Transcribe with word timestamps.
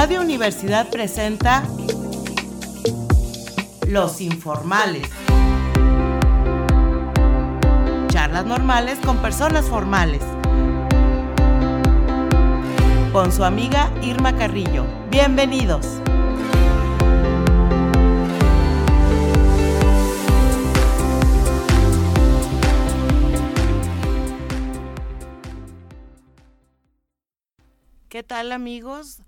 Radio 0.00 0.20
Universidad 0.20 0.88
presenta 0.90 1.64
Los 3.88 4.20
Informales. 4.20 5.10
Charlas 8.06 8.46
normales 8.46 9.00
con 9.04 9.18
personas 9.18 9.64
formales. 9.66 10.22
Con 13.12 13.32
su 13.32 13.42
amiga 13.42 13.92
Irma 14.00 14.36
Carrillo. 14.36 14.86
Bienvenidos. 15.10 15.84
¿Qué 28.08 28.22
tal 28.22 28.52
amigos? 28.52 29.22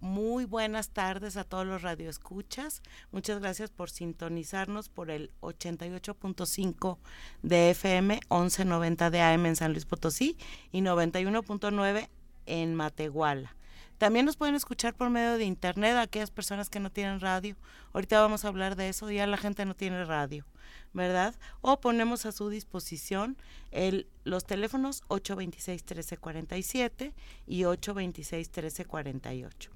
Muy 0.00 0.46
buenas 0.46 0.88
tardes 0.88 1.36
a 1.36 1.44
todos 1.44 1.66
los 1.66 1.82
radioescuchas. 1.82 2.82
Muchas 3.12 3.38
gracias 3.38 3.70
por 3.70 3.90
sintonizarnos 3.90 4.88
por 4.88 5.10
el 5.10 5.30
88.5 5.42 6.96
de 7.42 7.70
FM, 7.70 8.20
1190 8.30 9.10
de 9.10 9.20
AM 9.20 9.44
en 9.44 9.56
San 9.56 9.72
Luis 9.72 9.84
Potosí 9.84 10.38
y 10.72 10.80
91.9 10.80 12.08
en 12.46 12.74
Matehuala. 12.74 13.54
También 14.00 14.24
nos 14.24 14.38
pueden 14.38 14.54
escuchar 14.54 14.94
por 14.94 15.10
medio 15.10 15.36
de 15.36 15.44
internet 15.44 15.98
aquellas 15.98 16.30
personas 16.30 16.70
que 16.70 16.80
no 16.80 16.90
tienen 16.90 17.20
radio. 17.20 17.54
Ahorita 17.92 18.18
vamos 18.18 18.46
a 18.46 18.48
hablar 18.48 18.74
de 18.74 18.88
eso, 18.88 19.10
ya 19.10 19.26
la 19.26 19.36
gente 19.36 19.66
no 19.66 19.76
tiene 19.76 20.06
radio. 20.06 20.46
¿verdad? 20.94 21.34
O 21.60 21.80
ponemos 21.80 22.24
a 22.24 22.32
su 22.32 22.48
disposición 22.48 23.36
el, 23.72 24.06
los 24.24 24.46
teléfonos 24.46 25.02
826-1347 25.08 27.12
y 27.46 27.60
826-1348. 27.60 29.68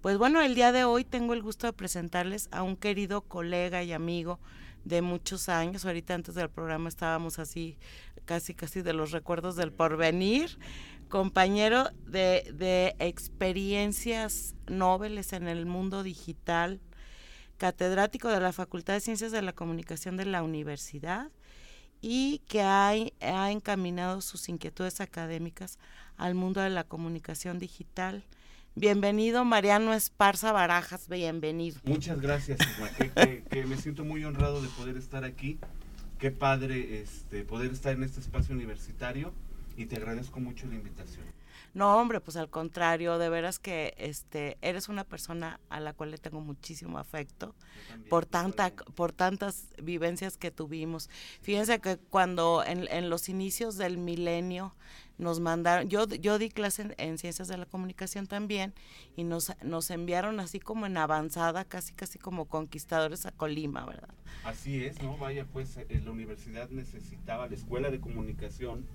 Pues 0.00 0.18
bueno, 0.18 0.42
el 0.42 0.56
día 0.56 0.72
de 0.72 0.82
hoy 0.82 1.04
tengo 1.04 1.32
el 1.32 1.42
gusto 1.42 1.68
de 1.68 1.72
presentarles 1.72 2.48
a 2.50 2.64
un 2.64 2.76
querido 2.76 3.22
colega 3.22 3.84
y 3.84 3.92
amigo 3.92 4.40
de 4.84 5.02
muchos 5.02 5.48
años. 5.48 5.84
Ahorita 5.84 6.14
antes 6.14 6.34
del 6.34 6.50
programa 6.50 6.88
estábamos 6.88 7.38
así, 7.38 7.78
casi, 8.24 8.54
casi 8.54 8.82
de 8.82 8.92
los 8.92 9.12
recuerdos 9.12 9.56
del 9.56 9.72
porvenir. 9.72 10.58
Compañero 11.12 11.90
de, 12.06 12.54
de 12.54 12.96
experiencias 12.98 14.54
nobles 14.66 15.34
en 15.34 15.46
el 15.46 15.66
mundo 15.66 16.02
digital, 16.02 16.80
catedrático 17.58 18.30
de 18.30 18.40
la 18.40 18.54
Facultad 18.54 18.94
de 18.94 19.02
Ciencias 19.02 19.30
de 19.30 19.42
la 19.42 19.52
Comunicación 19.52 20.16
de 20.16 20.24
la 20.24 20.42
Universidad 20.42 21.30
y 22.00 22.40
que 22.48 22.62
ha, 22.62 22.94
ha 23.20 23.50
encaminado 23.50 24.22
sus 24.22 24.48
inquietudes 24.48 25.02
académicas 25.02 25.78
al 26.16 26.34
mundo 26.34 26.62
de 26.62 26.70
la 26.70 26.84
comunicación 26.84 27.58
digital. 27.58 28.24
Bienvenido 28.74 29.44
Mariano 29.44 29.92
Esparza 29.92 30.50
Barajas, 30.50 31.10
bienvenido. 31.10 31.78
Muchas 31.84 32.22
gracias, 32.22 32.58
que, 32.96 33.44
que, 33.50 33.66
me 33.66 33.76
siento 33.76 34.02
muy 34.02 34.24
honrado 34.24 34.62
de 34.62 34.68
poder 34.68 34.96
estar 34.96 35.24
aquí. 35.24 35.58
Qué 36.18 36.30
padre 36.30 37.02
este, 37.02 37.44
poder 37.44 37.70
estar 37.70 37.92
en 37.92 38.02
este 38.02 38.20
espacio 38.20 38.54
universitario 38.54 39.34
y 39.76 39.86
te 39.86 39.96
agradezco 39.96 40.40
mucho 40.40 40.66
la 40.66 40.74
invitación. 40.74 41.24
No, 41.74 41.96
hombre, 41.96 42.20
pues 42.20 42.36
al 42.36 42.50
contrario, 42.50 43.16
de 43.18 43.30
veras 43.30 43.58
que 43.58 43.94
este 43.96 44.58
eres 44.60 44.90
una 44.90 45.04
persona 45.04 45.58
a 45.70 45.80
la 45.80 45.94
cual 45.94 46.10
le 46.10 46.18
tengo 46.18 46.42
muchísimo 46.42 46.98
afecto 46.98 47.54
por 48.10 48.26
tanta 48.26 48.74
por 48.74 49.12
tantas 49.12 49.68
vivencias 49.82 50.36
que 50.36 50.50
tuvimos. 50.50 51.08
Fíjense 51.40 51.80
que 51.80 51.96
cuando 51.96 52.62
en, 52.66 52.88
en 52.90 53.08
los 53.08 53.30
inicios 53.30 53.78
del 53.78 53.96
milenio 53.96 54.74
nos 55.16 55.40
mandaron, 55.40 55.88
yo, 55.88 56.06
yo 56.06 56.38
di 56.38 56.50
clase 56.50 56.94
en, 56.98 57.16
ciencias 57.16 57.48
de 57.48 57.56
la 57.56 57.64
comunicación 57.64 58.26
también 58.26 58.74
y 59.16 59.24
nos, 59.24 59.52
nos 59.62 59.90
enviaron 59.90 60.40
así 60.40 60.60
como 60.60 60.84
en 60.84 60.96
avanzada, 60.96 61.64
casi 61.64 61.94
casi 61.94 62.18
como 62.18 62.46
conquistadores 62.46 63.24
a 63.24 63.32
Colima, 63.32 63.86
¿verdad? 63.86 64.14
Así 64.44 64.84
es, 64.84 65.00
¿no? 65.02 65.16
Vaya, 65.16 65.46
pues 65.46 65.76
eh, 65.76 66.02
la 66.04 66.10
universidad 66.10 66.68
necesitaba, 66.70 67.46
la 67.46 67.54
escuela 67.54 67.90
de 67.90 68.00
comunicación 68.00 68.86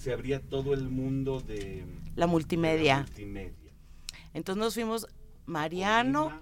se 0.00 0.14
abría 0.14 0.40
todo 0.40 0.72
el 0.72 0.88
mundo 0.88 1.40
de 1.40 1.84
la 2.16 2.26
multimedia. 2.26 3.06
Entonces 4.32 4.58
nos 4.58 4.72
fuimos 4.72 5.06
Mariano, 5.50 6.32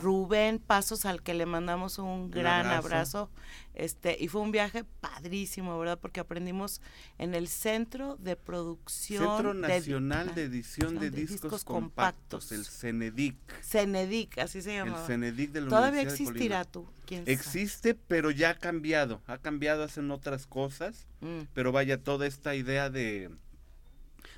Rubén 0.00 0.58
Pasos, 0.58 1.06
al 1.06 1.22
que 1.22 1.34
le 1.34 1.46
mandamos 1.46 1.98
un 1.98 2.30
gran 2.30 2.66
abrazo. 2.66 3.30
Este, 3.74 4.16
y 4.18 4.28
fue 4.28 4.40
un 4.40 4.52
viaje 4.52 4.84
padrísimo, 5.00 5.78
¿verdad? 5.78 5.98
Porque 6.00 6.20
aprendimos 6.20 6.80
en 7.18 7.34
el 7.34 7.46
Centro 7.46 8.16
de 8.16 8.34
Producción. 8.34 9.22
Centro 9.22 9.54
Nacional 9.54 10.34
de, 10.34 10.44
Edición 10.44 10.98
de, 10.98 11.10
Discos, 11.10 11.62
compactos, 11.62 12.52
el 12.52 12.64
CENEDIC. 12.64 13.36
CENEDIC, 13.62 14.38
así 14.38 14.62
se 14.62 14.74
llama. 14.74 14.98
El 14.98 15.06
CENEDIC 15.06 15.52
de 15.52 15.60
la 15.60 15.68
¿Todavía 15.68 16.02
existirá 16.02 16.64
tú? 16.64 16.86
Existe, 17.26 17.94
pero 17.94 18.30
ya 18.30 18.50
ha 18.50 18.54
cambiado. 18.54 19.20
Ha 19.26 19.38
cambiado, 19.38 19.84
hacen 19.84 20.10
otras 20.10 20.46
cosas. 20.46 21.06
Mm. 21.20 21.42
Pero 21.54 21.70
vaya, 21.70 22.02
toda 22.02 22.26
esta 22.26 22.54
idea 22.54 22.90
de 22.90 23.30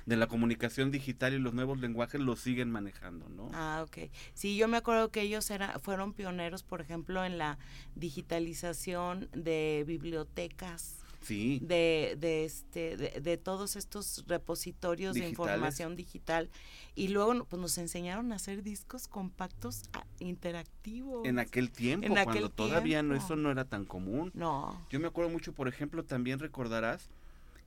de 0.09 0.17
la 0.17 0.27
comunicación 0.27 0.89
digital 0.89 1.33
y 1.33 1.39
los 1.39 1.53
nuevos 1.53 1.79
lenguajes 1.79 2.19
lo 2.19 2.35
siguen 2.35 2.71
manejando, 2.71 3.29
¿no? 3.29 3.49
Ah, 3.53 3.85
ok. 3.87 4.09
Sí, 4.33 4.57
yo 4.57 4.67
me 4.67 4.77
acuerdo 4.77 5.11
que 5.11 5.21
ellos 5.21 5.49
era, 5.51 5.77
fueron 5.79 6.13
pioneros, 6.13 6.63
por 6.63 6.81
ejemplo, 6.81 7.23
en 7.23 7.37
la 7.37 7.59
digitalización 7.95 9.29
de 9.33 9.83
bibliotecas. 9.85 10.95
Sí. 11.21 11.59
De, 11.61 12.15
de, 12.17 12.45
este, 12.45 12.97
de, 12.97 13.37
todos 13.37 13.75
estos 13.75 14.23
repositorios 14.27 15.13
de 15.15 15.27
información 15.27 15.95
digital. 15.95 16.49
Y 16.95 17.09
luego 17.09 17.45
pues, 17.45 17.61
nos 17.61 17.77
enseñaron 17.77 18.31
a 18.31 18.35
hacer 18.35 18.63
discos 18.63 19.07
compactos 19.07 19.83
ah, 19.93 20.05
interactivos. 20.19 21.27
En 21.27 21.37
aquel 21.37 21.71
tiempo, 21.71 22.07
en 22.07 22.13
cuando 22.13 22.31
aquel 22.31 22.51
todavía 22.51 23.03
no, 23.03 23.15
eso 23.15 23.35
no 23.35 23.51
era 23.51 23.65
tan 23.65 23.85
común. 23.85 24.31
No. 24.33 24.81
Yo 24.89 24.99
me 24.99 25.07
acuerdo 25.07 25.29
mucho, 25.29 25.53
por 25.53 25.67
ejemplo, 25.67 26.03
también 26.03 26.39
recordarás 26.39 27.09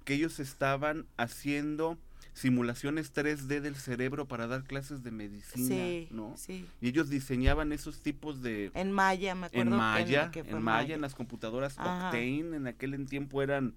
que 0.06 0.14
ellos 0.14 0.40
estaban 0.40 1.06
haciendo 1.18 1.98
simulaciones 2.34 3.14
3D 3.14 3.60
del 3.60 3.76
cerebro 3.76 4.26
para 4.26 4.46
dar 4.46 4.64
clases 4.64 5.02
de 5.02 5.10
medicina, 5.10 6.08
¿no? 6.10 6.34
Sí. 6.36 6.66
Y 6.80 6.88
ellos 6.88 7.10
diseñaban 7.10 7.72
esos 7.72 8.00
tipos 8.00 8.42
de... 8.42 8.70
En 8.74 8.92
Maya, 8.92 9.34
me 9.34 9.46
acuerdo. 9.46 9.70
En 9.70 9.76
Maya, 9.76 10.30
en, 10.34 10.62
Maya, 10.62 10.94
en 10.94 11.00
las 11.00 11.14
computadoras 11.14 11.78
Octane, 11.78 12.56
en 12.56 12.66
aquel 12.66 13.06
tiempo 13.06 13.42
eran 13.42 13.74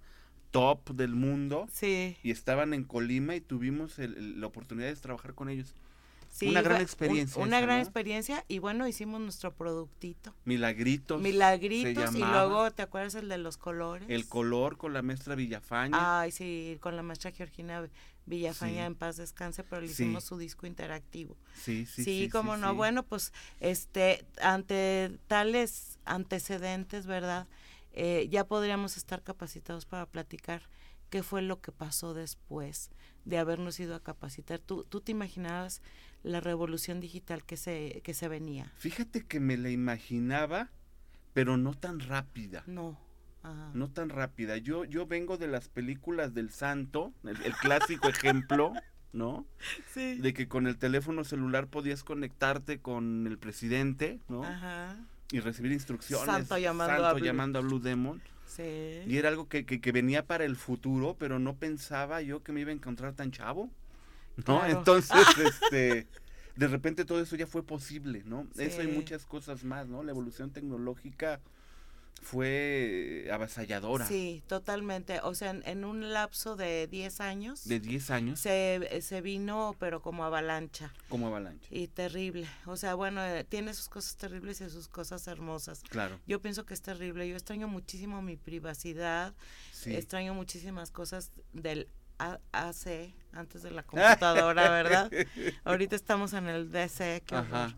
top 0.51 0.91
del 0.91 1.15
mundo. 1.15 1.67
Sí. 1.71 2.17
Y 2.23 2.31
estaban 2.31 2.73
en 2.73 2.85
Colima 2.85 3.35
y 3.35 3.41
tuvimos 3.41 3.97
la 3.97 4.47
oportunidad 4.47 4.87
de 4.87 4.95
trabajar 4.95 5.33
con 5.33 5.49
ellos. 5.49 5.75
Sí, 6.29 6.49
una 6.49 6.61
gran 6.61 6.81
experiencia. 6.81 7.41
una 7.41 7.61
gran 7.61 7.79
experiencia 7.79 8.43
y 8.49 8.59
bueno, 8.59 8.85
hicimos 8.89 9.21
nuestro 9.21 9.53
productito. 9.53 10.35
Milagritos. 10.43 11.21
Milagritos 11.21 12.13
y 12.13 12.19
luego, 12.19 12.71
¿te 12.71 12.81
acuerdas 12.81 13.15
el 13.15 13.29
de 13.29 13.37
los 13.37 13.55
colores? 13.55 14.09
El 14.09 14.27
color 14.27 14.77
con 14.77 14.91
la 14.91 15.01
maestra 15.01 15.35
Villafaña. 15.35 16.19
Ay, 16.19 16.31
sí, 16.31 16.77
con 16.81 16.97
la 16.97 17.03
maestra 17.03 17.31
Georgina 17.31 17.87
Villafaña 18.25 18.85
en 18.85 18.95
paz 18.95 19.17
descanse, 19.17 19.63
pero 19.63 19.81
le 19.81 19.87
hicimos 19.87 20.23
su 20.23 20.37
disco 20.37 20.65
interactivo. 20.65 21.37
Sí, 21.53 21.85
sí, 21.85 22.03
sí. 22.03 22.23
Sí, 22.23 22.29
como 22.29 22.57
no. 22.57 22.73
Bueno, 22.73 23.03
pues 23.03 23.33
este 23.59 24.25
ante 24.41 25.19
tales 25.27 25.99
antecedentes, 26.05 27.05
¿verdad? 27.05 27.47
Eh, 27.93 28.27
ya 28.29 28.45
podríamos 28.45 28.97
estar 28.97 29.21
capacitados 29.21 29.85
para 29.85 30.05
platicar 30.05 30.63
qué 31.09 31.23
fue 31.23 31.41
lo 31.41 31.61
que 31.61 31.71
pasó 31.71 32.13
después 32.13 32.89
de 33.25 33.37
habernos 33.37 33.79
ido 33.79 33.95
a 33.95 34.03
capacitar. 34.03 34.59
¿Tú, 34.59 34.83
tú 34.85 35.01
te 35.01 35.11
imaginabas 35.11 35.81
la 36.23 36.39
revolución 36.41 36.99
digital 36.99 37.45
que 37.45 37.57
se, 37.57 38.01
que 38.03 38.13
se 38.13 38.27
venía? 38.27 38.71
Fíjate 38.77 39.25
que 39.25 39.39
me 39.39 39.55
la 39.57 39.69
imaginaba, 39.69 40.71
pero 41.33 41.57
no 41.57 41.73
tan 41.73 41.99
rápida. 41.99 42.63
No. 42.65 42.99
No 43.73 43.89
tan 43.89 44.09
rápida. 44.09 44.57
Yo, 44.57 44.85
yo 44.85 45.05
vengo 45.05 45.37
de 45.37 45.47
las 45.47 45.69
películas 45.69 46.33
del 46.33 46.49
santo, 46.49 47.13
el, 47.23 47.53
clásico 47.55 48.07
ejemplo, 48.07 48.73
¿no? 49.13 49.45
Sí. 49.93 50.17
De 50.19 50.33
que 50.33 50.47
con 50.47 50.67
el 50.67 50.77
teléfono 50.77 51.23
celular 51.23 51.67
podías 51.67 52.03
conectarte 52.03 52.79
con 52.79 53.27
el 53.27 53.37
presidente, 53.37 54.19
¿no? 54.27 54.43
Ajá. 54.43 54.97
Y 55.31 55.39
recibir 55.39 55.71
instrucciones. 55.71 56.25
Santo 56.25 56.57
llamando, 56.57 57.05
a, 57.05 57.13
Blue. 57.13 57.25
llamando 57.25 57.59
a 57.59 57.61
Blue 57.61 57.79
Demon. 57.79 58.21
Sí. 58.45 59.01
Y 59.07 59.17
era 59.17 59.29
algo 59.29 59.49
que, 59.49 59.65
que, 59.65 59.91
venía 59.91 60.25
para 60.25 60.45
el 60.45 60.55
futuro, 60.55 61.15
pero 61.17 61.39
no 61.39 61.55
pensaba 61.55 62.21
yo 62.21 62.43
que 62.43 62.51
me 62.51 62.61
iba 62.61 62.69
a 62.69 62.73
encontrar 62.73 63.13
tan 63.13 63.31
chavo. 63.31 63.69
¿No? 64.47 64.65
Entonces, 64.65 65.17
este 65.37 66.07
de 66.55 66.67
repente 66.67 67.05
todo 67.05 67.21
eso 67.21 67.35
ya 67.35 67.47
fue 67.47 67.63
posible, 67.63 68.23
¿no? 68.25 68.47
Eso 68.57 68.81
y 68.81 68.87
muchas 68.87 69.25
cosas 69.25 69.63
más, 69.63 69.87
¿no? 69.87 70.03
La 70.03 70.11
evolución 70.11 70.51
tecnológica 70.51 71.41
fue 72.21 73.29
avasalladora. 73.31 74.07
Sí, 74.07 74.43
totalmente. 74.47 75.19
O 75.21 75.35
sea, 75.35 75.51
en, 75.51 75.85
un 75.85 76.11
lapso 76.11 76.55
de 76.55 76.87
10 76.87 77.21
años. 77.21 77.67
De 77.67 77.79
10 77.79 78.09
años. 78.11 78.39
Se, 78.39 79.01
se, 79.01 79.21
vino, 79.21 79.75
pero 79.79 80.01
como 80.01 80.25
avalancha. 80.25 80.91
Como 81.09 81.27
avalancha. 81.27 81.67
Y 81.69 81.87
terrible. 81.87 82.47
O 82.65 82.77
sea, 82.77 82.95
bueno, 82.95 83.23
eh, 83.23 83.43
tiene 83.43 83.73
sus 83.73 83.89
cosas 83.89 84.15
terribles 84.17 84.59
y 84.61 84.69
sus 84.69 84.87
cosas 84.87 85.27
hermosas. 85.27 85.83
Claro. 85.89 86.19
Yo 86.25 86.41
pienso 86.41 86.65
que 86.65 86.73
es 86.73 86.81
terrible. 86.81 87.27
Yo 87.29 87.35
extraño 87.35 87.67
muchísimo 87.67 88.21
mi 88.21 88.37
privacidad. 88.37 89.33
Sí. 89.71 89.95
Extraño 89.95 90.33
muchísimas 90.33 90.91
cosas 90.91 91.31
del 91.53 91.87
AC, 92.17 93.13
antes 93.33 93.63
de 93.63 93.71
la 93.71 93.83
computadora, 93.83 94.69
¿verdad? 94.69 95.11
Ahorita 95.63 95.95
estamos 95.95 96.33
en 96.33 96.47
el 96.47 96.71
DC, 96.71 97.23
qué 97.25 97.35
horror. 97.35 97.73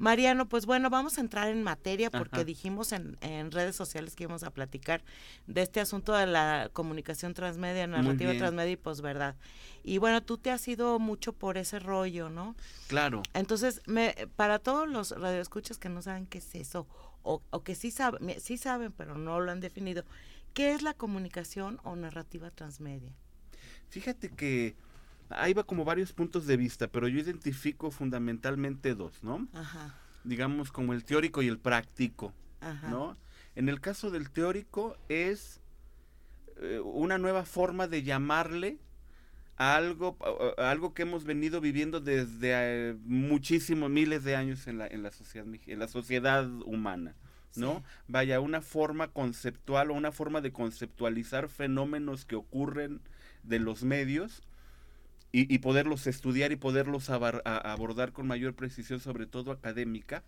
Mariano, 0.00 0.48
pues 0.48 0.64
bueno, 0.64 0.88
vamos 0.88 1.18
a 1.18 1.20
entrar 1.20 1.48
en 1.48 1.62
materia 1.62 2.10
porque 2.10 2.42
dijimos 2.46 2.92
en, 2.92 3.18
en, 3.20 3.50
redes 3.50 3.76
sociales 3.76 4.16
que 4.16 4.22
íbamos 4.24 4.42
a 4.44 4.50
platicar 4.50 5.04
de 5.46 5.60
este 5.60 5.78
asunto 5.78 6.14
de 6.14 6.26
la 6.26 6.70
comunicación 6.72 7.34
transmedia, 7.34 7.86
narrativa 7.86 8.32
transmedia 8.32 8.72
y 8.72 8.76
posverdad. 8.76 9.36
Y 9.84 9.98
bueno, 9.98 10.22
tú 10.22 10.38
te 10.38 10.50
has 10.50 10.66
ido 10.68 10.98
mucho 10.98 11.34
por 11.34 11.58
ese 11.58 11.80
rollo, 11.80 12.30
¿no? 12.30 12.56
Claro. 12.88 13.22
Entonces, 13.34 13.82
me, 13.84 14.14
para 14.36 14.58
todos 14.58 14.88
los 14.88 15.10
radioescuchas 15.10 15.76
que 15.76 15.90
no 15.90 16.00
saben 16.00 16.24
qué 16.24 16.38
es 16.38 16.54
eso, 16.54 16.86
o, 17.22 17.42
o 17.50 17.62
que 17.62 17.74
sí, 17.74 17.90
saben, 17.90 18.40
sí 18.40 18.56
saben, 18.56 18.92
pero 18.92 19.18
no 19.18 19.38
lo 19.40 19.52
han 19.52 19.60
definido, 19.60 20.04
¿qué 20.54 20.72
es 20.72 20.80
la 20.80 20.94
comunicación 20.94 21.78
o 21.84 21.94
narrativa 21.94 22.50
transmedia? 22.50 23.12
Fíjate 23.90 24.30
que 24.30 24.76
ahí 25.30 25.52
va 25.52 25.64
como 25.64 25.84
varios 25.84 26.12
puntos 26.12 26.46
de 26.46 26.56
vista, 26.56 26.88
pero 26.88 27.08
yo 27.08 27.20
identifico 27.20 27.90
fundamentalmente 27.90 28.94
dos, 28.94 29.22
¿no? 29.22 29.48
Ajá. 29.52 29.94
Digamos 30.24 30.70
como 30.70 30.92
el 30.92 31.04
teórico 31.04 31.42
y 31.42 31.48
el 31.48 31.58
práctico, 31.58 32.34
Ajá. 32.60 32.88
¿no? 32.88 33.16
En 33.54 33.68
el 33.68 33.80
caso 33.80 34.10
del 34.10 34.30
teórico 34.30 34.96
es 35.08 35.60
eh, 36.60 36.80
una 36.80 37.18
nueva 37.18 37.44
forma 37.44 37.88
de 37.88 38.02
llamarle 38.02 38.78
a 39.56 39.76
algo, 39.76 40.16
algo 40.58 40.94
que 40.94 41.02
hemos 41.02 41.24
venido 41.24 41.60
viviendo 41.60 42.00
desde 42.00 42.90
eh, 42.90 42.96
muchísimos 43.04 43.90
miles 43.90 44.24
de 44.24 44.36
años 44.36 44.66
en 44.66 44.78
la, 44.78 44.86
en 44.86 45.02
la, 45.02 45.10
sociedad, 45.10 45.46
en 45.66 45.78
la 45.78 45.88
sociedad 45.88 46.48
humana. 46.64 47.14
¿no? 47.56 47.82
Vaya, 48.06 48.40
una 48.40 48.60
forma 48.60 49.08
conceptual 49.08 49.90
o 49.90 49.94
una 49.94 50.12
forma 50.12 50.40
de 50.40 50.52
conceptualizar 50.52 51.48
fenómenos 51.48 52.24
que 52.24 52.36
ocurren 52.36 53.00
de 53.42 53.58
los 53.58 53.82
medios 53.82 54.42
y, 55.32 55.58
poderlos 55.58 56.06
estudiar 56.06 56.50
y 56.50 56.56
poderlos 56.56 57.08
abordar 57.08 58.12
con 58.12 58.26
mayor 58.26 58.54
precisión, 58.54 58.98
sobre 58.98 59.26
todo 59.26 59.52
académica, 59.52 60.24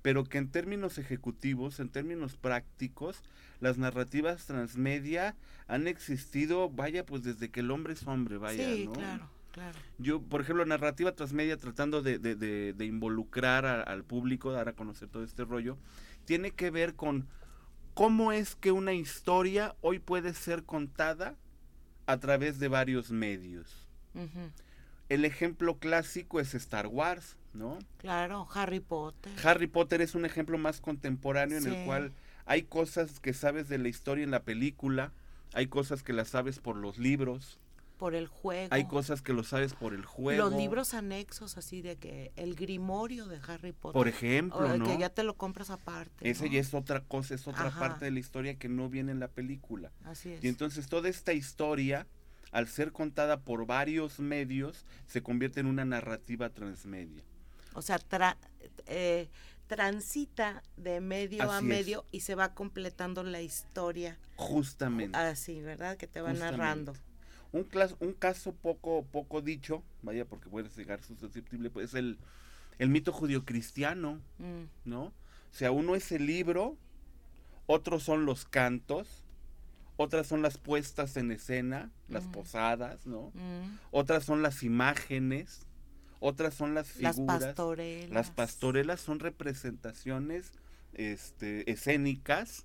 pero 0.00 0.24
que 0.24 0.38
en 0.38 0.48
términos 0.48 0.96
ejecutivos, 0.96 1.80
en 1.80 1.90
términos 1.90 2.36
prácticos, 2.36 3.22
las 3.60 3.76
narrativas 3.76 4.46
transmedia 4.46 5.36
han 5.66 5.86
existido, 5.86 6.70
vaya, 6.70 7.04
pues 7.04 7.24
desde 7.24 7.50
que 7.50 7.60
el 7.60 7.70
hombre 7.70 7.92
es 7.92 8.06
hombre, 8.06 8.38
vaya, 8.38 8.64
sí, 8.64 8.88
claro. 8.92 9.28
Claro. 9.52 9.78
Yo, 9.98 10.22
por 10.22 10.42
ejemplo, 10.42 10.64
narrativa 10.66 11.12
transmedia, 11.12 11.56
tratando 11.56 12.00
de, 12.00 12.18
de, 12.18 12.36
de, 12.36 12.84
involucrar 12.84 13.64
al 13.66 14.04
público, 14.04 14.52
dar 14.52 14.68
a 14.68 14.74
conocer 14.74 15.08
todo 15.08 15.24
este 15.24 15.44
rollo, 15.44 15.76
tiene 16.26 16.52
que 16.52 16.70
ver 16.70 16.94
con 16.94 17.26
cómo 17.94 18.30
es 18.30 18.54
que 18.54 18.70
una 18.70 18.92
historia 18.92 19.74
hoy 19.80 19.98
puede 19.98 20.32
ser 20.34 20.62
contada 20.62 21.34
a 22.06 22.18
través 22.18 22.60
de 22.60 22.68
varios 22.68 23.10
medios. 23.10 23.87
El 25.08 25.24
ejemplo 25.24 25.78
clásico 25.78 26.38
es 26.40 26.54
Star 26.54 26.86
Wars, 26.86 27.36
¿no? 27.54 27.78
Claro, 27.96 28.46
Harry 28.52 28.80
Potter. 28.80 29.32
Harry 29.42 29.66
Potter 29.66 30.02
es 30.02 30.14
un 30.14 30.24
ejemplo 30.24 30.58
más 30.58 30.80
contemporáneo 30.80 31.58
en 31.58 31.66
el 31.66 31.86
cual 31.86 32.12
hay 32.44 32.62
cosas 32.62 33.20
que 33.20 33.32
sabes 33.32 33.68
de 33.68 33.78
la 33.78 33.88
historia 33.88 34.24
en 34.24 34.30
la 34.30 34.42
película, 34.42 35.12
hay 35.54 35.66
cosas 35.66 36.02
que 36.02 36.12
las 36.12 36.28
sabes 36.28 36.58
por 36.58 36.76
los 36.76 36.98
libros. 36.98 37.58
Por 37.98 38.14
el 38.14 38.28
juego. 38.28 38.68
Hay 38.72 38.86
cosas 38.86 39.22
que 39.22 39.32
lo 39.32 39.42
sabes 39.42 39.74
por 39.74 39.92
el 39.92 40.04
juego. 40.04 40.48
Los 40.48 40.54
libros 40.54 40.94
anexos, 40.94 41.58
así 41.58 41.82
de 41.82 41.96
que 41.96 42.32
el 42.36 42.54
grimorio 42.54 43.26
de 43.26 43.40
Harry 43.46 43.72
Potter. 43.72 43.98
Por 43.98 44.08
ejemplo, 44.08 44.76
¿no? 44.76 44.86
Que 44.86 44.98
ya 44.98 45.08
te 45.08 45.24
lo 45.24 45.34
compras 45.34 45.70
aparte. 45.70 46.30
Ese 46.30 46.48
ya 46.48 46.60
es 46.60 46.74
otra 46.74 47.00
cosa, 47.00 47.34
es 47.34 47.48
otra 47.48 47.70
parte 47.70 48.04
de 48.04 48.12
la 48.12 48.20
historia 48.20 48.56
que 48.56 48.68
no 48.68 48.88
viene 48.88 49.10
en 49.10 49.20
la 49.20 49.28
película. 49.28 49.90
Así 50.04 50.30
es. 50.30 50.44
Y 50.44 50.48
entonces 50.48 50.86
toda 50.86 51.08
esta 51.08 51.32
historia 51.32 52.06
al 52.52 52.68
ser 52.68 52.92
contada 52.92 53.40
por 53.40 53.66
varios 53.66 54.18
medios, 54.20 54.84
se 55.06 55.22
convierte 55.22 55.60
en 55.60 55.66
una 55.66 55.84
narrativa 55.84 56.50
transmedia. 56.50 57.22
O 57.74 57.82
sea, 57.82 58.00
eh, 58.86 59.28
transita 59.68 60.62
de 60.76 61.00
medio 61.00 61.50
a 61.50 61.60
medio 61.60 62.04
y 62.10 62.20
se 62.20 62.34
va 62.34 62.54
completando 62.54 63.22
la 63.22 63.42
historia. 63.42 64.18
Justamente. 64.36 65.16
Así, 65.16 65.60
¿verdad? 65.60 65.96
Que 65.96 66.06
te 66.06 66.20
va 66.20 66.32
narrando. 66.32 66.94
Un, 67.52 67.66
un 68.00 68.12
caso 68.14 68.52
poco, 68.52 69.04
poco 69.10 69.40
dicho, 69.40 69.82
vaya, 70.02 70.24
porque 70.24 70.48
puede 70.48 70.68
llegar 70.70 71.02
susceptible, 71.02 71.70
pues 71.70 71.94
el, 71.94 72.18
el 72.78 72.88
mito 72.88 73.12
judío-cristiano, 73.12 74.20
mm. 74.38 74.88
¿no? 74.88 75.04
O 75.04 75.54
sea, 75.54 75.70
uno 75.70 75.94
es 75.94 76.12
el 76.12 76.26
libro, 76.26 76.76
otros 77.66 78.02
son 78.02 78.26
los 78.26 78.44
cantos, 78.44 79.24
otras 79.98 80.28
son 80.28 80.42
las 80.42 80.58
puestas 80.58 81.16
en 81.16 81.32
escena, 81.32 81.90
las 82.08 82.26
mm. 82.26 82.30
posadas, 82.30 83.04
¿no? 83.04 83.32
Mm. 83.34 83.78
Otras 83.90 84.24
son 84.24 84.42
las 84.42 84.62
imágenes, 84.62 85.66
otras 86.20 86.54
son 86.54 86.72
las 86.72 86.86
figuras. 86.86 87.18
Las 87.18 87.40
pastorelas. 87.40 88.10
Las 88.10 88.30
pastorelas 88.30 89.00
son 89.00 89.18
representaciones 89.18 90.52
este, 90.94 91.68
escénicas. 91.68 92.64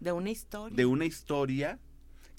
De 0.00 0.10
una 0.10 0.30
historia. 0.30 0.76
De 0.76 0.84
una 0.84 1.04
historia 1.04 1.78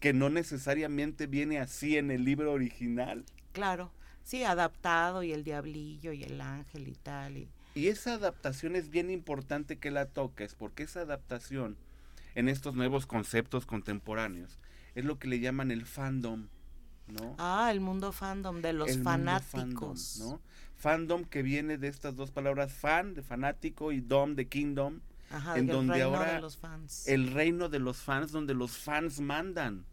que 0.02 0.12
no 0.12 0.30
necesariamente 0.30 1.28
viene 1.28 1.60
así 1.60 1.98
en 1.98 2.12
el 2.12 2.26
libro 2.26 2.52
original. 2.52 3.24
Claro, 3.54 3.94
sí, 4.26 4.44
adaptado 4.44 5.24
y 5.24 5.32
el 5.32 5.46
diablillo 5.46 6.12
y 6.12 6.24
el 6.24 6.42
ángel 6.42 6.90
y 6.90 6.96
tal. 6.96 7.38
Y, 7.38 7.48
y 7.74 7.88
esa 7.88 8.16
adaptación 8.16 8.76
es 8.76 8.90
bien 8.90 9.10
importante 9.10 9.78
que 9.78 9.92
la 9.92 10.08
toques, 10.08 10.56
porque 10.56 10.84
esa 10.84 11.00
adaptación 11.00 11.78
en 12.36 12.50
estos 12.50 12.76
nuevos 12.76 13.06
conceptos 13.08 13.66
contemporáneos. 13.66 14.60
Es 14.94 15.06
lo 15.06 15.18
que 15.18 15.28
le 15.28 15.40
llaman 15.40 15.72
el 15.72 15.86
fandom, 15.86 16.48
¿no? 17.08 17.36
Ah, 17.38 17.70
el 17.72 17.80
mundo 17.80 18.12
fandom, 18.12 18.62
de 18.62 18.74
los 18.74 18.98
fanáticos. 19.00 20.18
fandom, 20.20 20.30
¿no? 20.30 20.42
Fandom 20.76 21.24
que 21.24 21.42
viene 21.42 21.78
de 21.78 21.88
estas 21.88 22.16
dos 22.16 22.32
palabras, 22.32 22.74
fan, 22.74 23.14
de 23.14 23.24
fanático, 23.24 23.92
y 23.92 24.02
dom, 24.02 24.36
de 24.36 24.48
kingdom. 24.48 25.00
Ajá, 25.32 25.58
en 25.58 25.66
donde 25.66 25.94
reino 25.94 26.16
ahora 26.16 26.34
de 26.36 26.42
los 26.42 26.58
fans. 26.58 27.08
el 27.08 27.32
reino 27.32 27.68
de 27.68 27.80
los 27.80 27.98
fans, 27.98 28.32
donde 28.32 28.54
los 28.54 28.78
fans 28.78 29.20
mandan. 29.20 29.86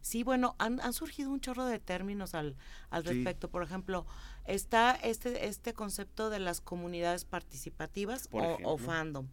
Sí, 0.00 0.22
bueno, 0.22 0.54
han, 0.58 0.92
surgido 0.92 1.30
un 1.30 1.40
chorro 1.40 1.64
de 1.64 1.78
términos 1.78 2.34
al, 2.34 2.56
al 2.90 3.04
respecto. 3.04 3.48
Por 3.48 3.62
ejemplo, 3.62 4.06
está 4.46 4.92
este, 4.92 5.46
este 5.46 5.74
concepto 5.74 6.30
de 6.30 6.38
las 6.38 6.60
comunidades 6.60 7.24
participativas 7.24 8.28
o, 8.30 8.58
o, 8.62 8.78
fandom. 8.78 9.26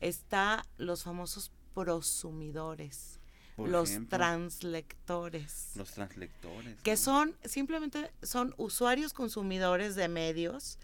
Está 0.00 0.66
los 0.76 1.04
famosos 1.04 1.50
prosumidores. 1.76 3.20
los 3.58 3.90
translectores. 4.08 5.72
Los 5.76 5.92
translectores. 5.92 6.80
Que 6.82 6.96
son, 6.96 7.34
simplemente 7.44 8.10
son 8.22 8.54
usuarios 8.58 9.12
consumidores 9.12 9.94
de 9.94 10.08
medios, 10.08 10.78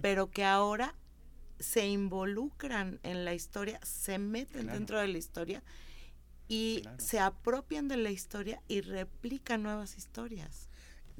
pero 0.00 0.30
que 0.30 0.44
ahora 0.44 0.94
se 1.60 1.86
involucran 1.86 2.98
en 3.02 3.24
la 3.24 3.34
historia, 3.34 3.78
se 3.82 4.18
meten 4.18 4.66
dentro 4.66 4.98
de 4.98 5.08
la 5.08 5.18
historia 5.18 5.62
y 6.48 6.82
se 6.98 7.20
apropian 7.20 7.88
de 7.88 7.96
la 7.96 8.10
historia 8.10 8.60
y 8.68 8.80
replican 8.80 9.62
nuevas 9.62 9.96
historias. 9.96 10.68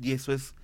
Y 0.00 0.12
eso 0.12 0.33
es 0.33 0.54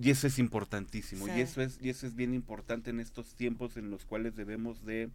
y 0.00 0.10
eso 0.10 0.28
es 0.28 0.38
importantísimo 0.38 1.26
y 1.26 1.40
eso 1.40 1.60
es 1.60 1.78
y 1.80 1.90
eso 1.90 2.06
es 2.06 2.14
bien 2.14 2.32
importante 2.32 2.90
en 2.90 3.00
estos 3.00 3.34
tiempos 3.34 3.76
en 3.76 3.90
los 3.90 4.04
cuales 4.04 4.36
debemos 4.36 4.84
de 4.84 5.10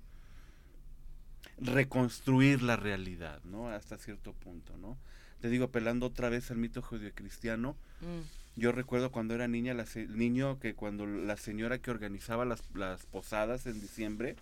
reconstruir 1.57 2.62
la 2.62 2.75
realidad, 2.75 3.41
¿no? 3.43 3.69
Hasta 3.69 3.98
cierto 3.98 4.33
punto, 4.33 4.77
¿no? 4.77 4.98
Te 5.41 5.50
digo, 5.50 5.65
apelando 5.65 6.05
otra 6.05 6.29
vez 6.29 6.51
al 6.51 6.57
mito 6.57 6.81
judio-cristiano, 6.81 7.75
mm. 8.01 8.60
yo 8.60 8.72
recuerdo 8.72 9.12
cuando 9.12 9.36
era 9.36 9.48
niña, 9.48 9.74
la 9.74 9.86
niño, 10.10 10.60
que 10.60 10.74
cuando 10.74 11.05
la 11.05 11.38
señora 11.38 11.79
que 11.79 11.91
organizaba 11.91 12.45
las, 12.45 12.63
las, 12.74 13.05
posadas 13.05 13.65
en 13.65 13.81
diciembre, 13.81 14.36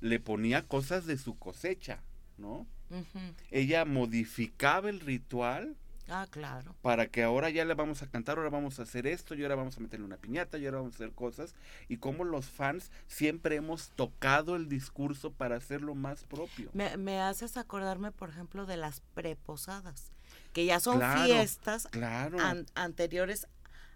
le 0.00 0.20
ponía 0.20 0.62
cosas 0.62 1.06
de 1.06 1.16
su 1.16 1.38
cosecha, 1.38 2.00
¿no? 2.36 2.66
Ella 3.50 3.84
modificaba 3.84 4.90
el 4.90 5.00
ritual 5.00 5.76
Ah, 6.08 6.26
claro. 6.30 6.74
Para 6.82 7.06
que 7.06 7.22
ahora 7.22 7.50
ya 7.50 7.64
le 7.64 7.74
vamos 7.74 8.02
a 8.02 8.06
cantar, 8.06 8.36
ahora 8.36 8.50
vamos 8.50 8.78
a 8.78 8.82
hacer 8.82 9.06
esto, 9.06 9.34
y 9.34 9.42
ahora 9.42 9.54
vamos 9.54 9.76
a 9.76 9.80
meterle 9.80 10.04
una 10.04 10.16
piñata, 10.16 10.58
y 10.58 10.66
ahora 10.66 10.78
vamos 10.78 10.94
a 10.94 10.96
hacer 10.96 11.12
cosas. 11.12 11.54
Y 11.88 11.96
como 11.96 12.24
los 12.24 12.46
fans 12.46 12.90
siempre 13.06 13.56
hemos 13.56 13.88
tocado 13.90 14.56
el 14.56 14.68
discurso 14.68 15.32
para 15.32 15.56
hacerlo 15.56 15.94
más 15.94 16.24
propio. 16.24 16.70
Me, 16.74 17.20
haces 17.20 17.56
acordarme, 17.56 18.12
por 18.12 18.28
ejemplo, 18.28 18.66
de 18.66 18.76
las 18.76 19.00
preposadas, 19.14 20.12
que 20.52 20.66
ya 20.66 20.80
son 20.80 21.00
fiestas 21.24 21.88
anteriores 22.74 23.48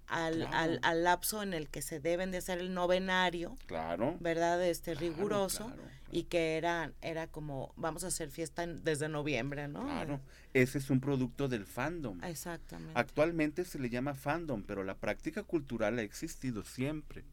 al, 0.08 0.46
al, 0.52 0.80
al, 0.82 1.04
lapso 1.04 1.42
en 1.42 1.52
el 1.52 1.68
que 1.68 1.82
se 1.82 2.00
deben 2.00 2.30
de 2.30 2.38
hacer 2.38 2.58
el 2.58 2.72
novenario, 2.72 3.56
claro, 3.66 4.16
¿verdad? 4.20 4.64
Este 4.64 4.94
riguroso 4.94 5.70
y 6.10 6.24
que 6.24 6.56
era 6.56 6.92
era 7.02 7.26
como 7.26 7.72
vamos 7.76 8.04
a 8.04 8.08
hacer 8.08 8.30
fiesta 8.30 8.66
desde 8.66 9.08
noviembre, 9.08 9.68
¿no? 9.68 9.84
Claro, 9.84 10.20
ese 10.54 10.78
es 10.78 10.90
un 10.90 11.00
producto 11.00 11.48
del 11.48 11.66
fandom. 11.66 12.22
Exactamente. 12.24 12.92
Actualmente 12.94 13.64
se 13.64 13.78
le 13.78 13.90
llama 13.90 14.14
fandom, 14.14 14.62
pero 14.62 14.82
la 14.82 14.96
práctica 14.96 15.42
cultural 15.42 15.98
ha 15.98 16.02
existido 16.02 16.64
siempre. 16.64 17.24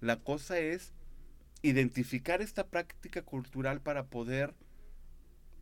La 0.00 0.16
cosa 0.16 0.58
es 0.58 0.92
identificar 1.62 2.42
esta 2.42 2.66
práctica 2.66 3.22
cultural 3.22 3.80
para 3.80 4.06
poder 4.06 4.54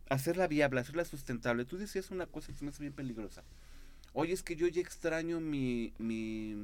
hacerla 0.09 0.47
viable, 0.47 0.79
hacerla 0.79 1.05
sustentable. 1.05 1.65
Tú 1.65 1.77
decías 1.77 2.11
una 2.11 2.25
cosa 2.25 2.53
que 2.53 2.63
me 2.63 2.69
hace 2.69 2.81
bien 2.81 2.93
peligrosa 2.93 3.43
Oye, 4.19 4.33
es 4.33 4.41
que 4.41 4.55
yo 4.55 4.67
ya 4.67 4.81
extraño 4.81 5.39
mi, 5.39 5.93
mi, 5.99 6.55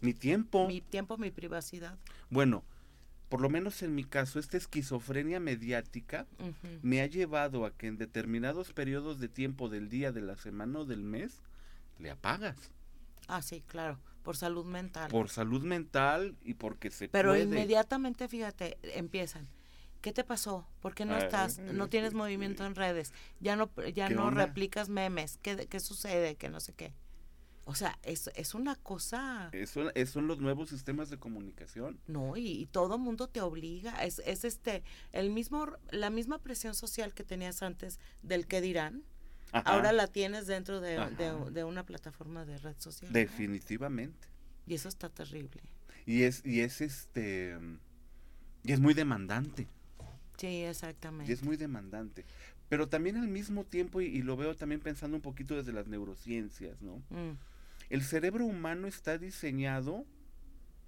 mi 0.00 0.12
tiempo. 0.12 0.66
Mi 0.66 0.80
tiempo, 0.80 1.16
mi 1.16 1.30
privacidad. 1.30 1.96
Bueno, 2.30 2.64
por 3.28 3.40
lo 3.40 3.48
menos 3.48 3.80
en 3.84 3.94
mi 3.94 4.02
caso, 4.02 4.40
esta 4.40 4.56
esquizofrenia 4.56 5.38
mediática 5.38 6.26
me 6.82 7.00
ha 7.00 7.06
llevado 7.06 7.64
a 7.64 7.70
que 7.70 7.86
en 7.86 7.96
determinados 7.96 8.72
periodos 8.72 9.20
de 9.20 9.28
tiempo 9.28 9.68
del 9.68 9.88
día, 9.88 10.10
de 10.10 10.20
la 10.20 10.34
semana 10.34 10.80
o 10.80 10.84
del 10.84 11.04
mes, 11.04 11.42
le 12.00 12.10
apagas. 12.10 12.72
Ah, 13.28 13.40
sí, 13.40 13.62
claro, 13.68 14.00
por 14.24 14.36
salud 14.36 14.64
mental. 14.64 15.12
Por 15.12 15.28
salud 15.28 15.62
mental 15.62 16.34
y 16.42 16.54
porque 16.54 16.90
se 16.90 17.08
Pero 17.08 17.36
inmediatamente, 17.36 18.26
fíjate, 18.26 18.78
empiezan. 18.82 19.46
¿Qué 20.00 20.12
te 20.12 20.24
pasó? 20.24 20.66
¿Por 20.80 20.94
qué 20.94 21.04
no 21.04 21.14
ah, 21.14 21.18
estás? 21.18 21.58
No 21.58 21.86
eh, 21.86 21.88
tienes 21.88 22.14
movimiento 22.14 22.64
en 22.64 22.74
redes. 22.74 23.12
Ya 23.40 23.56
no 23.56 23.70
ya 23.94 24.08
no 24.08 24.30
replicas 24.30 24.88
memes. 24.88 25.38
¿Qué, 25.42 25.66
¿Qué 25.66 25.80
sucede? 25.80 26.36
Que 26.36 26.48
no 26.48 26.60
sé 26.60 26.72
qué. 26.72 26.94
O 27.68 27.74
sea, 27.74 27.98
es, 28.02 28.30
es 28.34 28.54
una 28.54 28.76
cosa... 28.76 29.50
Eso, 29.52 29.90
son 30.06 30.26
los 30.26 30.38
nuevos 30.38 30.70
sistemas 30.70 31.10
de 31.10 31.18
comunicación. 31.18 32.00
No, 32.06 32.34
y, 32.34 32.66
todo 32.72 32.96
mundo 32.96 33.28
te 33.28 33.42
obliga. 33.42 34.02
Es, 34.06 34.22
es 34.24 34.44
este, 34.44 34.82
el 35.12 35.28
mismo, 35.28 35.66
la 35.90 36.08
misma 36.08 36.38
presión 36.38 36.74
social 36.74 37.12
que 37.12 37.24
tenías 37.24 37.62
antes 37.62 38.00
del 38.22 38.46
que 38.46 38.62
dirán, 38.62 39.04
ahora 39.52 39.92
la 39.92 40.06
tienes 40.06 40.46
dentro 40.46 40.80
de, 40.80 41.62
una 41.62 41.84
plataforma 41.84 42.46
de 42.46 42.56
red 42.56 42.76
social. 42.78 43.12
Definitivamente. 43.12 44.28
Y 44.66 44.72
eso 44.72 44.88
está 44.88 45.10
terrible. 45.10 45.60
Y 46.06 46.22
es, 46.22 46.42
y 46.46 46.62
es 46.62 46.80
este, 46.80 47.54
y 48.62 48.72
es 48.72 48.80
muy 48.80 48.94
demandante. 48.94 49.68
Sí, 50.38 50.62
exactamente. 50.62 51.30
Y 51.30 51.34
es 51.34 51.42
muy 51.42 51.56
demandante. 51.56 52.24
Pero 52.68 52.88
también 52.88 53.16
al 53.16 53.28
mismo 53.28 53.64
tiempo, 53.64 54.00
y, 54.00 54.22
lo 54.22 54.36
veo 54.36 54.54
también 54.54 54.80
pensando 54.80 55.16
un 55.16 55.22
poquito 55.22 55.56
desde 55.56 55.72
las 55.72 55.88
neurociencias, 55.88 56.80
¿no? 56.80 56.96
Mm. 57.10 57.36
El 57.90 58.02
cerebro 58.02 58.44
humano 58.44 58.86
está 58.86 59.18
diseñado 59.18 60.04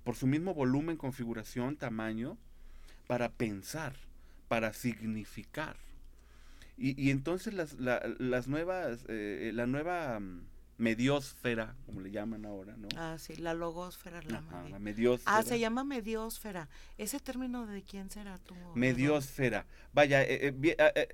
por 0.05 0.15
su 0.15 0.27
mismo 0.27 0.55
volumen, 0.55 0.97
configuración, 0.97 1.77
tamaño, 1.77 2.39
para 3.07 3.31
pensar, 3.31 3.97
para 4.49 4.73
significar. 4.73 5.77
Y, 6.77 7.11
entonces 7.11 7.53
las, 7.53 7.77
las 7.79 8.49
nuevas, 8.49 9.05
eh, 9.09 9.51
la 9.53 9.67
nueva 9.67 10.19
mm, 10.19 10.41
mediosfera, 10.81 11.77
como 11.87 12.01
le 12.01 12.11
llaman 12.11 12.45
ahora, 12.45 12.77
¿no? 12.77 12.89
Ah, 12.97 13.17
sí, 13.19 13.37
la 13.37 13.55
logosfera. 13.55 14.23
La, 14.23 14.43
la 14.69 14.79
mediosfera. 14.79 15.37
Ah, 15.37 15.43
se 15.43 15.59
llama 15.59 15.85
mediosfera. 15.85 16.69
¿Ese 16.99 17.21
término 17.21 17.67
de 17.67 17.83
quién 17.83 18.11
será 18.11 18.39
tú? 18.39 18.55
Mediosfera. 18.75 19.67
Vaya, 19.93 20.23
eh, 20.23 20.55
eh, 20.63 21.09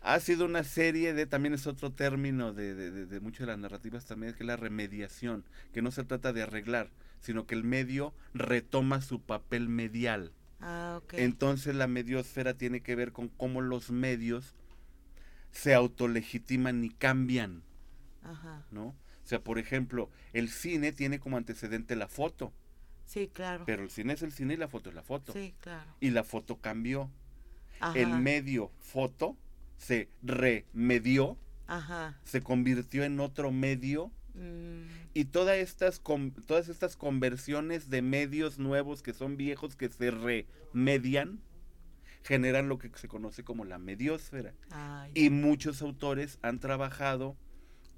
ha 0.00 0.18
sido 0.20 0.44
una 0.46 0.64
serie 0.64 1.14
de, 1.14 1.26
también 1.26 1.54
es 1.54 1.66
otro 1.66 1.92
término 1.92 2.52
de, 2.52 2.74
de, 2.74 3.06
de, 3.06 3.20
muchas 3.20 3.40
de 3.40 3.52
las 3.52 3.58
narrativas 3.58 4.04
también, 4.06 4.32
que 4.34 4.42
es 4.42 4.46
la 4.46 4.56
remediación, 4.56 5.44
que 5.72 5.82
no 5.82 5.92
se 5.92 6.04
trata 6.04 6.32
de 6.32 6.42
arreglar, 6.42 6.90
sino 7.20 7.46
que 7.46 7.54
el 7.54 7.62
medio 7.62 8.12
retoma 8.34 9.00
su 9.00 9.20
papel 9.20 9.68
medial. 9.68 10.32
Ah, 10.60 11.00
Entonces 11.12 11.74
la 11.74 11.88
mediosfera 11.88 12.54
tiene 12.54 12.80
que 12.80 12.94
ver 12.94 13.12
con 13.12 13.28
cómo 13.28 13.60
los 13.60 13.90
medios 13.90 14.54
se 15.50 15.74
autolegitiman 15.74 16.84
y 16.84 16.90
cambian. 16.90 17.62
Ajá. 18.22 18.66
¿No? 18.70 18.86
O 18.86 19.26
sea, 19.26 19.42
por 19.42 19.58
ejemplo, 19.58 20.10
el 20.32 20.48
cine 20.48 20.92
tiene 20.92 21.20
como 21.20 21.36
antecedente 21.36 21.96
la 21.96 22.08
foto. 22.08 22.52
Sí, 23.06 23.28
claro. 23.28 23.64
Pero 23.66 23.82
el 23.82 23.90
cine 23.90 24.14
es 24.14 24.22
el 24.22 24.32
cine 24.32 24.54
y 24.54 24.56
la 24.56 24.68
foto 24.68 24.90
es 24.90 24.94
la 24.94 25.02
foto. 25.02 25.32
Sí, 25.32 25.54
claro. 25.60 25.90
Y 26.00 26.10
la 26.10 26.24
foto 26.24 26.60
cambió. 26.60 27.10
El 27.94 28.10
medio 28.20 28.70
foto 28.78 29.36
se 29.76 30.08
remedió, 30.22 31.36
se 32.22 32.40
convirtió 32.42 33.02
en 33.02 33.18
otro 33.18 33.50
medio. 33.50 34.12
Mm. 34.34 34.84
Y 35.14 35.24
todas 35.26 35.56
estas, 35.58 36.00
todas 36.46 36.68
estas 36.68 36.96
conversiones 36.96 37.90
de 37.90 38.00
medios 38.00 38.58
nuevos 38.58 39.02
que 39.02 39.12
son 39.12 39.36
viejos, 39.36 39.74
que 39.74 39.88
se 39.88 40.12
remedian, 40.12 41.40
generan 42.22 42.68
lo 42.68 42.78
que 42.78 42.90
se 42.94 43.08
conoce 43.08 43.42
como 43.42 43.64
la 43.64 43.78
mediosfera. 43.78 44.54
y 45.12 45.30
muchos 45.30 45.82
autores 45.82 46.38
han 46.42 46.60
trabajado 46.60 47.36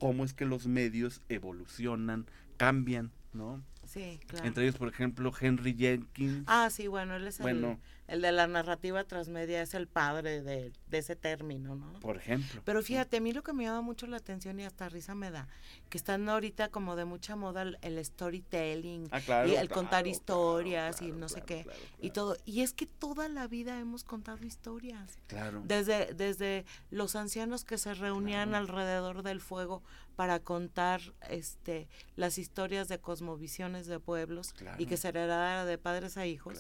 cómo 0.05 0.23
es 0.23 0.35
que 0.35 0.45
los 0.45 0.67
medios 0.67 1.23
evolucionan, 1.31 2.27
cambian, 2.59 3.11
¿no? 3.33 3.65
Sí, 3.87 4.21
claro. 4.27 4.47
Entre 4.47 4.65
ellos, 4.65 4.77
por 4.77 4.89
ejemplo, 4.89 5.33
Henry 5.41 5.75
Jenkins. 5.75 6.45
Ah, 6.47 6.69
sí, 6.69 6.89
bueno, 6.89 7.17
él 7.17 7.27
es 7.27 7.41
el, 7.41 7.79
el, 8.07 8.23
de 8.23 8.33
la 8.33 8.47
narrativa 8.47 9.05
transmedia, 9.05 9.63
es 9.63 9.75
el 9.75 9.87
padre 9.87 10.43
de, 10.43 10.73
ese 10.91 11.17
término, 11.17 11.75
¿no? 11.75 11.93
Por 12.01 12.17
ejemplo. 12.17 12.63
Pero 12.65 12.83
fíjate, 12.83 13.17
a 13.17 13.21
mí 13.21 13.33
lo 13.33 13.43
que 13.43 13.53
me 13.53 13.65
llama 13.65 13.81
mucho 13.81 14.07
la 14.07 14.19
atención 14.19 14.61
y 14.61 14.65
hasta 14.65 14.89
risa 14.89 15.15
me 15.15 15.31
da, 15.31 15.49
que 15.89 15.99
están 15.99 16.29
ahorita 16.29 16.69
como 16.69 16.97
de 16.97 17.05
mucha 17.05 17.35
moda 17.35 17.63
el, 17.63 18.05
storytelling, 18.05 19.09
ah, 19.11 19.47
y 19.47 19.55
el 19.55 19.69
contar 19.69 20.07
historias 20.07 21.03
y 21.03 21.13
no 21.13 21.29
sé 21.29 21.43
qué, 21.43 21.67
y 22.01 22.11
todo. 22.11 22.37
Y 22.45 22.61
es 22.61 22.73
que 22.73 22.87
toda 22.87 23.29
la 23.29 23.49
vida 23.49 23.81
hemos 23.81 24.05
contado 24.05 24.45
historias. 24.45 25.19
Claro. 25.27 25.63
Desde, 25.65 26.15
desde 26.15 26.65
los 26.91 27.17
ancianos 27.17 27.65
que 27.65 27.79
se 27.79 27.95
reunían 27.95 28.55
alrededor 28.55 29.23
del 29.23 29.41
fuego 29.41 29.83
para 30.17 30.41
contar 30.41 31.01
este 31.29 31.89
las 32.17 32.39
historias 32.39 32.89
de 32.89 32.99
cosmovisiones 32.99 33.87
de 33.87 33.99
pueblos 33.99 34.55
y 34.79 34.87
que 34.87 34.97
se 34.97 35.09
heredara 35.09 35.65
de 35.65 35.79
padres 35.79 36.17
a 36.17 36.27
hijos. 36.27 36.59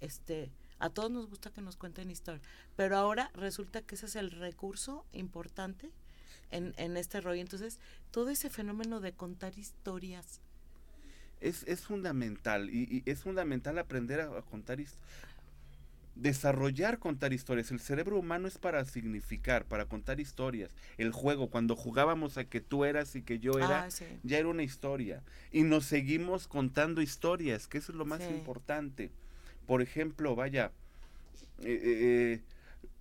Este, 0.00 0.50
a 0.78 0.90
todos 0.90 1.10
nos 1.10 1.28
gusta 1.28 1.50
que 1.50 1.60
nos 1.60 1.76
cuenten 1.76 2.10
historias, 2.10 2.42
pero 2.76 2.96
ahora 2.96 3.30
resulta 3.34 3.82
que 3.82 3.94
ese 3.94 4.06
es 4.06 4.16
el 4.16 4.30
recurso 4.30 5.04
importante 5.12 5.90
en, 6.50 6.74
en 6.76 6.96
este 6.96 7.20
rollo. 7.20 7.40
Entonces, 7.40 7.78
todo 8.10 8.30
ese 8.30 8.50
fenómeno 8.50 9.00
de 9.00 9.12
contar 9.12 9.58
historias 9.58 10.40
es, 11.40 11.62
es 11.64 11.82
fundamental 11.82 12.70
y, 12.70 13.02
es 13.06 13.22
fundamental 13.22 13.78
aprender 13.78 14.20
a, 14.20 14.38
a 14.38 14.42
contar 14.42 14.80
historias 14.80 15.24
desarrollar 16.16 16.98
contar 16.98 17.32
historias. 17.32 17.70
El 17.70 17.80
cerebro 17.80 18.18
humano 18.18 18.46
es 18.46 18.58
para 18.58 18.84
significar, 18.84 19.64
para 19.64 19.86
contar 19.86 20.20
historias. 20.20 20.70
El 20.96 21.10
juego, 21.10 21.50
cuando 21.50 21.76
jugábamos 21.76 22.38
a 22.38 22.44
que 22.44 22.60
tú 22.60 22.84
eras 22.84 23.16
y 23.16 23.22
que 23.22 23.38
yo 23.38 23.58
era, 23.58 23.84
ah, 23.84 23.88
ya 24.22 24.38
era 24.38 24.48
una 24.48 24.62
historia. 24.62 25.22
Y 25.50 25.62
nos 25.62 25.86
seguimos 25.86 26.46
contando 26.46 27.02
historias, 27.02 27.66
que 27.66 27.78
eso 27.78 27.92
es 27.92 27.98
lo 27.98 28.04
más 28.04 28.22
importante. 28.22 29.10
Por 29.66 29.82
ejemplo, 29.82 30.34
vaya, 30.34 30.72
eh, 31.62 32.40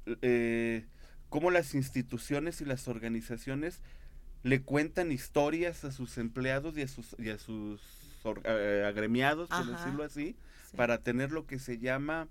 eh, 0.05 0.15
eh, 0.21 0.85
cómo 1.29 1.51
las 1.51 1.73
instituciones 1.75 2.61
y 2.61 2.65
las 2.65 2.87
organizaciones 2.87 3.81
le 4.43 4.61
cuentan 4.61 5.11
historias 5.11 5.83
a 5.85 5.91
sus 5.91 6.17
empleados 6.17 6.77
y 6.77 6.81
a 6.81 6.87
sus, 6.87 7.15
y 7.17 7.29
a 7.29 7.37
sus 7.37 7.81
agremiados, 8.25 9.49
por 9.49 9.65
decirlo 9.65 10.03
así, 10.03 10.35
para 10.75 10.97
tener 10.97 11.31
lo 11.31 11.45
que 11.45 11.59
se 11.59 11.77
llama 11.77 12.27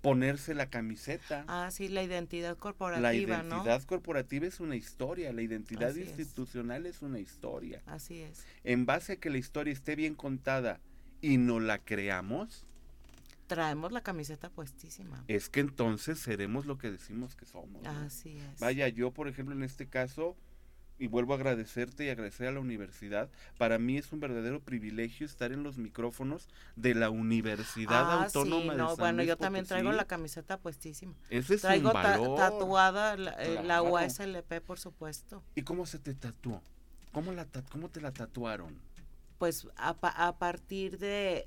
ponerse 0.00 0.54
la 0.54 0.70
camiseta. 0.70 1.44
Ah, 1.48 1.70
sí, 1.70 1.88
la 1.88 2.02
identidad 2.02 2.56
corporativa. 2.56 3.08
La 3.08 3.14
identidad 3.14 3.82
corporativa 3.82 4.46
es 4.46 4.60
una 4.60 4.76
historia, 4.76 5.32
la 5.32 5.42
identidad 5.42 5.94
institucional 5.94 6.86
es. 6.86 7.02
una 7.02 7.18
historia. 7.18 7.82
Así 7.86 8.20
es. 8.20 8.44
En 8.64 8.86
base 8.86 9.14
a 9.14 9.16
que 9.16 9.30
la 9.30 9.38
historia 9.38 9.72
esté 9.72 9.96
bien 9.96 10.14
contada 10.14 10.80
y 11.20 11.36
no 11.36 11.60
la 11.60 11.78
creamos, 11.78 12.64
traemos 13.48 13.90
la 13.90 14.02
camiseta 14.02 14.50
puestísima. 14.50 15.24
Es 15.26 15.48
que 15.48 15.60
entonces 15.60 16.20
seremos 16.20 16.66
lo 16.66 16.78
que 16.78 16.90
decimos 16.92 17.34
que 17.34 17.46
somos. 17.46 17.84
Así 17.84 18.38
es. 18.38 18.60
Vaya, 18.60 18.86
yo 18.88 19.10
por 19.10 19.26
ejemplo 19.26 19.54
en 19.54 19.64
este 19.64 19.88
caso 19.88 20.36
y 20.98 21.06
vuelvo 21.06 21.32
a 21.32 21.36
agradecerte 21.36 22.04
y 22.04 22.10
agradecer 22.10 22.48
a 22.48 22.52
la 22.52 22.60
universidad. 22.60 23.30
Para 23.56 23.78
mí 23.78 23.96
es 23.96 24.12
un 24.12 24.20
verdadero 24.20 24.60
privilegio 24.60 25.26
estar 25.26 25.52
en 25.52 25.62
los 25.62 25.78
micrófonos 25.78 26.48
de 26.76 26.94
la 26.94 27.10
Universidad 27.10 28.10
ah, 28.10 28.24
Autónoma 28.24 28.72
sí, 28.72 28.78
no, 28.78 28.96
Bueno, 28.96 29.22
yo 29.22 29.36
también 29.36 29.64
traigo 29.64 29.92
la 29.92 30.06
camiseta 30.06 30.58
puestísima. 30.58 31.14
Ese 31.30 31.54
es 31.54 31.62
traigo 31.62 31.88
un 31.88 31.94
valor. 31.94 32.36
tatuada 32.36 33.16
la, 33.16 33.36
eh, 33.38 33.80
USLP, 33.80 34.60
por 34.60 34.78
supuesto. 34.78 35.42
¿Y 35.54 35.62
cómo 35.62 35.86
se 35.86 35.98
te 35.98 36.14
tatuó? 36.14 36.60
¿Cómo, 37.12 37.32
la, 37.32 37.46
cómo 37.70 37.88
te 37.88 38.00
la 38.00 38.12
tatuaron? 38.12 38.76
Pues 39.38 39.68
a, 39.76 39.90
a 40.00 40.38
partir 40.38 40.98
de, 40.98 41.46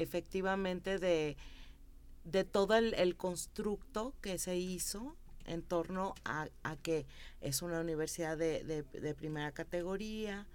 efectivamente, 0.00 0.98
de, 0.98 1.36
de 2.24 2.44
todo 2.44 2.76
el, 2.76 2.94
el 2.94 3.16
constructo 3.16 4.14
que 4.20 4.38
se 4.38 4.56
hizo 4.56 5.16
en 5.46 5.62
torno 5.62 6.14
a, 6.24 6.48
que 6.82 7.06
es 7.40 7.62
una 7.62 7.80
universidad 7.80 8.36
de, 8.36 8.62
de, 8.64 9.14
primera 9.14 9.52
categoría. 9.52 10.46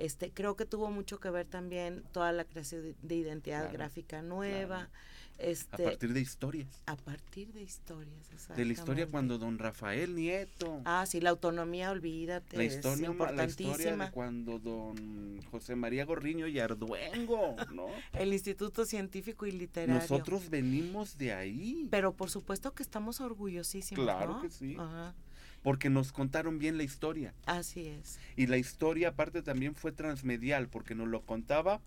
Este, 0.00 0.30
creo 0.30 0.56
que 0.56 0.64
tuvo 0.64 0.90
mucho 0.90 1.20
que 1.20 1.28
ver 1.28 1.46
también 1.46 2.02
toda 2.12 2.32
la 2.32 2.44
creación 2.44 2.96
de, 3.02 3.14
identidad 3.14 3.70
gráfica 3.70 4.22
nueva. 4.22 4.88
Este, 5.36 5.84
a 5.84 5.90
partir 5.90 6.14
de 6.14 6.20
historias. 6.20 6.82
A 6.86 6.96
partir 6.96 7.52
de 7.52 7.62
historias, 7.62 8.26
De 8.56 8.64
la 8.64 8.72
historia 8.72 9.06
cuando 9.06 9.36
don 9.36 9.58
Rafael 9.58 10.14
Nieto. 10.14 10.80
Ah, 10.86 11.04
sí, 11.06 11.20
la 11.20 11.30
autonomía, 11.30 11.90
olvídate. 11.90 12.56
La 12.56 12.64
historia, 12.64 13.04
es 13.04 13.10
importantísima. 13.10 13.68
La 13.68 13.76
historia 13.76 14.06
de 14.06 14.10
cuando 14.10 14.58
don 14.58 15.42
José 15.50 15.76
María 15.76 16.06
Gorriño 16.06 16.46
y 16.46 16.58
Arduengo, 16.58 17.56
¿no? 17.72 17.86
El 18.14 18.32
Instituto 18.32 18.86
Científico 18.86 19.44
y 19.44 19.52
Literario. 19.52 20.00
Nosotros 20.00 20.48
venimos 20.48 21.18
de 21.18 21.34
ahí. 21.34 21.88
Pero 21.90 22.12
por 22.14 22.30
supuesto 22.30 22.72
que 22.72 22.82
estamos 22.82 23.20
orgullosísimos, 23.20 24.02
Claro 24.02 24.40
que 24.40 24.48
sí. 24.48 24.76
Ajá. 24.78 25.14
Porque 25.62 25.90
nos 25.90 26.12
contaron 26.12 26.58
bien 26.58 26.76
la 26.76 26.82
historia. 26.82 27.34
Así 27.46 27.86
es. 27.86 28.18
Y 28.36 28.46
la 28.46 28.56
historia 28.56 29.08
aparte 29.08 29.42
también 29.42 29.74
fue 29.74 29.92
transmedial, 29.92 30.68
porque 30.68 30.94
nos 30.94 31.08
lo 31.08 31.22
contaba 31.22 31.80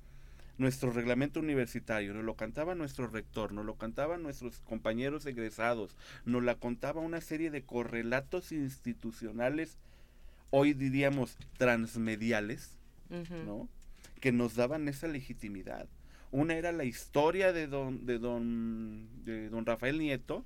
nuestro 0.58 0.92
reglamento 0.92 1.40
universitario, 1.40 2.14
nos 2.14 2.24
lo 2.24 2.36
cantaba 2.36 2.76
nuestro 2.76 3.08
rector, 3.08 3.52
nos 3.54 3.66
lo 3.66 3.76
cantaban 3.76 4.22
nuestros 4.22 4.60
compañeros 4.62 5.26
egresados, 5.26 5.96
nos 6.26 6.44
la 6.44 6.56
contaba 6.56 7.02
una 7.02 7.22
serie 7.22 7.50
de 7.50 7.64
correlatos 7.64 8.52
institucionales, 8.52 9.78
hoy 10.52 10.74
diríamos 10.74 11.38
transmediales, 11.58 12.78
¿no? 13.46 13.68
Que 14.20 14.32
nos 14.32 14.56
daban 14.56 14.88
esa 14.88 15.08
legitimidad. 15.08 15.88
Una 16.34 16.56
era 16.56 16.72
la 16.72 16.84
historia 16.84 17.54
de 17.54 17.68
don, 17.68 18.08
de 18.08 18.18
don, 18.18 19.08
de 19.24 19.50
don 19.50 19.68
Rafael 19.68 20.00
Nieto, 20.00 20.44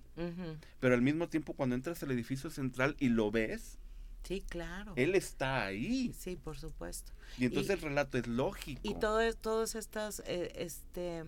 pero 0.82 0.94
al 0.94 1.01
mismo 1.01 1.29
tiempo 1.29 1.53
cuando 1.53 1.75
entras 1.75 2.03
al 2.03 2.12
edificio 2.12 2.50
central 2.50 2.98
y 3.00 3.08
lo 3.08 3.32
ves, 3.32 3.79
Sí, 4.24 4.44
claro. 4.50 4.91
Él 4.98 5.15
está 5.15 5.63
ahí. 5.63 6.13
Sí, 6.17 6.36
por 6.36 6.58
supuesto. 6.58 7.13
Y 7.38 7.46
entonces 7.46 7.75
el 7.75 7.82
relato 7.82 8.17
es 8.17 8.27
lógico. 8.27 8.82
Y 8.84 8.96
todo, 8.96 9.22
todos 9.36 9.75
estos 9.75 10.22
eh, 10.25 10.51
este, 10.58 11.24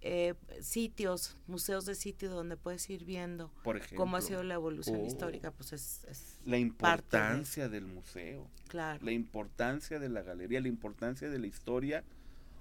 eh, 0.00 0.34
sitios, 0.60 1.36
museos 1.46 1.86
de 1.86 1.94
sitio 1.94 2.30
donde 2.30 2.56
puedes 2.56 2.90
ir 2.90 3.04
viendo 3.04 3.52
cómo 3.94 4.16
ha 4.16 4.20
sido 4.20 4.42
la 4.42 4.54
evolución 4.54 5.02
oh. 5.02 5.06
histórica, 5.06 5.52
pues 5.52 5.72
es... 5.72 6.36
la 6.44 6.58
importancia 6.58 7.68
del 7.68 7.86
museo. 7.86 8.50
Claro. 8.66 9.04
La 9.04 9.12
importancia 9.12 10.00
de 10.00 10.08
la 10.08 10.22
galería, 10.22 10.60
la 10.60 10.68
importancia 10.68 11.30
de 11.30 11.38
la 11.38 11.46
historia 11.46 12.02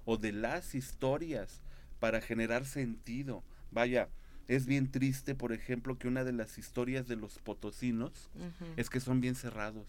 o 0.05 0.17
de 0.17 0.31
las 0.31 0.75
historias 0.75 1.61
para 1.99 2.21
generar 2.21 2.65
sentido. 2.65 3.43
Vaya, 3.71 4.09
es 4.47 4.65
bien 4.65 4.91
triste, 4.91 5.35
por 5.35 5.53
ejemplo, 5.53 5.97
que 5.97 6.07
una 6.07 6.23
de 6.23 6.33
las 6.33 6.57
historias 6.57 7.07
de 7.07 7.15
los 7.15 7.39
potosinos 7.39 8.29
es 8.75 8.89
que 8.89 8.99
son 8.99 9.21
bien 9.21 9.35
cerrados. 9.35 9.87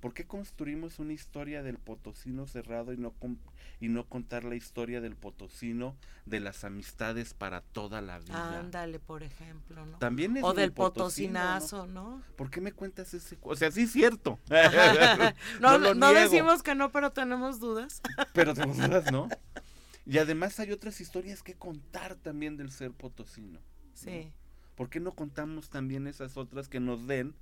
¿Por 0.00 0.12
qué 0.12 0.26
construimos 0.26 0.98
una 0.98 1.12
historia 1.12 1.62
del 1.62 1.78
potosino 1.78 2.46
cerrado 2.46 2.92
y 2.92 2.98
no, 2.98 3.14
y 3.80 3.88
no 3.88 4.06
contar 4.06 4.44
la 4.44 4.54
historia 4.54 5.00
del 5.00 5.16
potosino 5.16 5.96
de 6.26 6.40
las 6.40 6.64
amistades 6.64 7.34
para 7.34 7.62
toda 7.62 8.00
la 8.02 8.18
vida? 8.18 8.58
Ándale, 8.60 8.98
por 8.98 9.22
ejemplo, 9.22 9.86
¿no? 9.86 9.98
También 9.98 10.36
es 10.36 10.44
o 10.44 10.52
del 10.52 10.72
potosinazo, 10.72 11.86
¿no? 11.86 12.22
¿Por 12.36 12.50
qué 12.50 12.60
me 12.60 12.72
cuentas 12.72 13.14
ese? 13.14 13.38
O 13.40 13.56
sea, 13.56 13.70
sí 13.70 13.82
es 13.82 13.92
cierto. 13.92 14.38
no, 15.60 15.94
no 15.94 16.12
decimos 16.12 16.62
que 16.62 16.74
no, 16.74 16.92
pero 16.92 17.10
tenemos 17.10 17.58
dudas. 17.58 18.02
pero 18.34 18.52
tenemos 18.54 18.76
dudas, 18.76 19.10
¿no? 19.10 19.28
Y 20.04 20.18
además 20.18 20.60
hay 20.60 20.72
otras 20.72 21.00
historias 21.00 21.42
que 21.42 21.54
contar 21.54 22.14
también 22.16 22.56
del 22.56 22.70
ser 22.70 22.92
potosino. 22.92 23.60
Sí. 23.94 24.30
¿Por 24.76 24.90
qué 24.90 25.00
no 25.00 25.12
contamos 25.12 25.70
también 25.70 26.06
esas 26.06 26.36
otras 26.36 26.68
que 26.68 26.80
nos 26.80 27.06
den 27.06 27.34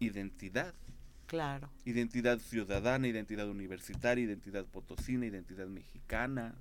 identidad? 0.00 0.74
Claro. 1.30 1.70
Identidad 1.84 2.40
ciudadana, 2.40 3.06
identidad 3.06 3.48
universitaria, 3.48 4.24
identidad 4.24 4.64
potosina, 4.64 5.26
identidad 5.26 5.68
mexicana, 5.68 6.56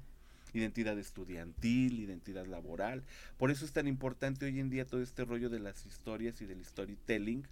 identidad 0.54 0.96
estudiantil, 1.00 2.00
identidad 2.00 2.46
laboral. 2.46 3.02
Por 3.40 3.50
eso 3.50 3.66
es 3.66 3.72
tan 3.72 3.88
importante 3.88 4.46
hoy 4.46 4.60
en 4.60 4.70
día 4.70 4.86
todo 4.86 5.02
este 5.02 5.26
rollo 5.26 5.50
de 5.50 5.58
las 5.58 5.88
historias 5.88 6.40
y 6.44 6.46
del 6.46 6.64
storytelling, 6.64 7.48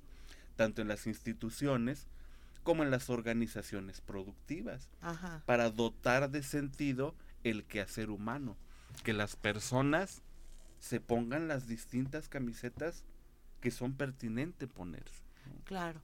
tanto 0.58 0.84
en 0.84 0.88
las 0.88 1.08
instituciones 1.08 2.06
como 2.62 2.84
en 2.84 2.92
las 2.92 3.10
organizaciones 3.10 4.00
productivas, 4.00 4.88
Ajá. 5.02 5.42
para 5.48 5.72
dotar 5.72 6.30
de 6.30 6.44
sentido 6.44 7.16
el 7.44 7.64
quehacer 7.64 8.12
humano, 8.12 8.56
que 9.04 9.14
las 9.14 9.36
personas 9.36 10.22
se 10.80 11.00
pongan 11.00 11.48
las 11.48 11.68
distintas 11.68 12.30
camisetas 12.30 13.06
que 13.60 13.72
son 13.72 13.94
pertinentes 13.94 14.70
ponerse. 14.70 15.24
Claro. 15.64 16.00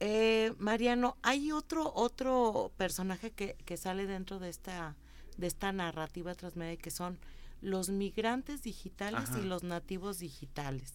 Eh, 0.00 0.52
Mariano, 0.58 1.16
hay 1.22 1.50
otro 1.50 1.92
otro 1.94 2.72
personaje 2.76 3.32
que, 3.32 3.56
que, 3.64 3.76
sale 3.76 4.06
dentro 4.06 4.38
de 4.38 4.48
esta 4.48 4.96
de 5.36 5.46
esta 5.46 5.72
narrativa 5.72 6.34
transmedia 6.34 6.76
que 6.76 6.90
son 6.90 7.18
los 7.60 7.90
migrantes 7.90 8.62
digitales 8.62 9.30
y 9.40 9.46
los 9.46 9.64
nativos 9.64 10.18
digitales. 10.18 10.94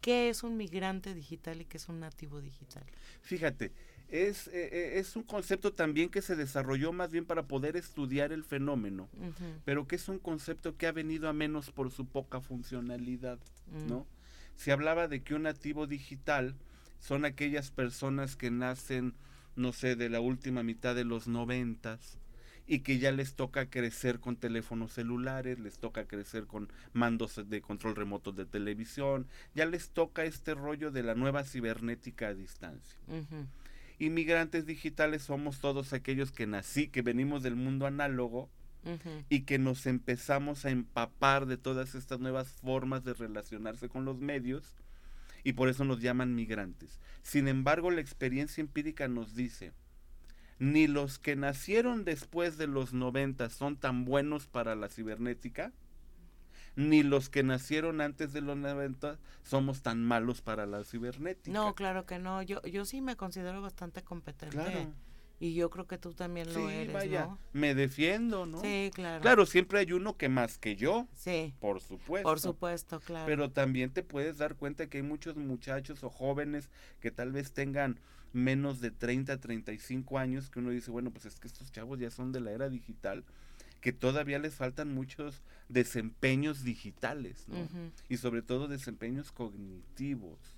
¿Qué 0.00 0.28
es 0.28 0.42
un 0.42 0.56
migrante 0.56 1.12
digital 1.12 1.60
y 1.60 1.64
qué 1.64 1.76
es 1.76 1.88
un 1.88 2.00
nativo 2.00 2.40
digital? 2.40 2.84
Fíjate, 3.20 3.72
es, 4.08 4.46
eh, 4.48 4.68
eh, 4.72 4.92
es 4.98 5.16
un 5.16 5.24
concepto 5.24 5.72
también 5.72 6.08
que 6.08 6.22
se 6.22 6.36
desarrolló 6.36 6.92
más 6.92 7.10
bien 7.10 7.26
para 7.26 7.46
poder 7.46 7.76
estudiar 7.76 8.32
el 8.32 8.44
fenómeno, 8.44 9.08
pero 9.64 9.86
que 9.86 9.96
es 9.96 10.08
un 10.08 10.18
concepto 10.18 10.76
que 10.76 10.86
ha 10.86 10.92
venido 10.92 11.28
a 11.28 11.32
menos 11.32 11.70
por 11.70 11.90
su 11.90 12.06
poca 12.06 12.40
funcionalidad, 12.40 13.38
¿no? 13.88 14.00
Mm. 14.00 14.06
Se 14.56 14.72
hablaba 14.72 15.08
de 15.08 15.22
que 15.22 15.34
un 15.34 15.42
nativo 15.42 15.86
digital 15.86 16.54
son 16.98 17.24
aquellas 17.24 17.70
personas 17.70 18.36
que 18.36 18.50
nacen, 18.50 19.14
no 19.56 19.72
sé, 19.72 19.96
de 19.96 20.08
la 20.08 20.20
última 20.20 20.62
mitad 20.62 20.94
de 20.94 21.04
los 21.04 21.28
noventas, 21.28 22.18
y 22.68 22.80
que 22.80 22.98
ya 22.98 23.10
les 23.10 23.34
toca 23.34 23.70
crecer 23.70 24.20
con 24.20 24.36
teléfonos 24.36 24.92
celulares, 24.92 25.58
les 25.58 25.78
toca 25.78 26.06
crecer 26.06 26.46
con 26.46 26.70
mandos 26.92 27.40
de 27.48 27.62
control 27.62 27.96
remoto 27.96 28.30
de 28.30 28.44
televisión, 28.44 29.26
ya 29.54 29.64
les 29.64 29.88
toca 29.90 30.24
este 30.24 30.54
rollo 30.54 30.90
de 30.90 31.02
la 31.02 31.14
nueva 31.14 31.44
cibernética 31.44 32.28
a 32.28 32.34
distancia. 32.34 33.00
Inmigrantes 33.98 34.66
digitales 34.66 35.22
somos 35.22 35.60
todos 35.60 35.94
aquellos 35.94 36.30
que 36.30 36.46
nací, 36.46 36.88
que 36.88 37.02
venimos 37.02 37.42
del 37.42 37.56
mundo 37.56 37.86
análogo 37.86 38.50
y 39.30 39.42
que 39.42 39.58
nos 39.58 39.86
empezamos 39.86 40.64
a 40.66 40.70
empapar 40.70 41.46
de 41.46 41.56
todas 41.56 41.94
estas 41.94 42.20
nuevas 42.20 42.52
formas 42.52 43.02
de 43.02 43.14
relacionarse 43.14 43.88
con 43.88 44.04
los 44.04 44.18
medios 44.18 44.76
y 45.48 45.54
por 45.54 45.70
eso 45.70 45.82
nos 45.82 46.02
llaman 46.02 46.34
migrantes. 46.34 47.00
Sin 47.22 47.48
embargo, 47.48 47.90
la 47.90 48.02
experiencia 48.02 48.60
empírica 48.60 49.08
nos 49.08 49.34
dice, 49.34 49.72
ni 50.58 50.86
los 50.86 51.18
que 51.18 51.36
nacieron 51.36 52.04
después 52.04 52.58
de 52.58 52.66
los 52.66 52.92
90 52.92 53.48
son 53.48 53.78
tan 53.78 54.04
buenos 54.04 54.46
para 54.46 54.76
la 54.76 54.90
cibernética, 54.90 55.72
ni 56.76 57.02
los 57.02 57.30
que 57.30 57.44
nacieron 57.44 58.02
antes 58.02 58.34
de 58.34 58.42
los 58.42 58.58
90 58.58 59.18
somos 59.42 59.80
tan 59.80 60.04
malos 60.04 60.42
para 60.42 60.66
la 60.66 60.84
cibernética. 60.84 61.50
No, 61.50 61.74
claro 61.74 62.04
que 62.04 62.18
no. 62.18 62.42
Yo, 62.42 62.60
yo 62.64 62.84
sí 62.84 63.00
me 63.00 63.16
considero 63.16 63.62
bastante 63.62 64.02
competente. 64.02 64.54
Claro. 64.54 64.92
Y 65.40 65.54
yo 65.54 65.70
creo 65.70 65.86
que 65.86 65.98
tú 65.98 66.14
también 66.14 66.52
lo 66.52 66.68
eres, 66.68 66.92
vaya, 66.92 67.36
me 67.52 67.74
defiendo, 67.74 68.44
¿no? 68.44 68.60
Sí, 68.60 68.90
claro. 68.92 69.22
Claro, 69.22 69.46
siempre 69.46 69.78
hay 69.78 69.92
uno 69.92 70.16
que 70.16 70.28
más 70.28 70.58
que 70.58 70.74
yo. 70.74 71.06
Sí. 71.14 71.54
Por 71.60 71.80
supuesto. 71.80 72.28
Por 72.28 72.40
supuesto, 72.40 73.00
claro. 73.00 73.26
Pero 73.26 73.50
también 73.50 73.90
te 73.90 74.02
puedes 74.02 74.38
dar 74.38 74.56
cuenta 74.56 74.88
que 74.88 74.98
hay 74.98 75.04
muchos 75.04 75.36
muchachos 75.36 76.02
o 76.02 76.10
jóvenes 76.10 76.70
que 77.00 77.12
tal 77.12 77.30
vez 77.30 77.52
tengan 77.52 78.00
menos 78.32 78.80
de 78.80 78.90
30, 78.90 79.38
35 79.38 80.18
años 80.18 80.50
que 80.50 80.58
uno 80.58 80.70
dice, 80.70 80.90
bueno, 80.90 81.10
pues 81.12 81.26
es 81.26 81.38
que 81.38 81.46
estos 81.46 81.70
chavos 81.70 81.98
ya 81.98 82.10
son 82.10 82.32
de 82.32 82.40
la 82.40 82.50
era 82.50 82.68
digital 82.68 83.24
que 83.80 83.92
todavía 83.92 84.38
les 84.38 84.54
faltan 84.54 84.92
muchos 84.92 85.42
desempeños 85.68 86.64
digitales, 86.64 87.46
¿no? 87.48 87.68
Y 88.08 88.16
sobre 88.16 88.42
todo 88.42 88.68
desempeños 88.68 89.30
cognitivos. 89.32 90.57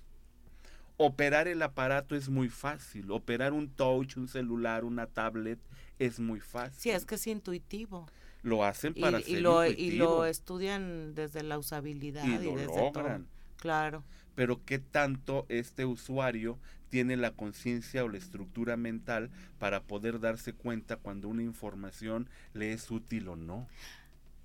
Operar 1.03 1.47
el 1.47 1.63
aparato 1.63 2.15
es 2.15 2.29
muy 2.29 2.47
fácil, 2.47 3.09
operar 3.09 3.53
un 3.53 3.69
touch, 3.69 4.17
un 4.17 4.27
celular, 4.27 4.83
una 4.83 5.07
tablet 5.07 5.57
es 5.97 6.19
muy 6.19 6.39
fácil. 6.39 6.79
Sí, 6.79 6.89
es 6.91 7.05
que 7.05 7.15
es 7.15 7.25
intuitivo. 7.25 8.07
Lo 8.43 8.63
hacen 8.63 8.93
para 8.93 9.19
y, 9.19 9.23
ser 9.23 9.41
lo, 9.41 9.65
Y 9.65 9.93
lo 9.93 10.25
estudian 10.25 11.15
desde 11.15 11.41
la 11.41 11.57
usabilidad 11.57 12.23
y, 12.23 12.43
lo 12.43 12.55
desde 12.55 12.65
logran. 12.65 13.27
Claro. 13.57 14.03
Pero 14.35 14.63
qué 14.63 14.77
tanto 14.77 15.47
este 15.49 15.85
usuario 15.85 16.59
tiene 16.89 17.17
la 17.17 17.31
conciencia 17.31 18.03
o 18.03 18.09
la 18.09 18.19
estructura 18.19 18.77
mental 18.77 19.31
para 19.57 19.81
poder 19.81 20.19
darse 20.19 20.53
cuenta 20.53 20.97
cuando 20.97 21.29
una 21.29 21.41
información 21.41 22.29
le 22.53 22.73
es 22.73 22.91
útil 22.91 23.27
o 23.27 23.35
no. 23.35 23.67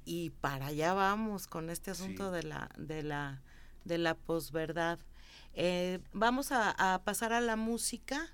Y 0.07 0.31
para 0.41 0.67
allá 0.67 0.95
vamos 0.95 1.49
con 1.49 1.69
este 1.69 1.91
asunto 1.91 2.31
de 2.31 2.45
la 2.45 2.71
de 2.79 3.03
la 3.03 3.43
de 3.85 3.99
la 3.99 4.15
posverdad. 4.15 4.99
Eh, 5.57 6.01
vamos 6.13 6.53
a, 6.53 7.01
pasar 7.05 7.33
a 7.33 7.41
la 7.41 7.57
música. 7.57 8.29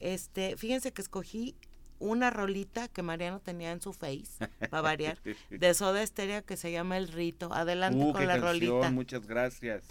Este, 0.00 0.56
fíjense 0.56 0.92
que 0.92 1.02
escogí 1.02 1.54
una 2.00 2.30
rolita 2.30 2.88
que 2.88 3.02
Mariano 3.02 3.38
tenía 3.40 3.70
en 3.70 3.80
su 3.80 3.92
face, 3.92 4.48
para 4.70 4.82
variar, 4.82 5.18
de 5.50 5.74
Soda 5.74 6.04
Stereo 6.04 6.44
que 6.44 6.56
se 6.56 6.72
llama 6.72 6.96
El 6.96 7.08
Rito. 7.08 7.52
Adelante 7.52 8.02
uh, 8.02 8.12
con 8.12 8.26
la 8.26 8.38
rolita. 8.38 8.90
Muchas 8.90 9.26
gracias. 9.26 9.84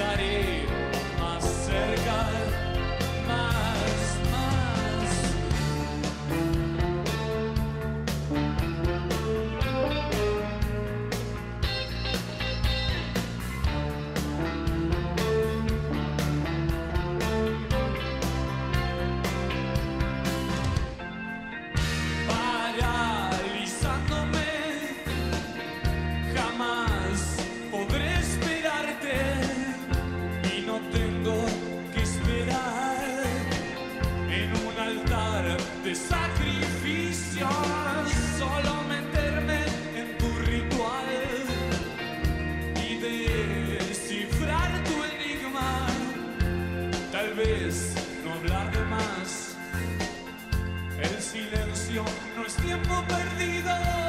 estarei. 0.00 0.49
de 35.90 35.96
sacrificio, 35.96 37.48
solo 38.38 38.74
meterme 38.88 39.64
en 39.96 40.18
tu 40.18 40.28
ritual 40.46 41.08
y 42.76 42.96
descifrar 42.98 44.70
tu 44.84 45.02
enigma, 45.02 45.88
tal 47.10 47.34
vez 47.34 47.94
no 48.24 48.34
hablar 48.34 48.70
de 48.70 48.84
más, 48.84 49.56
el 51.02 51.20
silencio 51.20 52.04
no 52.36 52.46
es 52.46 52.54
tiempo 52.54 53.04
perdido. 53.08 53.99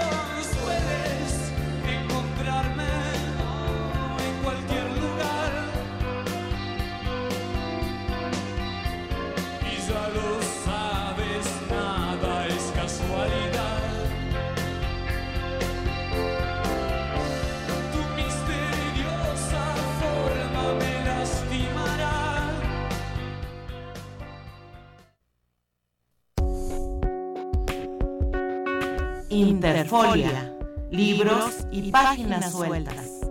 Interfolia, 29.42 30.56
libros 30.92 31.66
y 31.72 31.92
páginas 31.92 32.52
sueltas. 32.52 33.22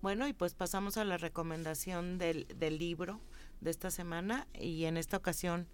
Bueno, 0.00 0.26
y 0.26 0.32
pues 0.32 0.54
pasamos 0.54 0.96
a 0.96 1.04
la 1.04 1.18
recomendación 1.18 2.16
del, 2.16 2.46
del, 2.56 2.78
libro 2.78 3.20
de 3.60 3.70
esta 3.70 3.90
semana 3.90 4.46
y 4.58 4.86
en 4.86 4.96
esta 4.96 5.18
ocasión 5.18 5.68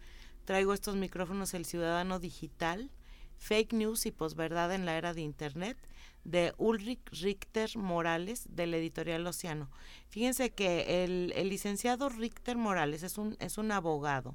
traigo 0.44 0.74
estos 0.74 0.96
micrófonos 0.96 1.54
El 1.54 1.66
Ciudadano 1.66 2.18
Digital, 2.18 2.90
Fake 3.38 3.72
News 3.72 4.04
y 4.04 4.10
Posverdad 4.10 4.74
en 4.74 4.86
la 4.86 4.98
Era 4.98 5.14
de 5.14 5.20
Internet 5.20 5.78
de 6.24 6.52
Ulrich 6.56 7.00
Richter 7.12 7.70
Morales 7.76 8.48
del 8.50 8.74
editorial 8.74 9.24
Océano. 9.24 9.70
Fíjense 10.08 10.50
que 10.50 11.04
el, 11.04 11.32
el 11.36 11.48
licenciado 11.48 12.08
Richter 12.08 12.56
Morales 12.56 13.04
es 13.04 13.18
un, 13.18 13.36
es 13.38 13.56
un 13.56 13.70
abogado 13.70 14.34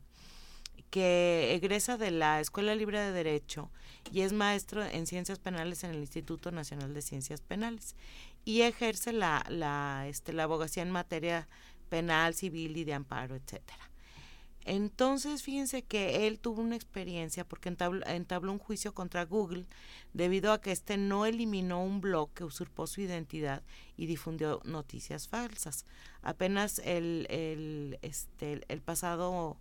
que 0.89 1.53
egresa 1.53 1.97
de 1.97 2.11
la 2.11 2.39
Escuela 2.39 2.75
Libre 2.75 2.99
de 2.99 3.11
Derecho 3.11 3.69
y 4.11 4.21
es 4.21 4.33
maestro 4.33 4.83
en 4.83 5.05
Ciencias 5.07 5.39
Penales 5.39 5.83
en 5.83 5.91
el 5.91 5.99
Instituto 5.99 6.51
Nacional 6.51 6.93
de 6.93 7.01
Ciencias 7.01 7.41
Penales 7.41 7.95
y 8.45 8.61
ejerce 8.61 9.13
la, 9.13 9.45
la, 9.49 10.05
este, 10.07 10.33
la 10.33 10.43
abogacía 10.43 10.83
en 10.83 10.91
materia 10.91 11.47
penal, 11.89 12.33
civil 12.33 12.77
y 12.77 12.83
de 12.83 12.93
amparo, 12.93 13.35
etcétera. 13.35 13.89
Entonces, 14.65 15.41
fíjense 15.41 15.83
que 15.83 16.27
él 16.27 16.39
tuvo 16.39 16.61
una 16.61 16.75
experiencia 16.75 17.43
porque 17.43 17.69
entabló, 17.69 18.51
un 18.51 18.59
juicio 18.59 18.93
contra 18.93 19.25
Google 19.25 19.65
debido 20.13 20.51
a 20.51 20.61
que 20.61 20.71
éste 20.71 20.97
no 20.97 21.25
eliminó 21.25 21.83
un 21.83 22.01
blog 22.01 22.31
que 22.33 22.43
usurpó 22.43 22.85
su 22.85 23.01
identidad 23.01 23.63
y 23.97 24.05
difundió 24.05 24.61
noticias 24.65 25.27
falsas. 25.27 25.85
Apenas 26.21 26.79
el, 26.79 27.25
el, 27.29 27.97
este, 28.01 28.61
el 28.67 28.81
pasado 28.81 29.57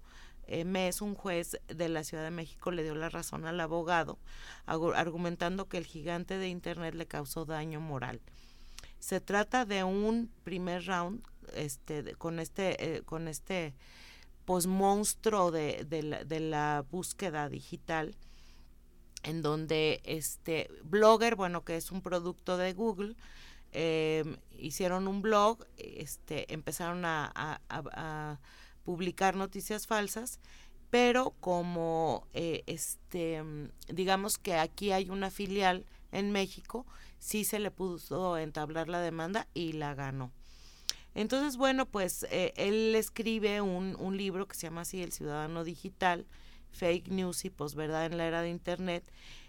mes 0.64 1.02
un 1.02 1.14
juez 1.14 1.58
de 1.68 1.88
la 1.88 2.04
Ciudad 2.04 2.24
de 2.24 2.30
México 2.30 2.70
le 2.70 2.82
dio 2.82 2.94
la 2.94 3.08
razón 3.08 3.44
al 3.44 3.60
abogado, 3.60 4.18
argumentando 4.66 5.68
que 5.68 5.78
el 5.78 5.86
gigante 5.86 6.38
de 6.38 6.48
Internet 6.48 6.94
le 6.94 7.06
causó 7.06 7.44
daño 7.44 7.80
moral. 7.80 8.20
Se 8.98 9.20
trata 9.20 9.64
de 9.64 9.84
un 9.84 10.30
primer 10.44 10.84
round 10.86 11.22
este, 11.54 12.14
con 12.16 12.40
este, 12.40 12.96
eh, 12.96 13.02
con 13.02 13.28
este 13.28 13.74
pues, 14.44 14.66
monstruo 14.66 15.50
de, 15.50 15.84
de, 15.84 16.40
la, 16.40 16.84
búsqueda 16.90 17.48
digital 17.48 18.14
en 19.22 19.42
donde 19.42 20.00
este 20.04 20.70
Blogger, 20.84 21.36
bueno, 21.36 21.64
que 21.64 21.76
es 21.76 21.92
un 21.92 22.02
producto 22.02 22.56
de 22.56 22.72
Google, 22.72 23.14
em, 23.72 24.36
hicieron 24.58 25.08
un 25.08 25.22
blog, 25.22 25.64
este, 25.76 26.52
empezaron 26.52 27.04
a 27.04 28.40
publicar 28.88 29.36
noticias 29.36 29.86
falsas, 29.86 30.40
pero 30.88 31.34
como 31.40 32.26
eh, 32.32 32.62
este 32.64 33.44
digamos 33.88 34.38
que 34.38 34.54
aquí 34.54 34.92
hay 34.92 35.10
una 35.10 35.30
filial 35.30 35.84
en 36.10 36.32
México, 36.32 36.86
sí 37.18 37.44
se 37.44 37.58
le 37.58 37.70
pudo 37.70 38.38
entablar 38.38 38.88
la 38.88 39.00
demanda 39.00 39.46
y 39.52 39.72
la 39.72 39.94
ganó. 39.94 40.32
Entonces, 41.14 41.58
bueno, 41.58 41.84
pues 41.84 42.26
eh, 42.30 42.54
él 42.56 42.94
escribe 42.94 43.60
un, 43.60 43.94
un, 44.00 44.16
libro 44.16 44.48
que 44.48 44.56
se 44.56 44.68
llama 44.68 44.80
así 44.80 45.02
El 45.02 45.12
Ciudadano 45.12 45.64
Digital, 45.64 46.24
fake 46.70 47.08
news 47.08 47.44
y 47.44 47.50
posverdad 47.50 48.06
en 48.06 48.16
la 48.16 48.24
era 48.24 48.40
de 48.40 48.48
Internet, 48.48 49.04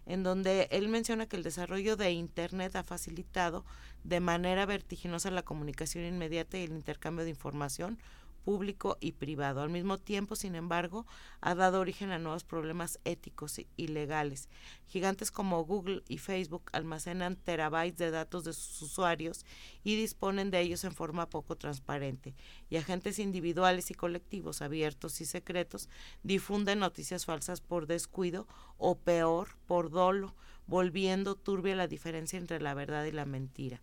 en 0.06 0.22
donde 0.22 0.68
él 0.70 0.90
menciona 0.90 1.28
que 1.28 1.38
el 1.38 1.44
desarrollo 1.44 1.96
de 1.96 2.12
Internet 2.12 2.76
ha 2.76 2.84
facilitado 2.84 3.64
de 4.04 4.20
manera 4.20 4.66
vertiginosa 4.66 5.32
la 5.32 5.44
comunicación 5.44 6.04
inmediata 6.04 6.58
y 6.58 6.66
el 6.66 6.72
intercambio 6.72 7.24
de 7.24 7.30
información 7.30 7.98
público 8.40 8.98
y 9.00 9.14
privado. 9.14 9.62
Al 9.62 9.70
mismo 9.70 9.98
tiempo, 9.98 10.36
sin 10.36 10.56
embargo, 10.56 11.06
ha 11.42 11.56
dado 11.56 11.80
origen 11.80 12.12
a 12.12 12.20
nuevos 12.20 12.44
problemas 12.44 13.00
éticos 13.06 13.60
y 13.78 13.88
legales. 13.88 14.50
Gigantes 14.88 15.32
como 15.32 15.64
Google 15.64 16.04
y 16.08 16.18
Facebook 16.18 16.64
almacenan 16.74 17.36
terabytes 17.36 17.98
de 17.98 18.12
datos 18.12 18.44
de 18.44 18.54
sus 18.54 18.82
usuarios 18.82 19.46
y 19.84 19.96
disponen 19.96 20.52
de 20.52 20.62
ellos 20.62 20.84
en 20.84 20.94
forma 20.94 21.30
poco 21.30 21.56
transparente. 21.56 22.36
Y 22.70 22.78
agentes 22.78 23.20
individuales 23.20 23.92
y 23.92 23.94
colectivos 23.94 24.62
abiertos 24.62 25.22
y 25.22 25.26
secretos 25.26 25.90
difunden 26.24 26.80
noticias 26.80 27.26
falsas 27.26 27.62
por 27.62 27.88
descuido 27.88 28.48
o 28.78 28.98
peor, 28.98 29.50
por 29.68 29.90
dolo, 29.90 30.36
volviendo 30.68 31.36
turbia 31.36 31.76
la 31.76 31.88
diferencia 31.88 32.38
entre 32.38 32.62
la 32.62 32.74
verdad 32.74 33.06
y 33.06 33.12
la 33.12 33.26
mentira. 33.26 33.82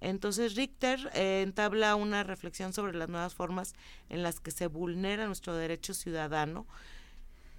Entonces 0.00 0.54
Richter 0.54 1.10
eh, 1.14 1.42
entabla 1.42 1.94
una 1.94 2.22
reflexión 2.22 2.72
sobre 2.72 2.94
las 2.94 3.08
nuevas 3.08 3.34
formas 3.34 3.74
en 4.08 4.22
las 4.22 4.40
que 4.40 4.50
se 4.50 4.66
vulnera 4.66 5.26
nuestro 5.26 5.54
derecho 5.54 5.94
ciudadano 5.94 6.66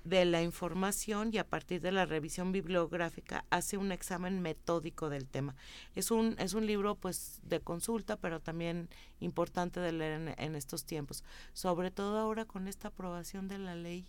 de 0.05 0.23
la 0.23 0.43
información 0.43 1.31
y 1.33 1.39
a 1.39 1.47
partir 1.47 1.81
de 1.81 1.91
la 1.91 2.05
revisión 2.05 2.51
bibliográfica 2.51 3.43
hace 3.49 3.77
un 3.77 3.91
examen 3.91 4.39
metódico 4.39 5.09
del 5.09 5.27
tema. 5.27 5.55
Es 5.95 6.11
un, 6.11 6.35
es 6.37 6.53
un 6.53 6.67
libro 6.67 6.95
pues 6.95 7.41
de 7.43 7.59
consulta, 7.59 8.15
pero 8.15 8.39
también 8.39 8.87
importante 9.19 9.79
de 9.79 9.91
leer 9.91 10.21
en, 10.21 10.35
en 10.37 10.55
estos 10.55 10.85
tiempos, 10.85 11.23
sobre 11.53 11.89
todo 11.89 12.19
ahora 12.19 12.45
con 12.45 12.67
esta 12.67 12.89
aprobación 12.89 13.47
de 13.47 13.57
la 13.57 13.75
ley 13.75 14.05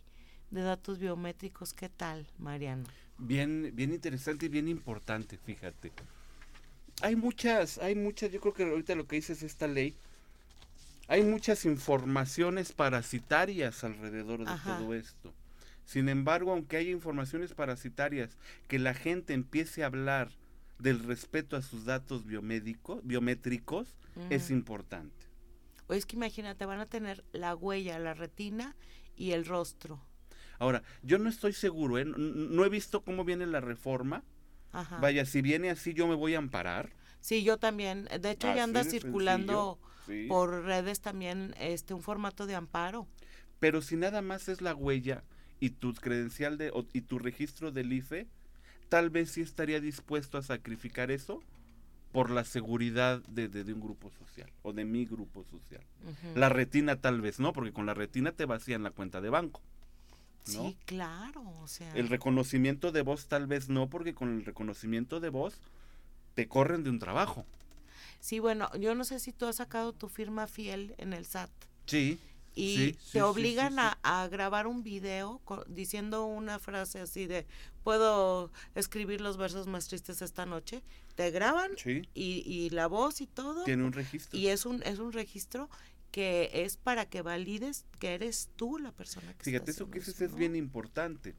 de 0.51 0.61
datos 0.61 0.99
biométricos. 0.99 1.73
¿Qué 1.73 1.89
tal, 1.89 2.27
Mariano? 2.39 2.85
Bien, 3.19 3.73
bien 3.75 3.95
interesante 3.95 4.47
y 4.47 4.49
bien 4.51 4.69
importante, 4.69 5.39
fíjate 5.39 5.93
hay 7.03 7.17
muchas, 7.17 7.79
hay 7.79 7.95
muchas, 7.95 8.31
yo 8.31 8.41
creo 8.41 8.55
que 8.55 8.65
ahorita 8.65 8.95
lo 8.95 9.07
que 9.07 9.17
dice 9.17 9.33
es 9.33 9.43
esta 9.43 9.67
ley, 9.67 9.95
hay 11.09 11.23
muchas 11.23 11.65
informaciones 11.65 12.73
parasitarias 12.73 13.85
alrededor 13.85 14.41
de 14.41 14.57
todo 14.65 14.95
esto. 14.95 15.33
Sin 15.85 16.09
embargo, 16.09 16.53
aunque 16.53 16.77
haya 16.79 16.91
informaciones 16.91 17.55
parasitarias, 17.55 18.37
que 18.67 18.81
la 18.81 18.93
gente 18.93 19.35
empiece 19.35 19.85
a 19.85 19.87
hablar 19.87 20.31
del 20.79 21.05
respeto 21.05 21.57
a 21.57 21.63
sus 21.63 21.85
datos 21.85 22.27
biomédicos, 22.27 23.07
biométricos 23.07 23.95
es 24.31 24.51
importante. 24.51 25.15
O 25.87 25.95
es 25.95 26.07
que 26.07 26.17
imagínate, 26.17 26.67
van 26.67 26.81
a 26.81 26.87
tener 26.87 27.25
la 27.33 27.55
huella, 27.55 27.99
la 28.01 28.15
retina 28.15 28.75
y 29.17 29.31
el 29.31 29.45
rostro. 29.45 30.01
Ahora, 30.59 30.83
yo 31.03 31.19
no 31.19 31.29
estoy 31.29 31.53
seguro, 31.53 31.99
¿eh? 31.99 32.05
no 32.05 32.65
he 32.65 32.69
visto 32.69 33.03
cómo 33.05 33.25
viene 33.25 33.47
la 33.47 33.61
reforma, 33.61 34.25
Vaya, 35.01 35.25
si 35.25 35.43
viene 35.43 35.71
así, 35.71 35.95
yo 35.95 36.07
me 36.07 36.15
voy 36.15 36.35
a 36.35 36.39
amparar. 36.39 36.91
Sí, 37.21 37.43
yo 37.43 37.59
también. 37.59 38.09
De 38.21 38.31
hecho, 38.31 38.55
ya 38.55 38.65
anda 38.65 38.85
circulando 38.85 39.79
por 40.29 40.65
redes 40.65 41.01
también 41.01 41.55
este 41.59 41.95
un 41.95 42.03
formato 42.03 42.47
de 42.47 42.55
amparo. 42.55 43.07
Pero 43.59 43.83
si 43.83 43.97
nada 43.97 44.23
más 44.23 44.49
es 44.49 44.61
la 44.61 44.75
huella 44.75 45.25
y 45.59 45.71
tu 45.71 45.95
credencial 45.95 46.59
de, 46.59 46.73
y 46.93 47.01
tu 47.01 47.19
registro 47.19 47.73
del 47.73 47.93
IFE, 47.93 48.27
tal 48.89 49.11
vez 49.11 49.31
sí 49.31 49.41
estaría 49.41 49.81
dispuesto 49.81 50.39
a 50.39 50.43
sacrificar 50.43 51.11
eso 51.11 51.43
por 52.13 52.31
la 52.31 52.45
seguridad 52.45 53.21
de, 53.29 53.49
de, 53.49 53.73
un 53.73 53.81
grupo 53.81 54.11
social 54.11 54.51
o 54.63 54.73
de 54.73 54.85
mi 54.85 55.05
grupo 55.05 55.45
social. 55.45 55.83
La 56.35 56.49
retina 56.49 56.97
tal 56.97 57.21
vez 57.21 57.41
no, 57.41 57.53
porque 57.53 57.73
con 57.73 57.87
la 57.87 57.95
retina 57.95 58.33
te 58.33 58.47
vacían 58.47 58.83
la 58.83 58.91
cuenta 58.91 59.21
de 59.21 59.31
banco. 59.31 59.61
Sí, 60.47 60.77
claro, 60.85 61.43
o 61.63 61.69
sea. 61.69 61.93
El 61.95 62.09
reconocimiento 62.09 62.93
de 62.93 63.03
voz 63.03 63.27
tal 63.27 63.47
vez 63.47 63.69
no, 63.69 63.89
porque 63.89 64.15
con 64.15 64.37
el 64.39 64.45
reconocimiento 64.45 65.21
de 65.21 65.29
voz 65.29 65.59
te 66.35 66.49
corren 66.49 66.85
de 66.85 66.91
un 66.91 66.99
trabajo. 66.99 67.45
Sí, 68.21 68.39
bueno, 68.39 68.71
yo 68.79 68.95
no 68.95 69.05
sé 69.05 69.19
si 69.19 69.33
tú 69.33 69.47
has 69.47 69.57
sacado 69.57 69.93
tu 69.93 70.09
firma 70.09 70.47
fiel 70.47 70.95
en 70.99 71.13
el 71.13 71.27
SAT. 71.27 71.51
Sí. 71.87 72.19
Y 72.55 72.95
te 73.13 73.21
obligan 73.21 73.77
a, 73.79 74.29
grabar 74.31 74.67
un 74.67 74.83
video 74.83 75.43
diciendo 75.67 76.25
una 76.25 76.59
frase 76.59 77.01
así 77.01 77.27
de, 77.27 77.47
puedo 77.85 78.51
escribir 78.75 79.21
los 79.21 79.37
versos 79.37 79.67
más 79.67 79.89
tristes 79.89 80.23
esta 80.23 80.47
noche. 80.47 80.83
Te 81.17 81.31
graban 81.31 81.73
y, 81.85 82.03
y 82.15 82.71
la 82.71 82.87
voz 82.87 83.21
y 83.21 83.27
todo. 83.27 83.65
Tiene 83.65 83.85
un 83.85 83.93
registro. 83.93 84.39
Y 84.39 84.49
es 84.49 84.65
un, 84.65 84.83
es 84.85 84.99
un 84.99 85.13
registro 85.13 85.69
que 86.17 86.49
es 86.51 86.79
para 86.79 87.05
que 87.05 87.21
valides 87.21 87.85
que 87.99 88.15
eres 88.15 88.49
tú 88.57 88.79
la 88.79 88.91
persona 88.91 89.35
que 89.35 89.45
Fíjate, 89.45 89.71
eso 89.71 89.91
que 89.91 89.99
dices 89.99 90.19
es 90.23 90.35
bien 90.35 90.57
importante. 90.57 91.35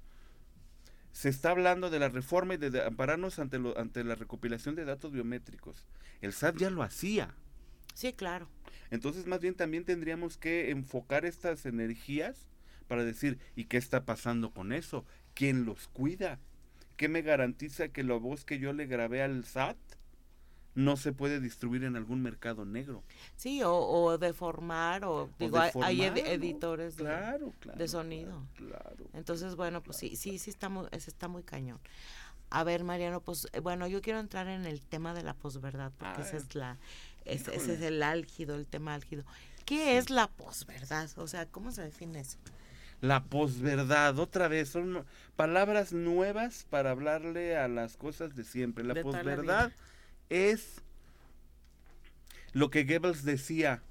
Se 1.12 1.30
está 1.30 1.50
hablando 1.50 1.90
de 1.90 1.98
la 1.98 2.10
reforma 2.10 2.54
y 2.54 2.58
de, 2.58 2.86
ampararnos 2.86 3.40
ante, 3.40 3.58
lo, 3.58 3.76
ante 3.80 4.04
la 4.04 4.14
recopilación 4.14 4.76
de 4.76 4.86
datos 4.86 5.12
biométricos. 5.12 5.84
El 6.22 6.32
SAT 6.32 6.58
ya 6.58 6.70
lo 6.70 6.84
hacía. 6.84 7.34
Sí, 7.96 8.14
claro. 8.14 8.50
Entonces, 8.92 9.26
más 9.26 9.40
bien 9.40 9.56
también 9.56 9.84
tendríamos 9.84 10.38
que 10.38 10.70
enfocar 10.70 11.26
estas 11.26 11.66
energías 11.66 12.46
para 12.88 13.04
decir, 13.04 13.40
¿y 13.56 13.66
qué 13.66 13.78
está 13.78 14.06
pasando 14.06 14.52
con 14.52 14.72
eso? 14.74 15.06
¿Quién 15.34 15.66
los 15.66 15.88
cuida? 15.88 16.40
¿Qué 16.98 17.10
me 17.10 17.24
garantiza 17.24 17.88
que 17.88 18.04
la 18.04 18.14
voz 18.14 18.46
que 18.46 18.60
yo 18.60 18.74
le 18.74 18.86
grabé 18.86 19.24
al 19.24 19.44
SAT 19.44 19.78
no 20.78 20.96
se 20.96 21.12
puede 21.12 21.40
distribuir 21.40 21.86
en 21.86 21.96
algún 21.96 22.22
mercado 22.22 22.64
negro. 22.64 23.04
Sí, 23.36 23.62
o, 23.66 24.18
deformar, 24.20 25.06
o, 25.06 25.28
digo, 25.40 25.60
hay 25.82 26.04
editores 26.04 26.98
de, 26.98 27.88
sonido. 27.88 28.46
Claro, 28.56 28.96
Entonces, 29.14 29.56
bueno, 29.56 29.82
pues 29.82 29.98
sí, 29.98 30.16
sí, 30.16 30.38
sí 30.38 30.52
está 30.52 30.70
muy, 30.70 30.88
está 30.92 31.28
muy 31.28 31.42
cañón. 31.42 31.80
A 32.52 32.64
ver, 32.64 32.84
Mariano, 32.84 33.22
pues 33.22 33.48
eh, 33.54 33.60
bueno, 33.60 33.88
yo 33.88 34.04
quiero 34.04 34.20
entrar 34.20 34.48
en 34.48 34.68
el 34.68 34.80
tema 34.82 35.16
de 35.16 35.24
la 35.24 35.34
posverdad, 35.34 35.92
porque 35.98 36.22
ese 36.22 36.38
es 36.38 36.54
la, 36.54 36.78
ese, 37.26 37.56
es 37.56 37.68
el 37.68 38.04
álgido, 38.04 38.54
el 38.54 38.68
tema 38.68 38.94
álgido. 38.94 39.26
¿Qué 39.66 39.98
es 39.98 40.12
la 40.12 40.28
posverdad? 40.28 41.10
O 41.18 41.28
sea, 41.28 41.48
¿cómo 41.48 41.72
se 41.72 41.82
define 41.82 42.20
eso? 42.20 42.38
La 43.02 43.24
posverdad, 43.24 44.20
otra 44.20 44.48
vez, 44.48 44.70
son 44.70 45.04
palabras 45.36 45.92
nuevas 45.92 46.68
para 46.70 46.92
hablarle 46.92 47.58
a 47.58 47.68
las 47.68 47.98
cosas 47.98 48.36
de 48.36 48.44
siempre. 48.44 48.84
La 48.84 49.02
posverdad 49.02 49.72
es 50.30 50.82
lo 52.54 52.70
que 52.70 52.84
Goebbels 52.84 53.24
decía, 53.24 53.84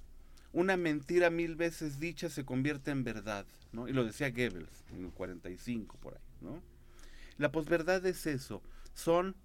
una 0.53 0.77
mentira 0.77 1.31
mil 1.31 1.55
veces 1.55 2.01
dicha 2.01 2.29
se 2.31 2.45
convierte 2.45 2.91
en 2.91 3.05
verdad, 3.05 3.47
¿no? 3.73 3.89
Y 3.89 3.93
lo 3.93 4.05
decía 4.05 4.31
Goebbels 4.31 4.85
en 4.93 5.05
el 5.05 5.11
45 5.11 5.97
por 5.99 6.15
ahí, 6.15 6.21
¿no? 6.41 6.63
La 7.39 7.53
posverdad 7.53 8.05
es 8.07 8.27
eso, 8.27 8.63
son, 8.95 9.37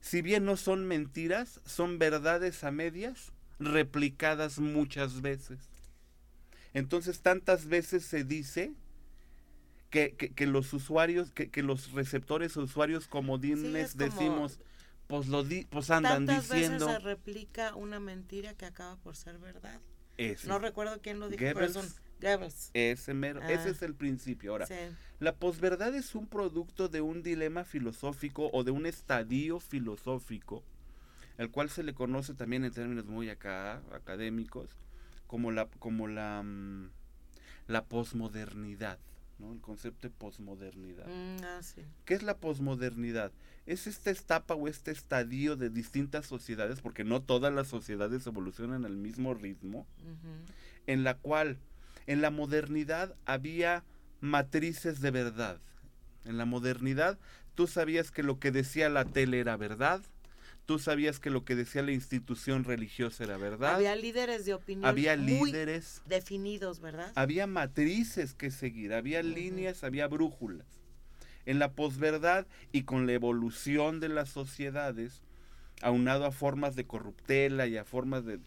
si 0.00 0.22
bien 0.22 0.44
no 0.44 0.56
son 0.56 0.86
mentiras, 0.86 1.60
son 1.66 1.98
verdades 1.98 2.64
a 2.64 2.70
medias 2.70 3.32
replicadas 3.58 4.58
muchas 4.58 5.20
veces. 5.20 5.60
Entonces 6.74 7.20
tantas 7.20 7.66
veces 7.66 8.04
se 8.04 8.24
dice 8.24 8.72
que, 9.90 10.14
que, 10.14 10.46
los 10.46 10.72
usuarios, 10.72 11.30
que, 11.32 11.50
que, 11.50 11.62
los 11.62 11.92
receptores 11.92 12.56
o 12.56 12.62
usuarios 12.62 13.08
comodines 13.08 13.98
decimos, 13.98 14.58
pues 15.12 15.28
lo 15.28 15.44
di, 15.44 15.66
pues 15.66 15.90
andan 15.90 16.24
Tantas 16.24 16.48
diciendo. 16.48 16.86
Veces 16.86 17.02
se 17.02 17.06
replica 17.06 17.74
una 17.74 18.00
mentira 18.00 18.54
que 18.54 18.64
acaba 18.64 18.96
por 18.96 19.14
ser 19.14 19.38
verdad. 19.38 19.78
No 20.46 20.58
recuerdo 20.58 21.02
quién 21.02 21.20
lo 21.20 21.28
dijo, 21.28 21.44
Goebbels. 21.44 22.70
Ese, 22.72 23.12
mero, 23.12 23.42
ese 23.42 23.68
ah. 23.68 23.72
es 23.72 23.82
el 23.82 23.94
principio. 23.94 24.52
Ahora, 24.52 24.66
la 25.18 25.34
posverdad 25.34 25.94
es 25.94 26.14
un 26.14 26.26
producto 26.26 26.88
de 26.88 27.02
un 27.02 27.22
dilema 27.22 27.64
filosófico 27.64 28.48
o 28.54 28.64
de 28.64 28.70
un 28.70 28.86
estadio 28.86 29.60
filosófico, 29.60 30.62
el 31.36 31.50
cual 31.50 31.68
se 31.68 31.82
le 31.82 31.92
conoce 31.92 32.32
también 32.32 32.64
en 32.64 32.72
términos 32.72 33.04
muy 33.04 33.28
acá, 33.28 33.82
académicos, 33.92 34.70
como 35.26 35.50
la, 35.50 35.66
como 35.78 36.08
la, 36.08 36.42
mm, 36.42 36.88
la 37.66 37.84
posmodernidad. 37.84 38.98
El 39.50 39.60
concepto 39.60 40.08
de 40.08 40.14
posmodernidad. 40.14 41.06
Mm, 41.06 41.44
ah, 41.44 41.60
¿Qué 42.04 42.14
es 42.14 42.22
la 42.22 42.36
posmodernidad? 42.36 43.32
Es 43.66 43.86
esta 43.86 44.10
etapa 44.10 44.54
o 44.54 44.68
este 44.68 44.90
estadio 44.90 45.56
de 45.56 45.70
distintas 45.70 46.26
sociedades, 46.26 46.80
porque 46.80 47.04
no 47.04 47.22
todas 47.22 47.52
las 47.52 47.68
sociedades 47.68 48.26
evolucionan 48.26 48.84
al 48.84 48.96
mismo 48.96 49.34
ritmo, 49.34 49.86
en 50.86 51.04
la 51.04 51.16
cual 51.16 51.58
en 52.06 52.20
la 52.20 52.30
modernidad 52.30 53.14
había 53.24 53.84
matrices 54.20 55.00
de 55.00 55.10
verdad. 55.10 55.60
En 56.24 56.36
la 56.38 56.44
modernidad 56.44 57.18
tú 57.54 57.66
sabías 57.66 58.10
que 58.10 58.22
lo 58.22 58.38
que 58.38 58.50
decía 58.50 58.88
la 58.88 59.04
tele 59.04 59.40
era 59.40 59.56
verdad, 59.56 60.02
tú 60.66 60.78
sabías 60.78 61.18
que 61.18 61.30
lo 61.30 61.44
que 61.44 61.56
decía 61.56 61.82
la 61.82 61.92
institución 61.92 62.64
religiosa 62.64 63.24
era 63.24 63.36
verdad. 63.36 63.74
Había 63.74 63.96
líderes 63.96 64.44
de 64.44 64.54
opinión. 64.54 64.84
Había 64.84 65.16
líderes. 65.16 66.02
Definidos, 66.06 66.80
¿verdad? 66.80 67.12
Había 67.14 67.46
matrices 67.46 68.34
que 68.34 68.50
seguir, 68.50 68.94
había 68.94 69.22
líneas, 69.22 69.84
había 69.84 70.06
brújulas. 70.08 70.66
En 71.44 71.58
la 71.58 71.72
posverdad 71.72 72.46
y 72.70 72.84
con 72.84 73.06
la 73.06 73.12
evolución 73.12 73.98
de 73.98 74.08
las 74.08 74.28
sociedades, 74.28 75.22
aunado 75.80 76.24
a 76.24 76.30
formas 76.30 76.76
de 76.76 76.86
corruptela 76.86 77.66
y 77.66 77.76
a 77.76 77.84
formas 77.84 78.24
de, 78.24 78.38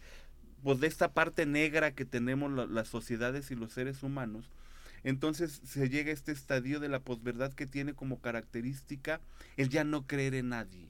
pues 0.62 0.80
de 0.80 0.86
esta 0.86 1.12
parte 1.12 1.44
negra 1.44 1.94
que 1.94 2.06
tenemos 2.06 2.50
las 2.70 2.88
sociedades 2.88 3.50
y 3.50 3.54
los 3.54 3.72
seres 3.72 4.02
humanos, 4.02 4.50
Entonces 5.04 5.60
se 5.64 5.88
llega 5.88 6.10
a 6.10 6.14
este 6.14 6.32
estadio 6.32 6.80
de 6.80 6.88
la 6.88 7.00
posverdad 7.00 7.52
que 7.52 7.66
tiene 7.66 7.94
como 7.94 8.20
característica 8.20 9.20
el 9.56 9.68
ya 9.68 9.84
no 9.84 10.06
creer 10.06 10.34
en 10.34 10.48
nadie. 10.48 10.88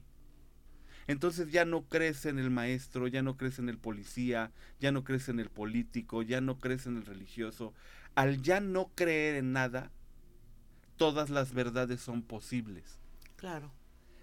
Entonces 1.07 1.51
ya 1.51 1.63
no 1.65 1.83
crees 1.83 2.25
en 2.25 2.37
el 2.37 2.49
maestro, 2.49 3.07
ya 3.07 3.21
no 3.21 3.37
crees 3.37 3.59
en 3.59 3.69
el 3.69 3.77
policía, 3.77 4.51
ya 4.79 4.91
no 4.91 5.03
crees 5.03 5.29
en 5.29 5.39
el 5.39 5.49
político, 5.49 6.21
ya 6.21 6.41
no 6.41 6.59
crees 6.59 6.85
en 6.85 6.97
el 6.97 7.05
religioso. 7.05 7.73
Al 8.15 8.41
ya 8.41 8.59
no 8.59 8.91
creer 8.93 9.35
en 9.35 9.53
nada, 9.53 9.91
todas 10.97 11.29
las 11.29 11.53
verdades 11.53 12.01
son 12.01 12.21
posibles. 12.23 12.99
Claro. 13.37 13.71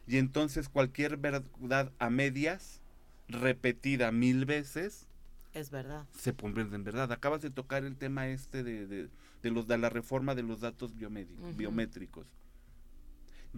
Y 0.06 0.18
entonces 0.18 0.68
cualquier 0.68 1.16
verdad 1.16 1.92
a 1.98 2.10
medias, 2.10 2.80
repetida 3.28 4.12
mil 4.12 4.44
veces, 4.44 5.06
es 5.54 5.70
verdad. 5.70 6.04
Se 6.18 6.34
convierte 6.34 6.74
en 6.74 6.82
verdad. 6.82 7.12
Acabas 7.12 7.40
de 7.40 7.50
tocar 7.50 7.84
el 7.84 7.96
tema 7.96 8.26
este 8.26 8.64
de, 8.64 8.86
de, 8.86 9.50
los, 9.50 9.68
de 9.68 9.78
la 9.78 9.88
reforma 9.88 10.34
de 10.34 10.42
los 10.42 10.60
datos 10.60 10.92
biométricos. 10.96 12.26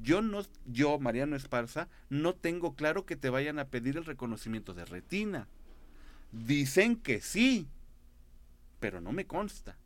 Yo 0.02 0.22
no, 0.22 0.42
yo, 0.66 0.98
Mariano 0.98 1.36
Esparza, 1.36 1.88
no 2.10 2.34
tengo 2.34 2.74
claro 2.74 3.06
que 3.06 3.16
te 3.16 3.30
vayan 3.30 3.58
a 3.58 3.68
pedir 3.68 3.96
el 3.96 4.04
reconocimiento 4.04 4.74
de 4.74 4.84
retina. 4.84 5.48
Dicen 6.32 6.96
que 6.96 7.20
sí, 7.20 7.68
pero 8.78 9.00
no 9.00 9.12
me 9.12 9.26
consta. 9.26 9.76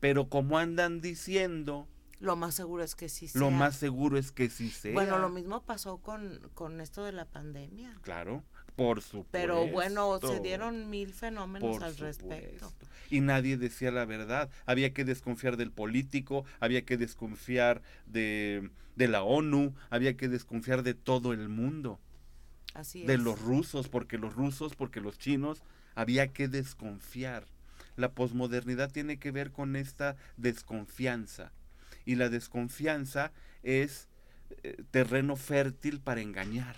Pero 0.00 0.28
como 0.28 0.58
andan 0.58 1.00
diciendo, 1.00 1.86
lo 2.20 2.34
más 2.36 2.54
seguro 2.54 2.82
es 2.82 2.94
que 2.94 3.08
sí 3.08 3.28
sea. 3.28 3.40
Lo 3.40 3.50
más 3.50 3.76
seguro 3.76 4.18
es 4.18 4.32
que 4.32 4.50
sí 4.50 4.70
sea. 4.70 4.92
Bueno, 4.92 5.18
lo 5.18 5.28
mismo 5.28 5.62
pasó 5.62 5.98
con, 5.98 6.40
con 6.54 6.80
esto 6.80 7.04
de 7.04 7.12
la 7.12 7.24
pandemia. 7.24 7.96
Claro, 8.02 8.42
por 8.78 9.02
supuesto. 9.02 9.28
Pero 9.32 9.66
bueno, 9.66 10.20
se 10.20 10.38
dieron 10.38 10.88
mil 10.88 11.12
fenómenos 11.12 11.82
al 11.82 11.96
respecto. 11.96 12.72
Y 13.10 13.20
nadie 13.20 13.56
decía 13.56 13.90
la 13.90 14.04
verdad. 14.04 14.50
Había 14.66 14.94
que 14.94 15.04
desconfiar 15.04 15.56
del 15.56 15.72
político, 15.72 16.44
había 16.60 16.82
que 16.82 16.96
desconfiar 16.96 17.82
de, 18.06 18.70
de 18.94 19.08
la 19.08 19.24
ONU, 19.24 19.74
había 19.90 20.16
que 20.16 20.28
desconfiar 20.28 20.84
de 20.84 20.94
todo 20.94 21.32
el 21.32 21.48
mundo. 21.48 21.98
Así 22.72 23.04
de 23.04 23.18
los 23.18 23.40
rusos, 23.40 23.88
porque 23.88 24.16
los 24.16 24.34
rusos, 24.34 24.76
porque 24.76 25.00
los 25.00 25.18
chinos, 25.18 25.64
había 25.96 26.28
que 26.28 26.46
desconfiar. 26.46 27.46
La 27.96 28.12
posmodernidad 28.12 28.92
tiene 28.92 29.18
que 29.18 29.32
ver 29.32 29.50
con 29.50 29.74
esta 29.74 30.14
desconfianza 30.36 31.50
y 32.04 32.14
la 32.14 32.28
desconfianza 32.28 33.32
es 33.64 34.08
eh, 34.62 34.84
terreno 34.92 35.34
fértil 35.34 36.00
para 36.00 36.20
engañar. 36.20 36.76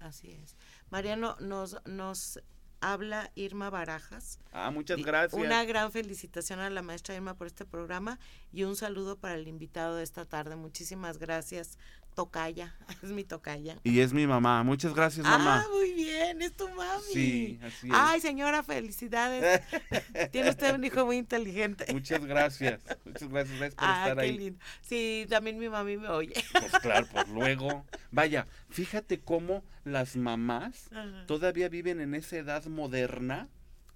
Así 0.00 0.30
es. 0.30 0.56
Mariano, 0.90 1.36
nos, 1.40 1.76
nos 1.86 2.40
habla 2.80 3.30
Irma 3.34 3.70
Barajas. 3.70 4.38
Ah, 4.52 4.70
muchas 4.70 4.98
gracias. 5.02 5.40
Una 5.40 5.64
gran 5.64 5.92
felicitación 5.92 6.60
a 6.60 6.70
la 6.70 6.82
maestra 6.82 7.14
Irma 7.14 7.34
por 7.34 7.46
este 7.46 7.64
programa 7.64 8.18
y 8.52 8.64
un 8.64 8.76
saludo 8.76 9.18
para 9.18 9.34
el 9.34 9.48
invitado 9.48 9.96
de 9.96 10.02
esta 10.02 10.24
tarde. 10.24 10.56
Muchísimas 10.56 11.18
gracias, 11.18 11.78
tocaya, 12.18 12.74
es 13.02 13.10
mi 13.10 13.22
tocaya. 13.22 13.78
Y 13.84 14.00
es 14.00 14.12
mi 14.12 14.26
mamá, 14.26 14.64
muchas 14.64 14.92
gracias 14.92 15.24
mamá. 15.24 15.62
Ah, 15.64 15.68
muy 15.72 15.92
bien, 15.92 16.42
es 16.42 16.52
tu 16.56 16.68
mami. 16.68 17.12
Sí, 17.12 17.60
así 17.62 17.86
es. 17.86 17.92
Ay, 17.94 18.20
señora, 18.20 18.64
felicidades. 18.64 19.62
Tiene 20.32 20.50
usted 20.50 20.74
un 20.74 20.82
hijo 20.82 21.06
muy 21.06 21.16
inteligente. 21.16 21.86
Muchas 21.92 22.24
gracias, 22.24 22.80
muchas 23.04 23.28
gracias, 23.28 23.74
por 23.76 23.84
ah, 23.84 24.08
estar 24.08 24.24
qué 24.24 24.32
Lindo. 24.32 24.58
Sí, 24.80 25.26
también 25.30 25.58
mi 25.58 25.68
mami 25.68 25.96
me 25.96 26.08
oye. 26.08 26.34
Pues 26.50 26.72
claro, 26.82 27.06
pues 27.12 27.28
luego. 27.32 27.86
Vaya, 28.10 28.48
fíjate 28.68 29.20
cómo 29.20 29.62
las 29.84 30.16
mamás 30.16 30.90
todavía 31.28 31.68
viven 31.68 32.00
en 32.00 32.16
esa 32.16 32.36
edad 32.36 32.66
moderna. 32.66 33.48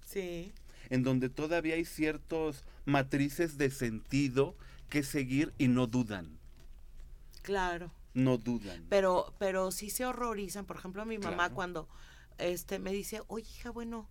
Sí. 0.05 0.53
En 0.89 1.03
donde 1.03 1.27
todavía 1.27 1.75
hay 1.75 1.83
ciertos 1.83 2.63
matrices 2.85 3.57
de 3.57 3.69
sentido 3.69 4.55
que 4.87 5.03
seguir 5.03 5.53
y 5.57 5.67
no 5.67 5.87
dudan. 5.87 6.39
Claro 7.41 7.91
no 8.13 8.37
dudan. 8.37 8.85
Pero, 8.89 9.33
pero 9.39 9.71
sí 9.71 9.89
se 9.89 10.05
horrorizan. 10.05 10.65
Por 10.65 10.77
ejemplo, 10.77 11.05
mi 11.05 11.17
mamá 11.17 11.49
cuando 11.49 11.89
este 12.37 12.79
me 12.79 12.91
dice, 12.91 13.21
oye, 13.27 13.47
hija, 13.49 13.71
bueno, 13.71 14.09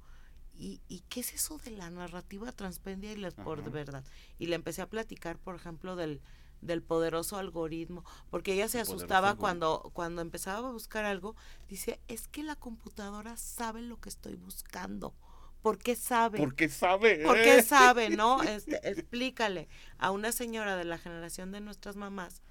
¿y, 0.54 0.80
¿y 0.88 1.00
qué 1.08 1.20
es 1.20 1.32
eso 1.34 1.58
de 1.58 1.70
la 1.72 1.90
narrativa 1.90 2.52
transpendia 2.52 3.12
y 3.12 3.16
la 3.16 3.30
por 3.30 3.70
verdad? 3.70 4.04
Y 4.38 4.46
le 4.46 4.56
empecé 4.56 4.82
a 4.82 4.88
platicar, 4.88 5.38
por 5.38 5.54
ejemplo, 5.54 5.96
del, 5.96 6.20
del 6.60 6.82
poderoso 6.82 7.36
algoritmo, 7.36 8.04
porque 8.30 8.54
ella 8.54 8.68
se 8.68 8.80
asustaba 8.80 9.36
cuando, 9.36 9.90
cuando 9.92 10.22
empezaba 10.22 10.68
a 10.68 10.72
buscar 10.72 11.04
algo, 11.04 11.36
dice, 11.68 12.00
es 12.08 12.28
que 12.28 12.42
la 12.42 12.56
computadora 12.56 13.36
sabe 13.36 13.82
lo 13.82 14.00
que 14.00 14.08
estoy 14.08 14.36
buscando. 14.36 15.14
¿Por 15.62 15.78
qué 15.78 15.94
sabe? 15.94 16.40
Porque 16.40 16.68
sabe. 16.68 17.22
¿Por 17.22 17.36
qué 17.40 17.62
sabe, 17.62 18.10
no? 18.16 18.42
Este, 18.42 18.88
explícale 18.88 19.68
a 19.96 20.10
una 20.10 20.32
señora 20.32 20.76
de 20.76 20.84
la 20.84 20.98
generación 20.98 21.52
de 21.52 21.60
nuestras 21.60 21.94
mamás 21.94 22.42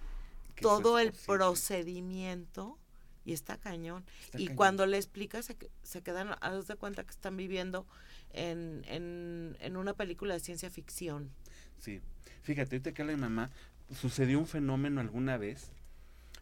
todo 0.62 1.00
el 1.00 1.12
procedimiento 1.12 2.78
y 3.26 3.34
está 3.34 3.58
cañón. 3.58 4.04
y 4.34 4.50
cuando 4.50 4.86
le 4.86 4.98
explicas, 4.98 5.46
se, 5.46 5.58
se 5.84 6.02
quedan, 6.02 6.36
haz 6.42 6.68
de 6.68 6.76
cuenta 6.76 7.04
que 7.04 7.12
están 7.12 7.38
viviendo 7.38 7.86
en, 8.34 8.84
en, 8.88 9.58
en, 9.60 9.78
una 9.78 9.94
película 9.94 10.34
de 10.34 10.40
ciencia 10.40 10.70
ficción. 10.70 11.32
Sí, 11.78 12.02
fíjate, 12.44 12.76
ahorita 12.76 12.94
que 12.94 13.02
habla 13.02 13.14
mi 13.14 13.22
mamá, 13.22 13.52
sucedió 13.94 14.40
un 14.40 14.48
fenómeno 14.48 15.02
alguna 15.02 15.38
vez. 15.38 15.72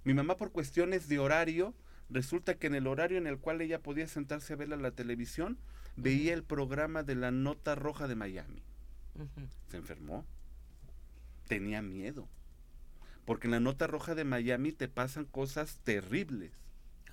Mi 0.04 0.14
mamá 0.14 0.38
por 0.38 0.52
cuestiones 0.52 1.10
de 1.10 1.20
horario, 1.20 1.74
resulta 2.10 2.56
que 2.56 2.68
en 2.68 2.76
el 2.76 2.88
horario 2.88 3.18
en 3.18 3.28
el 3.28 3.40
cual 3.40 3.62
ella 3.62 3.80
podía 3.80 4.08
sentarse 4.08 4.54
a 4.54 4.56
ver 4.56 4.70
la 4.70 4.92
televisión, 4.92 5.58
veía 5.96 6.34
el 6.34 6.44
programa 6.44 7.04
de 7.04 7.16
la 7.16 7.32
Nota 7.32 7.76
Roja 7.76 8.08
de 8.08 8.16
Miami. 8.16 8.64
Se 9.68 9.78
enfermó. 9.78 10.26
Tenía 11.48 11.82
miedo 11.82 12.30
porque 13.30 13.46
en 13.46 13.52
la 13.52 13.60
nota 13.60 13.86
roja 13.86 14.16
de 14.16 14.24
Miami 14.24 14.72
te 14.72 14.88
pasan 14.88 15.26
cosas 15.26 15.78
terribles. 15.84 16.52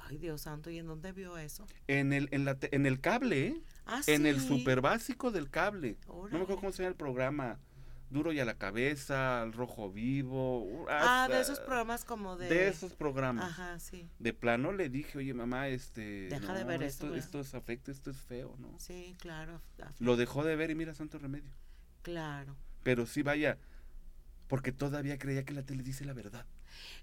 Ay, 0.00 0.16
Dios 0.16 0.40
santo, 0.40 0.70
¿y 0.70 0.78
en 0.78 0.86
dónde 0.86 1.12
vio 1.12 1.36
eso? 1.36 1.66
En 1.88 2.14
el, 2.14 2.30
en 2.30 2.46
la, 2.46 2.56
en 2.62 2.86
el 2.86 3.02
cable, 3.02 3.48
¿eh? 3.48 3.62
Ah, 3.84 4.00
en 4.06 4.24
el 4.24 4.40
super 4.40 4.80
básico 4.80 5.30
del 5.30 5.50
cable. 5.50 5.98
No 6.08 6.22
me 6.22 6.40
acuerdo 6.40 6.56
cómo 6.56 6.72
se 6.72 6.78
llama 6.78 6.88
el 6.88 6.96
programa. 6.96 7.58
Duro 8.08 8.32
y 8.32 8.40
a 8.40 8.46
la 8.46 8.56
cabeza, 8.56 9.42
al 9.42 9.52
rojo 9.52 9.92
vivo. 9.92 10.86
ah, 10.88 11.28
de 11.30 11.38
esos 11.38 11.60
programas 11.60 12.06
como 12.06 12.38
de. 12.38 12.48
De 12.48 12.68
esos 12.68 12.94
programas. 12.94 13.50
Ajá, 13.50 13.78
sí. 13.78 14.08
De 14.18 14.32
plano 14.32 14.72
le 14.72 14.88
dije, 14.88 15.18
oye, 15.18 15.34
mamá, 15.34 15.68
este. 15.68 16.30
Deja 16.30 16.54
de 16.54 16.64
ver 16.64 16.82
esto. 16.82 17.14
Esto, 17.14 17.40
es 17.40 17.54
afecto, 17.54 17.90
esto 17.90 18.10
es 18.10 18.16
feo, 18.16 18.56
¿no? 18.58 18.74
Sí, 18.78 19.14
claro. 19.18 19.60
Lo 19.98 20.16
dejó 20.16 20.44
de 20.44 20.56
ver 20.56 20.70
y 20.70 20.74
mira, 20.76 20.94
santo 20.94 21.18
remedio. 21.18 21.52
Claro. 22.00 22.56
Pero 22.84 23.04
sí, 23.04 23.22
vaya, 23.22 23.58
porque 24.48 24.72
todavía 24.72 25.18
creía 25.18 25.44
que 25.44 25.54
la 25.54 25.62
tele 25.62 25.82
dice 25.82 26.04
la 26.04 26.12
verdad. 26.12 26.46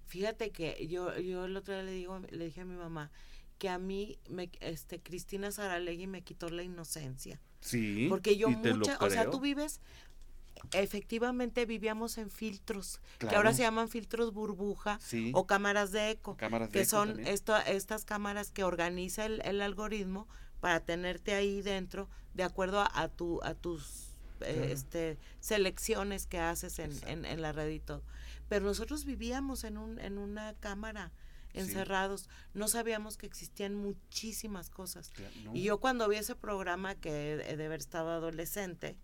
Fíjate 0.05 0.51
que 0.51 0.87
yo, 0.87 1.17
yo 1.19 1.45
el 1.45 1.57
otro 1.57 1.73
día 1.73 1.83
le 1.83 1.91
digo, 1.91 2.19
le 2.29 2.45
dije 2.45 2.61
a 2.61 2.65
mi 2.65 2.75
mamá 2.75 3.11
que 3.57 3.69
a 3.69 3.77
mí, 3.77 4.17
me, 4.29 4.49
este, 4.59 4.99
Cristina 4.99 5.51
Saralegui 5.51 6.07
me 6.07 6.21
quitó 6.21 6.49
la 6.49 6.63
inocencia. 6.63 7.39
Sí. 7.61 8.07
Porque 8.09 8.35
yo 8.35 8.49
mucha, 8.49 8.97
o 8.99 9.09
sea, 9.09 9.29
tú 9.29 9.39
vives, 9.39 9.79
efectivamente 10.73 11.65
vivíamos 11.65 12.17
en 12.17 12.29
filtros, 12.29 12.99
que 13.19 13.35
ahora 13.35 13.53
se 13.53 13.61
llaman 13.61 13.89
filtros 13.89 14.33
burbuja 14.33 14.99
o 15.33 15.47
cámaras 15.47 15.91
de 15.91 16.11
eco, 16.11 16.35
que 16.71 16.85
son 16.85 17.19
estas 17.25 18.05
cámaras 18.05 18.51
que 18.51 18.63
organiza 18.63 19.25
el, 19.25 19.41
el, 19.45 19.61
algoritmo 19.61 20.27
para 20.59 20.81
tenerte 20.81 21.33
ahí 21.33 21.61
dentro 21.61 22.09
de 22.33 22.43
acuerdo 22.43 22.81
a, 22.81 23.07
tu, 23.09 23.41
a 23.43 23.53
tus 23.53 24.12
este, 24.43 25.17
selecciones 25.39 26.27
que 26.27 26.39
haces 26.39 26.79
en, 26.79 27.25
en, 27.25 27.41
la 27.41 27.51
red 27.51 27.69
y 27.69 27.79
todo. 27.79 28.03
Pero 28.49 28.65
nosotros 28.65 29.05
vivíamos 29.05 29.63
en, 29.63 29.77
un, 29.77 29.99
en 29.99 30.17
una 30.17 30.53
cámara 30.59 31.11
encerrados, 31.53 32.29
no 32.53 32.67
sabíamos 32.67 33.17
que 33.17 33.25
existían 33.25 33.75
muchísimas 33.75 34.69
cosas. 34.69 35.11
Y 35.53 35.63
yo 35.63 35.79
cuando 35.79 36.09
vi 36.09 36.17
ese 36.17 36.35
programa 36.35 36.95
que 36.95 37.11
de 37.11 37.65
haber 37.65 37.79
estado 37.79 38.09
adolescente, 38.09 38.97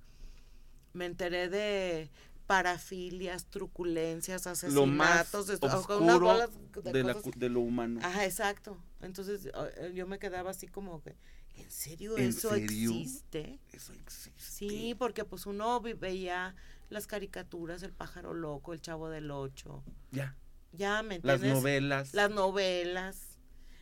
me 0.93 1.05
enteré 1.05 1.49
de 1.49 2.09
parafilias, 2.49 3.45
truculencias, 3.45 4.47
asesinatos, 4.47 4.73
lo 4.73 4.87
más 4.87 5.31
de, 5.31 7.33
de, 7.35 7.49
lo 7.49 7.59
humano. 7.59 7.99
Ajá, 8.01 8.25
exacto. 8.25 8.83
Entonces 9.01 9.45
eh, 9.45 9.91
yo 9.93 10.07
me 10.07 10.17
quedaba 10.17 10.49
así 10.49 10.67
como 10.67 11.03
que, 11.03 11.15
¿En 11.53 11.69
serio 11.69 12.17
eso 12.17 12.55
existe? 12.55 13.59
Eso 13.71 13.93
existe. 13.93 14.41
Sí, 14.41 14.95
porque 14.97 15.25
pues 15.25 15.45
uno 15.45 15.79
veía 15.79 16.55
las 16.89 17.05
caricaturas, 17.05 17.83
el 17.83 17.93
pájaro 17.93 18.33
loco, 18.33 18.73
el 18.73 18.81
chavo 18.81 19.09
del 19.09 19.29
ocho. 19.29 19.83
Ya. 20.09 20.35
Ya, 20.71 21.03
¿me 21.03 21.17
entiendes? 21.17 21.41
Las 21.41 21.55
novelas. 21.55 22.13
Las 22.15 22.31
novelas. 22.31 23.37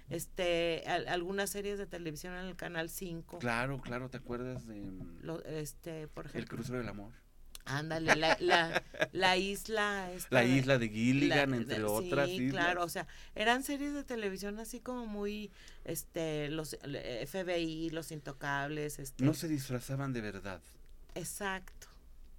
Este, 0.10 0.84
algunas 0.88 1.52
series 1.52 1.78
de 1.78 1.88
televisión 1.88 2.34
en 2.34 2.48
el 2.48 2.58
canal 2.58 2.90
5. 2.90 3.40
Claro, 3.40 3.80
claro, 3.80 4.10
¿te 4.10 4.18
acuerdas 4.18 4.68
de 4.68 4.82
mm, 4.82 5.20
Lo, 5.22 5.42
este, 5.46 6.10
por 6.10 6.26
ejemplo? 6.26 6.42
El 6.42 6.50
crucero 6.50 6.80
del 6.80 6.90
amor. 6.90 7.14
Ándale, 7.68 8.16
la, 8.16 8.38
la, 8.40 8.84
la 9.12 9.38
isla. 9.38 10.10
la 10.30 10.44
isla 10.44 10.78
de 10.78 10.90
Gilligan, 10.90 11.54
entre 11.54 11.84
otras. 11.84 12.30
Sí, 12.30 12.50
claro, 12.50 12.84
o 12.84 12.90
sea, 12.90 13.08
eran 13.36 13.64
series 13.64 13.94
de 13.94 14.04
televisión 14.04 14.60
así 14.60 14.80
como 14.80 15.06
muy, 15.06 15.52
este, 15.86 16.50
los 16.50 16.78
FBI, 16.82 17.90
los 17.92 18.12
intocables. 18.12 19.00
Este. 19.00 19.24
No 19.24 19.34
se 19.34 19.48
disfrazaban 19.48 20.14
de 20.14 20.22
verdad. 20.22 20.62
Exacto. 21.16 21.88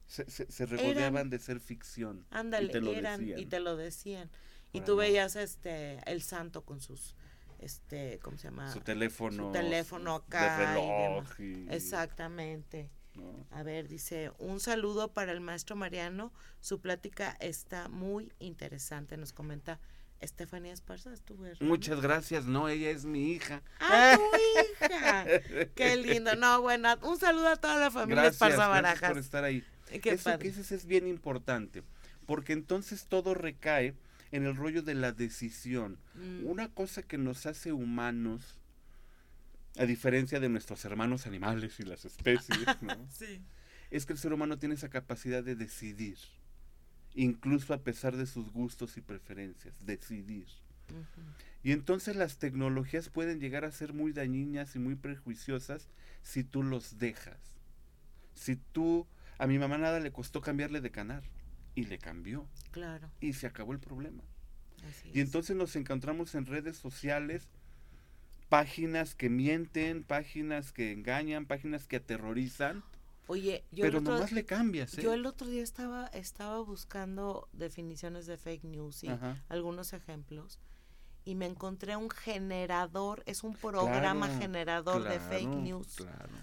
se, 0.07 0.29
se, 0.31 0.67
regodeaban 0.67 1.31
de 1.31 1.39
ser 1.39 1.61
ficción. 1.61 2.25
Ándale, 2.31 2.69
y 2.69 2.71
te 2.71 2.81
lo 2.81 2.93
eran 2.93 3.21
decían. 3.21 3.39
y 3.39 3.47
te 3.47 3.61
lo 3.61 3.77
decían. 3.77 4.31
Y 4.73 4.83
tú 4.83 4.97
veías 4.97 5.35
este 5.37 5.99
el 6.07 6.23
santo 6.23 6.63
con 6.63 6.81
sus 6.81 7.15
este, 7.59 8.21
¿cómo 8.23 8.39
se 8.39 8.45
llama? 8.45 8.73
Su 8.73 8.81
teléfono. 8.81 9.47
Su 9.49 9.53
teléfono 9.53 10.15
acá. 10.15 11.25
Exactamente. 11.71 12.91
A 13.51 13.63
ver, 13.63 13.89
dice, 13.89 14.33
un 14.39 14.61
saludo 14.61 15.13
para 15.13 15.33
el 15.33 15.41
maestro 15.41 15.77
Mariano. 15.77 16.33
Su 16.61 16.81
plática 16.81 17.37
está 17.41 17.89
muy 17.89 18.33
interesante, 18.39 19.17
nos 19.17 19.33
comenta 19.33 19.81
Estefanía 20.21 20.73
Esparza. 20.73 21.11
Muchas 21.61 22.01
gracias, 22.01 22.45
no, 22.45 22.69
ella 22.69 22.91
es 22.91 23.05
mi 23.05 23.33
hija. 23.33 23.63
¡Ah, 23.81 24.17
tu 24.17 24.83
hija! 24.85 25.27
¡Qué 25.75 25.97
lindo! 25.97 26.35
No, 26.37 26.61
bueno, 26.61 26.95
un 27.03 27.19
saludo 27.19 27.49
a 27.49 27.57
toda 27.57 27.77
la 27.79 27.91
familia 27.91 28.27
Esparza 28.27 28.69
Barajas. 28.69 29.01
Gracias 29.01 29.11
por 29.11 29.19
estar 29.19 29.45
ahí. 29.45 29.65
Qué 30.03 30.11
eso, 30.11 30.39
que 30.39 30.49
eso 30.49 30.75
es 30.75 30.85
bien 30.87 31.07
importante, 31.07 31.83
porque 32.27 32.53
entonces 32.53 33.07
todo 33.07 33.35
recae 33.35 33.95
en 34.33 34.45
el 34.45 34.57
rollo 34.57 34.83
de 34.83 34.95
la 34.95 35.13
decisión. 35.13 35.99
Mm. 36.15 36.47
Una 36.47 36.69
cosa 36.69 37.03
que 37.03 37.17
nos 37.17 37.47
hace 37.47 37.73
humanos, 37.73 38.59
a 39.77 39.85
diferencia 39.85 40.41
de 40.41 40.49
nuestros 40.49 40.85
hermanos 40.85 41.27
animales 41.27 41.79
y 41.81 41.85
las 41.85 42.05
especies, 42.05 42.59
es 43.91 44.07
que 44.07 44.13
el 44.13 44.19
ser 44.19 44.33
humano 44.33 44.59
tiene 44.59 44.75
esa 44.75 44.89
capacidad 44.89 45.43
de 45.43 45.55
decidir, 45.55 46.19
incluso 47.15 47.75
a 47.75 47.83
pesar 47.83 48.17
de 48.17 48.27
sus 48.27 48.51
gustos 48.53 48.97
y 48.97 49.01
preferencias, 49.01 49.75
decidir. 49.85 50.47
Y 51.63 51.73
entonces 51.73 52.17
las 52.17 52.39
tecnologías 52.39 53.09
pueden 53.09 53.41
llegar 53.41 53.65
a 53.65 53.73
ser 53.73 53.93
muy 53.93 54.13
dañinas 54.13 54.75
y 54.77 54.79
muy 54.79 54.95
prejuiciosas 54.95 55.89
si 56.23 56.45
tú 56.45 56.63
los 56.63 56.99
dejas. 56.99 57.39
Si 58.35 58.57
tú, 58.57 59.07
a 59.39 59.47
mi 59.47 59.59
mamá 59.59 59.79
nada 59.79 60.01
le 60.01 60.13
costó 60.13 60.41
cambiarle 60.41 60.81
de 60.81 60.91
canal 60.91 61.23
y 61.75 61.85
le 61.85 61.99
cambió. 61.99 62.49
Claro. 62.71 63.11
Y 63.21 63.33
se 63.35 63.47
acabó 63.47 63.73
el 63.73 63.81
problema. 63.81 64.23
y 65.13 65.21
entonces 65.21 65.57
nos 65.57 65.75
encontramos 65.77 66.35
en 66.35 66.47
redes 66.47 66.77
sociales 66.77 67.49
páginas 68.49 69.15
que 69.15 69.29
mienten, 69.29 70.05
páginas 70.05 70.73
que 70.73 70.93
engañan, 70.93 71.47
páginas 71.47 71.87
que 71.87 71.97
aterrorizan. 71.97 72.83
Oye, 73.27 73.63
yo 73.73 73.83
pero 73.83 74.01
nomás 74.01 74.33
le 74.33 74.45
cambias. 74.45 74.97
¿eh? 74.97 75.03
Yo 75.03 75.13
el 75.13 75.27
otro 75.27 75.47
día 75.49 75.63
estaba 75.63 76.07
estaba 76.09 76.61
buscando 76.61 77.49
definiciones 77.53 78.27
de 78.27 78.39
fake 78.39 78.65
news 78.65 79.05
y 79.05 79.11
algunos 79.49 79.93
ejemplos 79.93 80.59
y 81.29 81.35
me 81.35 81.45
encontré 81.45 81.95
un 81.95 82.09
generador, 82.09 83.23
es 83.27 83.45
un 83.45 83.55
programa 83.55 84.29
generador 84.39 85.05
de 85.05 85.21
fake 85.21 85.57
news. 85.57 85.97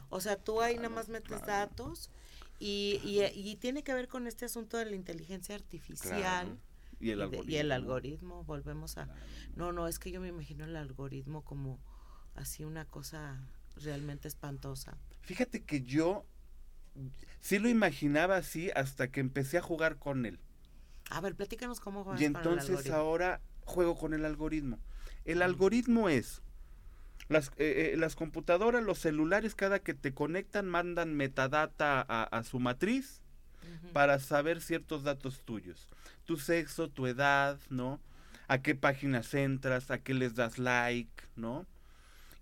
o 0.10 0.22
sea, 0.22 0.36
tú 0.36 0.62
ahí 0.62 0.76
nada 0.76 0.90
más 0.90 1.10
metes 1.10 1.44
datos 1.44 2.12
y, 2.60 3.02
y, 3.04 3.56
tiene 3.56 3.84
que 3.84 3.96
ver 3.96 4.08
con 4.08 4.28
este 4.28 4.46
asunto 4.46 4.78
de 4.78 4.86
la 4.86 4.96
inteligencia 4.96 5.56
artificial. 5.56 6.60
Y 7.00 7.10
el, 7.10 7.22
algoritmo. 7.22 7.52
y 7.52 7.56
el 7.58 7.72
algoritmo, 7.72 8.44
volvemos 8.44 8.98
a... 8.98 9.10
No, 9.56 9.74
no, 9.74 9.88
es 9.88 10.00
que 10.00 10.12
yo 10.12 10.22
me 10.22 10.30
imagino 10.30 10.64
el 10.64 10.76
algoritmo 10.76 11.44
como 11.44 11.80
así 12.36 12.64
una 12.64 12.86
cosa 12.86 13.40
realmente 13.78 14.28
espantosa. 14.28 14.98
Fíjate 15.22 15.64
que 15.64 15.82
yo 15.82 16.26
sí 17.42 17.60
lo 17.60 17.70
imaginaba 17.70 18.38
así 18.38 18.72
hasta 18.76 19.10
que 19.10 19.20
empecé 19.20 19.58
a 19.58 19.62
jugar 19.62 19.98
con 19.98 20.26
él. 20.26 20.40
A 21.10 21.22
ver, 21.22 21.36
platícanos 21.36 21.80
cómo 21.80 22.04
juegas 22.04 22.22
Y 22.22 22.26
entonces 22.26 22.90
ahora 22.90 23.42
juego 23.66 23.96
con 23.96 24.14
el 24.14 24.26
algoritmo. 24.26 24.80
El 25.26 25.42
algoritmo 25.42 26.10
es 26.10 26.42
las, 27.28 27.50
eh, 27.58 27.92
eh, 27.94 27.98
las 27.98 28.16
computadoras, 28.16 28.84
los 28.84 29.00
celulares, 29.00 29.56
cada 29.56 29.80
que 29.80 29.94
te 29.94 30.14
conectan, 30.14 30.68
mandan 30.68 31.16
metadata 31.16 32.02
a, 32.02 32.44
su 32.44 32.60
matriz 32.60 33.22
para 33.94 34.20
saber 34.20 34.62
ciertos 34.62 35.04
datos 35.04 35.42
tuyos. 35.44 35.88
Tu 36.26 36.38
sexo, 36.38 36.90
tu 36.90 37.08
edad, 37.08 37.60
¿no? 37.70 38.00
A 38.48 38.60
qué 38.60 38.76
páginas 38.76 39.34
entras, 39.34 39.90
a 39.90 39.98
qué 39.98 40.14
les 40.14 40.36
das 40.36 40.60
like, 40.60 41.24
¿no? 41.36 41.66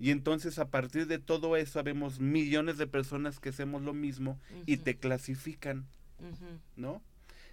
Y 0.04 0.12
entonces 0.12 0.60
a 0.60 0.68
partir 0.68 1.08
de 1.08 1.18
todo 1.18 1.56
eso 1.56 1.80
habemos 1.80 2.20
millones 2.20 2.78
de 2.78 2.88
personas 2.88 3.40
que 3.40 3.48
hacemos 3.48 3.84
lo 3.84 3.94
mismo 3.94 4.38
y 4.66 4.76
te 4.76 4.98
clasifican, 4.98 5.88
¿no? 6.76 7.02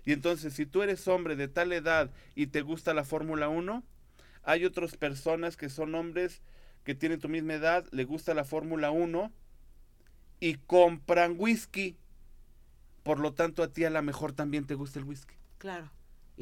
Y 0.05 0.11
entonces 0.11 0.55
si 0.55 0.67
tú 0.67 0.83
eres 0.83 1.07
hombre 1.07 1.37
de 1.37 1.47
tal 1.47 1.73
edad 1.73 2.11
y 2.35 2.49
te 2.49 2.63
gusta 2.63 2.93
la 2.93 3.05
Fórmula 3.05 3.49
1, 3.49 3.85
hay 4.43 4.65
otras 4.65 4.97
personas 4.97 5.57
que 5.57 5.69
son 5.69 5.95
hombres 5.95 6.43
que 6.83 6.97
tienen 6.97 7.21
tu 7.21 7.29
misma 7.29 7.55
edad, 7.55 7.87
le 7.93 8.03
gusta 8.03 8.35
la 8.35 8.43
Fórmula 8.43 8.91
1 8.91 9.31
y 10.41 10.55
compran 10.55 11.37
whisky. 11.39 11.99
Por 13.05 13.21
lo 13.21 13.33
tanto, 13.33 13.63
a 13.63 13.69
ti 13.69 13.85
a 13.85 13.91
lo 13.91 14.03
mejor 14.03 14.33
también 14.33 14.67
te 14.67 14.75
gusta 14.75 14.99
el 14.99 15.05
whisky. 15.05 15.37
Claro. 15.59 15.89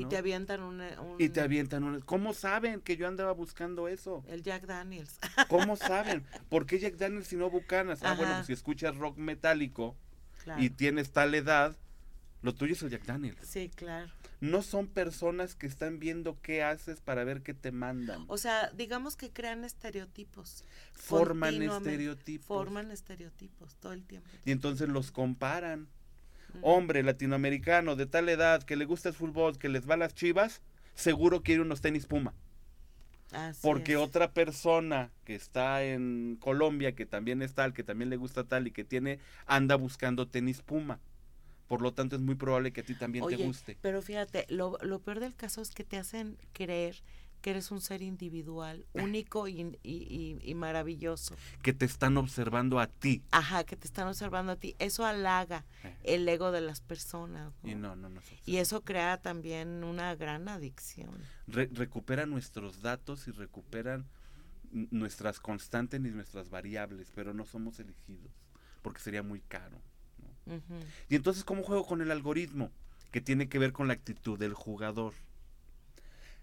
Y 0.01 0.07
te 0.07 0.16
avientan 0.16 0.62
un, 0.62 0.82
Y 1.18 1.28
te 1.28 1.40
avientan 1.40 1.84
un... 1.84 2.01
¿Cómo 2.01 2.34
saben 2.34 2.80
que 2.80 2.96
yo 2.96 3.07
andaba 3.09 3.32
buscando 3.32 3.88
eso? 3.88 4.24
El 4.28 4.42
Jack 4.42 4.66
Daniels. 4.66 5.18
¿Cócómo 5.49 5.76
saben? 5.76 6.24
¿Por 6.49 6.66
qué 6.66 6.78
Jack 6.78 6.96
Daniels 6.96 7.32
y 7.32 7.36
no 7.36 7.51
Bucanas? 7.51 8.03
Ah, 8.03 8.14
bueno, 8.14 8.34
pues 8.34 8.46
si 8.46 8.53
escuchas 8.53 8.96
rock 8.96 9.16
metálico 9.16 9.96
y 10.57 10.70
tienes 10.70 11.11
tal 11.12 11.34
edad, 11.34 11.76
lo 12.42 12.55
tuyo 12.55 12.72
es 12.72 12.82
el 12.82 12.90
Jack 12.90 13.05
Daniels. 13.05 13.38
Sí, 13.42 13.70
claro 13.74 14.11
no 14.40 14.62
son 14.62 14.86
personas 14.86 15.55
que 15.55 15.66
están 15.66 15.99
viendo 15.99 16.40
qué 16.42 16.62
haces 16.62 17.01
para 17.01 17.24
ver 17.24 17.42
qué 17.42 17.55
te 17.55 17.72
mandan. 17.72 18.24
O 18.28 18.38
sea, 18.38 18.70
digamos 18.70 19.16
que 19.16 19.30
crean 19.30 19.64
estereotipos. 19.64 20.64
Forman 20.92 21.61
estereotipos. 21.61 22.46
Forman 22.46 22.90
estereotipos 22.90 23.74
todo 23.76 23.92
el 23.92 24.05
tiempo. 24.05 24.28
Y 24.44 24.53
entonces 24.53 24.88
los 24.88 25.11
comparan. 25.11 25.88
Hombre 26.63 27.03
latinoamericano 27.03 27.97
de 27.97 28.07
tal 28.07 28.29
edad 28.29 28.63
que 28.63 28.77
le 28.77 28.85
gusta 28.85 29.09
el 29.09 29.15
fútbol, 29.15 29.59
que 29.59 29.69
les 29.69 29.89
va 29.89 29.95
a 29.95 29.99
las 29.99 30.15
chivas, 30.15 30.63
seguro 30.95 31.43
quiere 31.43 31.63
unos 31.63 31.81
tenis 31.81 32.07
Puma. 32.07 32.35
Porque 33.61 33.97
otra 33.97 34.33
persona 34.33 35.11
que 35.25 35.35
está 35.35 35.85
en 35.85 36.39
Colombia, 36.41 36.95
que 36.95 37.05
también 37.05 37.43
es 37.43 37.55
tal, 37.55 37.75
que 37.75 37.85
también 37.85 38.09
le 38.09 38.17
gusta 38.17 38.45
tal 38.45 38.67
y 38.67 38.71
que 38.71 38.85
tiene, 38.85 39.19
anda 39.47 39.77
buscando 39.77 40.27
tenis 40.27 40.63
Puma. 40.63 40.99
Por 41.67 41.83
lo 41.83 41.93
tanto, 41.93 42.17
es 42.17 42.23
muy 42.23 42.35
probable 42.35 42.73
que 42.73 42.81
a 42.81 42.85
ti 42.85 42.95
también 42.95 43.27
te 43.29 43.37
guste. 43.37 43.77
Pero 43.83 44.01
fíjate, 44.01 44.47
lo, 44.49 44.79
lo, 44.81 45.01
peor 45.01 45.21
del 45.21 45.35
caso 45.35 45.61
es 45.61 45.71
que 45.71 45.85
te 45.85 45.99
hacen 45.99 46.39
creer 46.55 47.03
que 47.49 47.53
eres 47.53 47.70
un 47.70 47.80
ser 47.80 48.03
individual, 48.03 48.84
único 48.92 49.49
y, 49.49 49.78
y, 49.82 50.55
maravilloso. 50.55 51.34
Que 51.62 51.72
te 51.72 51.86
están 51.86 52.18
observando 52.18 52.78
a 52.78 52.88
ti. 52.88 53.22
Ajá, 53.30 53.64
que 53.64 53.74
te 53.74 53.86
están 53.86 54.07
observando 54.07 54.53
a 54.53 54.57
ti. 54.57 54.76
Eso 54.78 55.07
halaga 55.07 55.64
eh. 55.82 55.96
el 56.05 56.28
ego 56.28 56.53
de 56.53 56.61
las 56.61 56.82
personas. 56.82 57.55
Y 57.64 57.74
no, 57.74 57.96
no, 57.96 58.11
no. 58.11 58.20
Y 58.44 58.59
eso 58.59 58.82
crea 58.82 59.16
también 59.22 59.82
una 59.82 60.14
gran 60.14 60.46
adicción. 60.51 61.09
recupera 61.46 62.26
nuestros 62.26 62.82
datos 62.82 63.26
y 63.28 63.30
recuperan 63.30 64.07
nuestras 64.70 65.40
constantes 65.40 65.99
y 65.99 66.11
nuestras 66.11 66.51
variables, 66.51 67.11
pero 67.14 67.32
no 67.32 67.46
somos 67.46 67.80
elegidos, 67.80 68.30
porque 68.82 69.01
sería 69.01 69.22
muy 69.22 69.40
caro. 69.40 69.80
Y 71.09 71.16
entonces, 71.16 71.44
¿cómo 71.44 71.62
juego 71.62 71.86
con 71.86 72.03
el 72.03 72.11
algoritmo? 72.11 72.70
Que 73.11 73.22
tiene 73.22 73.49
que 73.49 73.59
ver 73.59 73.72
con 73.72 73.88
la 73.88 73.94
actitud 73.94 74.38
del 74.38 74.53
jugador. 74.53 75.14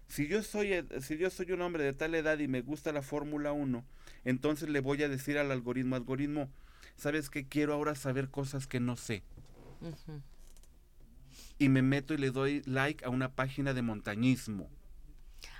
Si 0.08 0.28
yo 0.28 0.42
soy, 0.42 0.72
eh, 0.72 0.84
si 1.00 1.18
yo 1.18 1.30
soy 1.30 1.52
un 1.52 1.62
hombre 1.62 1.84
de 1.84 1.92
tal 1.92 2.14
edad 2.14 2.38
y 2.38 2.48
me 2.48 2.62
gusta 2.62 2.92
la 2.92 3.02
Fórmula 3.02 3.52
1, 3.52 3.84
entonces 4.24 4.68
le 4.68 4.80
voy 4.80 5.02
a 5.02 5.08
decir 5.08 5.38
al 5.38 5.50
algoritmo, 5.50 5.96
algoritmo, 5.96 6.48
¿sabes 6.96 7.30
qué? 7.30 7.46
Quiero 7.46 7.74
ahora 7.74 7.94
saber 7.94 8.30
cosas 8.30 8.66
que 8.66 8.80
no 8.80 8.96
sé. 8.96 9.22
Y 11.58 11.68
me 11.68 11.82
meto 11.82 12.14
y 12.14 12.18
le 12.18 12.30
doy 12.30 12.62
like 12.66 13.04
a 13.04 13.10
una 13.10 13.34
página 13.34 13.74
de 13.74 13.82
montañismo. 13.82 14.70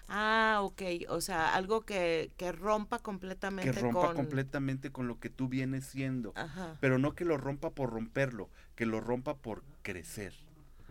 Ah, 0.08 0.60
ok. 0.62 0.82
O 1.08 1.20
sea, 1.20 1.54
algo 1.54 1.82
que, 1.82 2.30
que 2.36 2.52
rompa 2.52 3.00
completamente 3.00 3.70
Que 3.70 3.78
rompa 3.78 4.14
completamente 4.14 4.90
con 4.92 5.08
lo 5.08 5.18
que 5.18 5.30
tú 5.30 5.48
vienes 5.48 5.86
siendo. 5.86 6.32
Pero 6.80 6.98
no 6.98 7.14
que 7.14 7.24
lo 7.24 7.36
rompa 7.36 7.70
por 7.70 7.90
romperlo, 7.90 8.48
que 8.74 8.86
lo 8.86 9.00
rompa 9.00 9.36
por 9.36 9.64
crecer. 9.82 10.32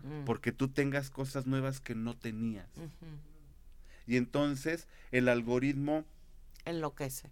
Mm. 0.02 0.24
Porque 0.24 0.52
tú 0.52 0.68
tengas 0.68 1.10
cosas 1.10 1.46
nuevas 1.46 1.80
que 1.80 1.94
no 1.94 2.16
tenías. 2.16 2.68
Y 4.06 4.16
entonces 4.16 4.88
el 5.10 5.28
algoritmo... 5.28 6.04
Enloquece. 6.64 7.30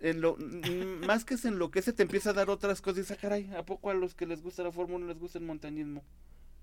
En 0.00 0.20
lo, 0.20 0.36
más 1.06 1.24
que 1.24 1.38
se 1.38 1.48
enloquece, 1.48 1.92
te 1.92 2.02
empieza 2.02 2.30
a 2.30 2.34
dar 2.34 2.50
otras 2.50 2.80
cosas. 2.80 2.98
Y 2.98 3.00
dice, 3.02 3.14
ah, 3.14 3.18
caray, 3.20 3.50
¿a 3.54 3.64
poco 3.64 3.90
a 3.90 3.94
los 3.94 4.14
que 4.14 4.26
les 4.26 4.42
gusta 4.42 4.62
la 4.62 4.72
fórmula 4.72 5.06
les 5.06 5.18
gusta 5.18 5.38
el 5.38 5.44
montañismo? 5.44 6.04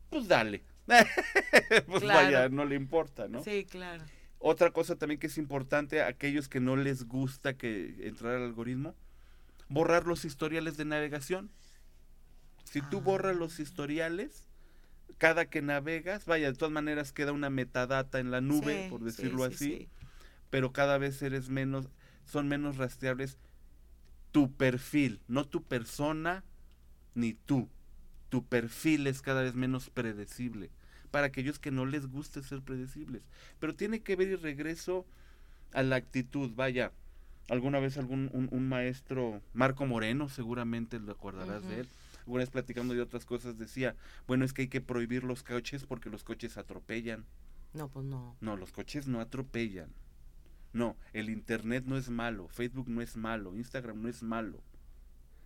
Pues 0.10 0.28
dale. 0.28 0.64
pues 1.88 2.04
vaya, 2.04 2.50
no 2.50 2.66
le 2.66 2.76
importa, 2.76 3.28
¿no? 3.28 3.44
Sí, 3.44 3.66
claro. 3.66 4.04
Otra 4.40 4.72
cosa 4.72 4.96
también 4.96 5.20
que 5.20 5.28
es 5.28 5.38
importante, 5.38 6.02
a 6.02 6.08
aquellos 6.08 6.50
que 6.50 6.60
no 6.60 6.76
les 6.76 7.06
gusta 7.08 7.54
que 7.54 7.96
entrar 8.08 8.36
al 8.36 8.44
algoritmo, 8.44 8.94
borrar 9.70 10.06
los 10.06 10.26
historiales 10.26 10.78
de 10.78 10.86
navegación. 10.86 11.50
Si 12.66 12.82
tú 12.82 13.02
borras 13.02 13.36
los 13.36 13.58
ah. 13.58 13.62
historiales, 13.62 14.44
cada 15.18 15.46
que 15.46 15.62
navegas, 15.62 16.26
vaya, 16.26 16.52
de 16.52 16.58
todas 16.58 16.72
maneras 16.72 17.14
queda 17.14 17.32
una 17.32 17.50
metadata 17.50 18.20
en 18.20 18.32
la 18.32 18.42
nube, 18.42 18.88
por 18.90 19.04
decirlo 19.04 19.44
así, 19.44 19.88
pero 20.50 20.74
cada 20.74 20.98
vez 20.98 21.22
eres 21.22 21.50
menos, 21.50 21.90
son 22.26 22.48
menos 22.48 22.78
rastreables 22.78 23.38
tu 24.32 24.52
perfil, 24.52 25.22
no 25.28 25.46
tu 25.46 25.64
persona 25.64 26.44
ni 27.16 27.34
tú, 27.34 27.70
tu 28.30 28.46
perfil 28.46 29.08
es 29.08 29.22
cada 29.22 29.44
vez 29.44 29.56
menos 29.56 29.90
predecible 29.90 30.72
para 31.14 31.28
aquellos 31.28 31.60
que 31.60 31.70
no 31.70 31.86
les 31.86 32.08
guste 32.08 32.42
ser 32.42 32.64
predecibles. 32.64 33.30
Pero 33.60 33.76
tiene 33.76 34.02
que 34.02 34.16
ver 34.16 34.30
y 34.30 34.36
regreso 34.36 35.06
a 35.72 35.84
la 35.84 35.96
actitud, 35.96 36.52
vaya, 36.56 36.92
alguna 37.50 37.80
vez 37.80 38.00
algún 38.00 38.32
un, 38.34 38.68
maestro, 38.68 39.40
Marco 39.54 39.86
Moreno, 39.86 40.28
seguramente 40.28 41.00
lo 41.00 41.12
acordarás 41.12 41.68
de 41.68 41.82
él, 41.82 41.90
alguna 42.24 42.42
vez 42.42 42.50
platicando 42.50 42.94
de 42.94 43.02
otras 43.02 43.26
cosas 43.26 43.58
decía, 43.58 43.96
bueno, 44.28 44.46
es 44.46 44.54
que 44.54 44.64
hay 44.64 44.68
que 44.68 44.82
prohibir 44.82 45.24
los 45.24 45.44
coches 45.44 45.86
porque 45.86 46.10
los 46.10 46.24
coches 46.24 46.58
atropellan. 46.58 47.26
No, 47.74 47.90
pues 47.90 48.06
no. 48.06 48.36
No, 48.40 48.58
los 48.58 48.72
coches 48.72 49.08
no 49.08 49.20
atropellan. 49.20 49.94
No, 50.74 50.98
el 51.14 51.30
Internet 51.30 51.84
no 51.86 51.98
es 51.98 52.10
malo, 52.10 52.48
Facebook 52.48 52.90
no 52.90 53.02
es 53.02 53.16
malo, 53.16 53.56
Instagram 53.56 54.02
no 54.02 54.10
es 54.10 54.24
malo. 54.24 54.64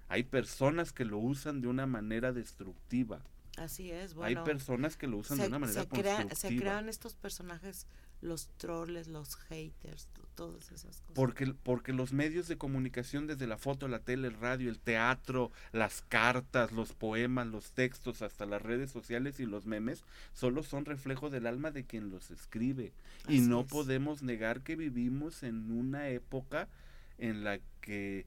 Hay 0.07 0.23
personas 0.23 0.93
que 0.93 1.03
lo 1.03 1.17
usan 1.17 1.59
de 1.61 1.67
una 1.67 1.86
manera 1.86 2.32
destructiva. 2.32 3.21
Así 3.57 3.91
es, 3.91 4.13
bueno. 4.13 4.39
Hay 4.39 4.45
personas 4.45 4.95
que 4.95 5.07
lo 5.07 5.17
usan 5.17 5.39
de 5.39 5.47
una 5.47 5.59
manera 5.59 5.82
se 5.82 6.36
se 6.36 6.55
crean 6.55 6.88
estos 6.88 7.15
personajes, 7.15 7.88
los 8.22 8.47
troles, 8.57 9.07
los 9.07 9.36
haters, 9.36 10.07
todas 10.36 10.72
esas 10.72 11.01
cosas. 11.01 11.15
Porque, 11.15 11.53
porque 11.63 11.93
los 11.93 12.13
medios 12.13 12.47
de 12.47 12.57
comunicación, 12.57 13.28
desde 13.28 13.47
la 13.47 13.57
foto, 13.57 13.88
la 13.88 13.99
tele, 13.99 14.28
el 14.28 14.36
radio, 14.36 14.70
el 14.70 14.80
teatro, 14.80 15.51
las 15.72 16.03
cartas, 16.03 16.72
los 16.72 16.93
poemas, 16.93 17.47
los 17.47 17.72
textos, 17.72 18.22
hasta 18.22 18.45
las 18.45 18.61
redes 18.61 18.91
sociales 18.91 19.39
y 19.39 19.45
los 19.45 19.65
memes, 19.65 20.03
solo 20.34 20.63
son 20.63 20.86
reflejo 20.86 21.30
del 21.30 21.47
alma 21.47 21.72
de 21.72 21.86
quien 21.86 22.09
los 22.09 22.32
escribe. 22.32 22.93
y 23.28 23.39
no 23.41 23.65
podemos 23.65 24.22
negar 24.22 24.61
que 24.61 24.76
vivimos 24.76 25.43
en 25.43 25.72
una 25.72 26.09
época 26.09 26.70
en 27.18 27.43
la 27.43 27.59
que 27.82 28.26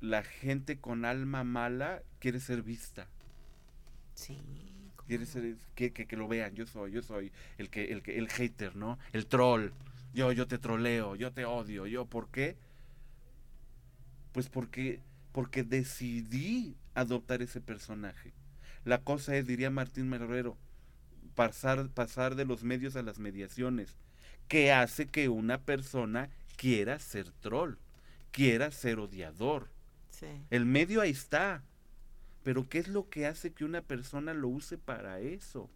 la 0.00 0.22
gente 0.22 0.78
con 0.78 1.04
alma 1.04 1.44
mala 1.44 2.02
quiere 2.18 2.40
ser 2.40 2.62
vista. 2.62 3.06
Sí. 4.14 4.38
Quiere 5.06 5.26
ser 5.26 5.56
que, 5.74 5.92
que, 5.92 6.16
lo 6.16 6.28
vean, 6.28 6.54
yo 6.54 6.66
soy, 6.66 6.92
yo 6.92 7.02
soy 7.02 7.30
el 7.58 7.68
que, 7.68 7.92
el 7.92 8.02
que, 8.02 8.18
el 8.18 8.28
hater, 8.28 8.74
¿no? 8.74 8.98
El 9.12 9.26
troll. 9.26 9.70
Yo, 10.14 10.32
yo 10.32 10.46
te 10.46 10.58
troleo, 10.58 11.16
yo 11.16 11.32
te 11.32 11.44
odio, 11.44 11.86
yo, 11.86 12.06
¿por 12.06 12.28
qué? 12.28 12.56
Pues 14.32 14.48
porque, 14.48 15.00
porque 15.32 15.64
decidí 15.64 16.76
adoptar 16.94 17.42
ese 17.42 17.60
personaje. 17.60 18.32
La 18.84 19.02
cosa 19.02 19.36
es, 19.36 19.46
diría 19.46 19.70
Martín 19.70 20.08
Marrero, 20.08 20.56
pasar, 21.34 21.88
pasar 21.88 22.34
de 22.34 22.44
los 22.44 22.62
medios 22.62 22.96
a 22.96 23.02
las 23.02 23.18
mediaciones, 23.18 23.96
que 24.48 24.72
hace 24.72 25.06
que 25.06 25.28
una 25.28 25.58
persona 25.58 26.30
quiera 26.56 26.98
ser 26.98 27.30
troll, 27.40 27.74
quiera 28.30 28.70
ser 28.70 28.98
odiador. 28.98 29.68
El 30.50 30.64
medio 30.64 31.00
ahí 31.00 31.10
está. 31.10 31.62
Pero 32.44 32.68
¿qué 32.68 32.78
es 32.78 32.88
lo 32.88 33.08
que 33.08 33.26
hace 33.26 33.52
que 33.52 33.64
una 33.64 33.82
persona 33.82 34.34
lo 34.34 34.48
use 34.48 34.78
para 34.78 35.18
eso? 35.18 35.68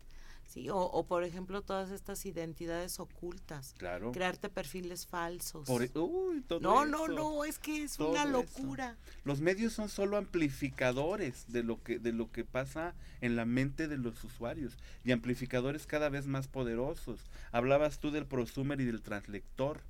Sí, 0.49 0.69
o, 0.71 1.05
por 1.07 1.25
ejemplo 1.25 1.61
todas 1.61 1.91
estas 1.91 2.25
identidades 2.25 3.01
ocultas. 3.01 3.75
Claro. 3.77 4.13
Crearte 4.13 4.49
perfiles 4.49 5.07
falsos. 5.07 5.69
E, 5.69 5.91
uy, 5.99 6.41
todo 6.41 6.61
no, 6.61 6.87
no, 6.87 7.07
no, 7.07 7.45
es 7.45 7.59
que 7.59 7.83
es 7.83 7.99
una 7.99 8.25
locura. 8.25 8.97
Los 9.25 9.43
medios 9.43 9.75
son 9.75 9.91
solo 9.91 10.17
amplificadores 10.17 11.53
de 11.53 11.63
lo 11.63 11.83
que 11.83 11.99
de 11.99 12.13
lo 12.13 12.33
que 12.33 12.45
pasa 12.45 12.95
en 13.21 13.37
la 13.37 13.45
mente 13.45 13.89
de 13.89 13.99
los 13.99 14.25
usuarios 14.25 14.79
y 15.05 15.13
amplificadores 15.13 15.87
cada 15.87 16.09
vez 16.09 16.27
más 16.27 16.49
poderosos. 16.49 17.21
Hablabas 17.53 17.99
tú 18.01 18.11
del 18.11 18.25
prosumer 18.25 18.81
y 18.81 18.87
del 18.87 19.03
translector, 19.03 19.83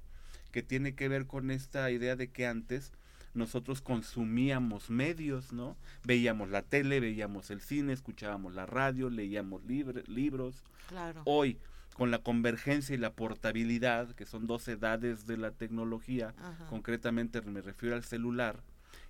que 0.51 0.64
tiene 0.64 0.97
que 0.97 1.09
ver 1.09 1.29
con 1.29 1.53
esta 1.53 1.89
idea 1.93 2.16
de 2.16 2.33
que 2.33 2.49
antes 2.49 2.93
nosotros 3.39 3.80
consumíamos 3.80 4.91
medios, 4.91 5.53
¿no? 5.53 5.76
Veíamos 6.05 6.51
la 6.51 6.62
tele, 6.62 7.01
veíamos 7.01 7.51
el 7.51 7.61
cine, 7.61 7.93
escuchábamos 7.93 8.55
la 8.55 8.66
radio, 8.66 9.09
leíamos 9.09 9.62
libros. 9.64 10.62
Claro. 10.89 11.22
Hoy, 11.24 11.59
con 11.95 12.11
la 12.11 12.18
convergencia 12.18 12.95
y 12.95 12.99
la 12.99 13.12
portabilidad, 13.12 14.11
que 14.12 14.26
son 14.26 14.47
dos 14.47 14.68
edades 14.68 15.26
de 15.26 15.36
la 15.36 15.53
tecnología, 15.53 16.34
concretamente 16.68 17.41
me 17.43 17.62
refiero 17.62 17.97
al 17.97 18.05
celular, 18.05 18.62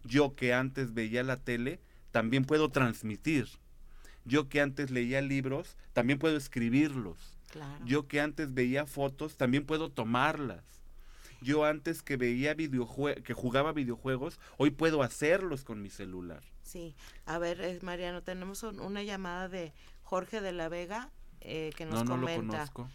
yo 0.05 0.35
que 0.35 0.55
antes 0.55 0.95
veía 0.95 1.22
la 1.22 1.39
tele, 1.39 1.81
también 2.12 2.45
puedo 2.45 2.70
transmitir. 2.70 3.49
Yo 4.24 4.49
que 4.49 4.61
antes 4.61 4.91
leía 4.91 5.20
libros, 5.22 5.76
también 5.93 6.18
puedo 6.18 6.37
escribirlos. 6.37 7.37
Yo 7.85 8.07
que 8.07 8.20
antes 8.20 8.53
veía 8.53 8.87
fotos, 8.87 9.37
también 9.37 9.64
puedo 9.64 9.91
tomarlas 9.91 10.78
yo 11.41 11.64
antes 11.64 12.03
que 12.03 12.16
veía 12.16 12.55
videojuegos, 12.55 13.22
que 13.22 13.34
jugaba 13.34 13.72
videojuegos, 13.72 14.41
hoy 14.57 14.70
puedo 14.70 15.03
hacerlos 15.03 15.64
con 15.64 15.82
mi 15.82 15.91
celular. 15.91 16.43
Sí, 16.62 16.95
a 17.24 17.39
ver, 17.39 17.82
Mariano, 17.82 18.22
tenemos 18.22 18.62
una 18.62 19.03
llamada 19.03 19.49
de 19.49 19.72
Jorge 20.03 20.41
de 20.41 20.53
la 20.53 20.68
Vega 20.68 21.11
eh, 21.41 21.70
que 21.76 21.86
nos 21.86 22.05
no, 22.05 22.05
no 22.05 22.11
comenta. 22.20 22.66
Lo 22.66 22.72
conozco. 22.72 22.91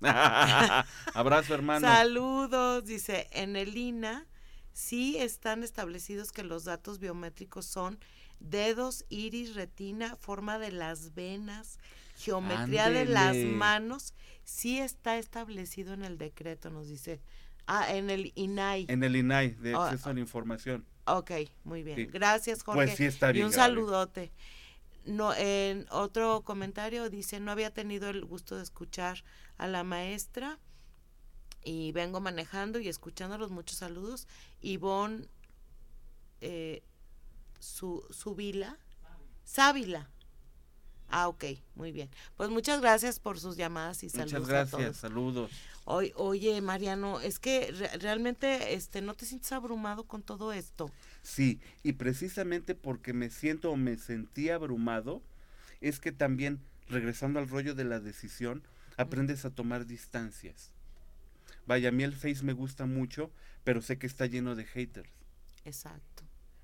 Abrazo, 1.14 1.54
hermano. 1.54 1.86
Saludos, 1.86 2.84
dice, 2.84 3.28
en 3.32 3.56
el 3.56 3.76
INA 3.76 4.26
sí 4.72 5.18
están 5.18 5.62
establecidos 5.62 6.32
que 6.32 6.42
los 6.42 6.64
datos 6.64 6.98
biométricos 6.98 7.66
son 7.66 7.98
dedos, 8.38 9.04
iris, 9.10 9.54
retina, 9.54 10.16
forma 10.16 10.58
de 10.58 10.72
las 10.72 11.14
venas, 11.14 11.78
geometría 12.16 12.90
de 12.90 13.04
las 13.04 13.36
manos, 13.36 14.14
sí 14.44 14.78
está 14.78 15.18
establecido 15.18 15.92
en 15.92 16.02
el 16.02 16.18
decreto, 16.18 16.70
nos 16.70 16.88
dice 16.88 17.20
Ah, 17.72 17.94
en 17.94 18.10
el 18.10 18.32
INAI. 18.34 18.86
En 18.88 19.04
el 19.04 19.14
INAI, 19.14 19.50
de 19.50 19.74
ah, 19.74 19.84
acceso 19.84 20.10
a 20.10 20.12
la 20.12 20.18
información. 20.18 20.84
Ok, 21.04 21.30
muy 21.62 21.84
bien. 21.84 22.10
Gracias, 22.12 22.64
Jorge. 22.64 22.78
Pues 22.78 22.96
sí 22.96 23.04
está 23.04 23.30
bien. 23.30 23.44
Y 23.44 23.46
un 23.46 23.52
saludote. 23.52 24.32
No, 25.04 25.32
en 25.34 25.86
otro 25.92 26.42
comentario 26.42 27.08
dice, 27.10 27.38
no 27.38 27.52
había 27.52 27.72
tenido 27.72 28.10
el 28.10 28.24
gusto 28.24 28.56
de 28.56 28.64
escuchar 28.64 29.22
a 29.56 29.68
la 29.68 29.84
maestra 29.84 30.58
y 31.62 31.92
vengo 31.92 32.20
manejando 32.20 32.80
y 32.80 32.88
escuchando 32.88 33.38
los 33.38 33.52
muchos 33.52 33.78
saludos. 33.78 34.26
Ivonne 34.60 35.28
eh, 36.40 36.82
su, 37.60 38.04
Subila, 38.10 38.78
Sábila. 39.44 40.10
Ah, 41.10 41.28
ok, 41.28 41.44
muy 41.74 41.92
bien. 41.92 42.08
Pues 42.36 42.50
muchas 42.50 42.80
gracias 42.80 43.18
por 43.18 43.38
sus 43.38 43.56
llamadas 43.56 44.02
y 44.02 44.10
saludos. 44.10 44.32
Muchas 44.32 44.48
gracias, 44.48 44.96
saludos 44.96 45.50
oye, 45.90 46.60
Mariano, 46.60 47.20
es 47.20 47.38
que 47.38 47.72
realmente 48.00 48.74
este, 48.74 49.02
no 49.02 49.14
te 49.14 49.26
sientes 49.26 49.50
abrumado 49.52 50.04
con 50.04 50.22
todo 50.22 50.52
esto. 50.52 50.90
Sí, 51.22 51.60
y 51.82 51.92
precisamente 51.92 52.74
porque 52.74 53.12
me 53.12 53.30
siento 53.30 53.70
o 53.70 53.76
me 53.76 53.96
sentí 53.96 54.50
abrumado, 54.50 55.22
es 55.80 55.98
que 55.98 56.12
también, 56.12 56.60
regresando 56.88 57.38
al 57.38 57.48
rollo 57.48 57.74
de 57.74 57.84
la 57.84 58.00
decisión, 58.00 58.62
aprendes 58.96 59.44
a 59.44 59.50
tomar 59.50 59.86
distancias. 59.86 60.70
Vaya, 61.66 61.88
a 61.88 61.92
mí 61.92 62.04
el 62.04 62.14
Face 62.14 62.42
me 62.42 62.52
gusta 62.52 62.86
mucho, 62.86 63.30
pero 63.64 63.82
sé 63.82 63.98
que 63.98 64.06
está 64.06 64.26
lleno 64.26 64.54
de 64.54 64.64
haters. 64.64 65.10
Exacto. 65.64 66.09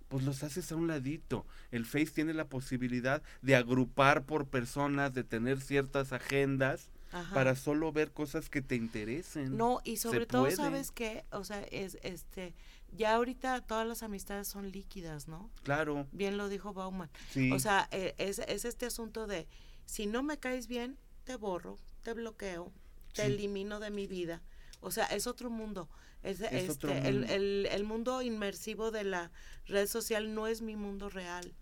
Pues 0.08 0.24
los 0.24 0.42
haces 0.42 0.70
a 0.72 0.76
un 0.76 0.86
ladito. 0.86 1.46
El 1.70 1.84
Face 1.84 2.06
tiene 2.06 2.34
la 2.34 2.48
posibilidad 2.48 3.22
de 3.42 3.56
agrupar 3.56 4.24
por 4.24 4.46
personas, 4.46 5.12
de 5.14 5.24
tener 5.24 5.60
ciertas 5.60 6.12
agendas 6.12 6.90
para 7.32 7.56
solo 7.56 7.92
ver 7.92 8.12
cosas 8.12 8.50
que 8.50 8.60
te 8.60 8.76
interesen. 8.76 9.56
No, 9.56 9.80
y 9.84 9.96
sobre 9.96 10.26
todo, 10.26 10.50
¿sabes 10.50 10.90
qué? 10.90 11.24
O 11.30 11.44
sea, 11.44 11.62
es 11.62 11.98
este 12.02 12.54
ya 12.92 13.14
ahorita 13.14 13.60
todas 13.62 13.86
las 13.86 14.02
amistades 14.02 14.48
son 14.48 14.70
líquidas, 14.70 15.28
¿no? 15.28 15.50
Claro. 15.62 16.06
Bien 16.12 16.36
lo 16.36 16.48
dijo 16.48 16.72
Bauman. 16.72 17.10
O 17.52 17.58
sea, 17.58 17.88
e, 17.90 18.14
es, 18.18 18.38
es, 18.38 18.64
este 18.64 18.86
asunto 18.86 19.26
de 19.26 19.46
si 19.84 20.06
no 20.06 20.22
me 20.22 20.38
caes 20.38 20.66
bien, 20.66 20.96
te 21.24 21.36
borro, 21.36 21.78
te 22.02 22.12
bloqueo, 22.14 22.72
te 23.12 23.26
elimino 23.26 23.80
de 23.80 23.90
mi 23.90 24.06
vida. 24.06 24.42
O 24.80 24.90
sea, 24.90 25.06
es 25.06 25.26
otro 25.26 25.50
mundo. 25.50 25.88
Es, 26.22 26.40
este, 26.40 27.08
El, 27.08 27.24
el, 27.30 27.68
el 27.70 27.84
mundo 27.84 28.22
inmersivo 28.22 28.90
de 28.90 29.04
la 29.04 29.30
red 29.66 29.86
social 29.86 30.34
no 30.34 30.46
es 30.46 30.62
mi 30.62 30.76
mundo 30.76 31.08
real. 31.08 31.54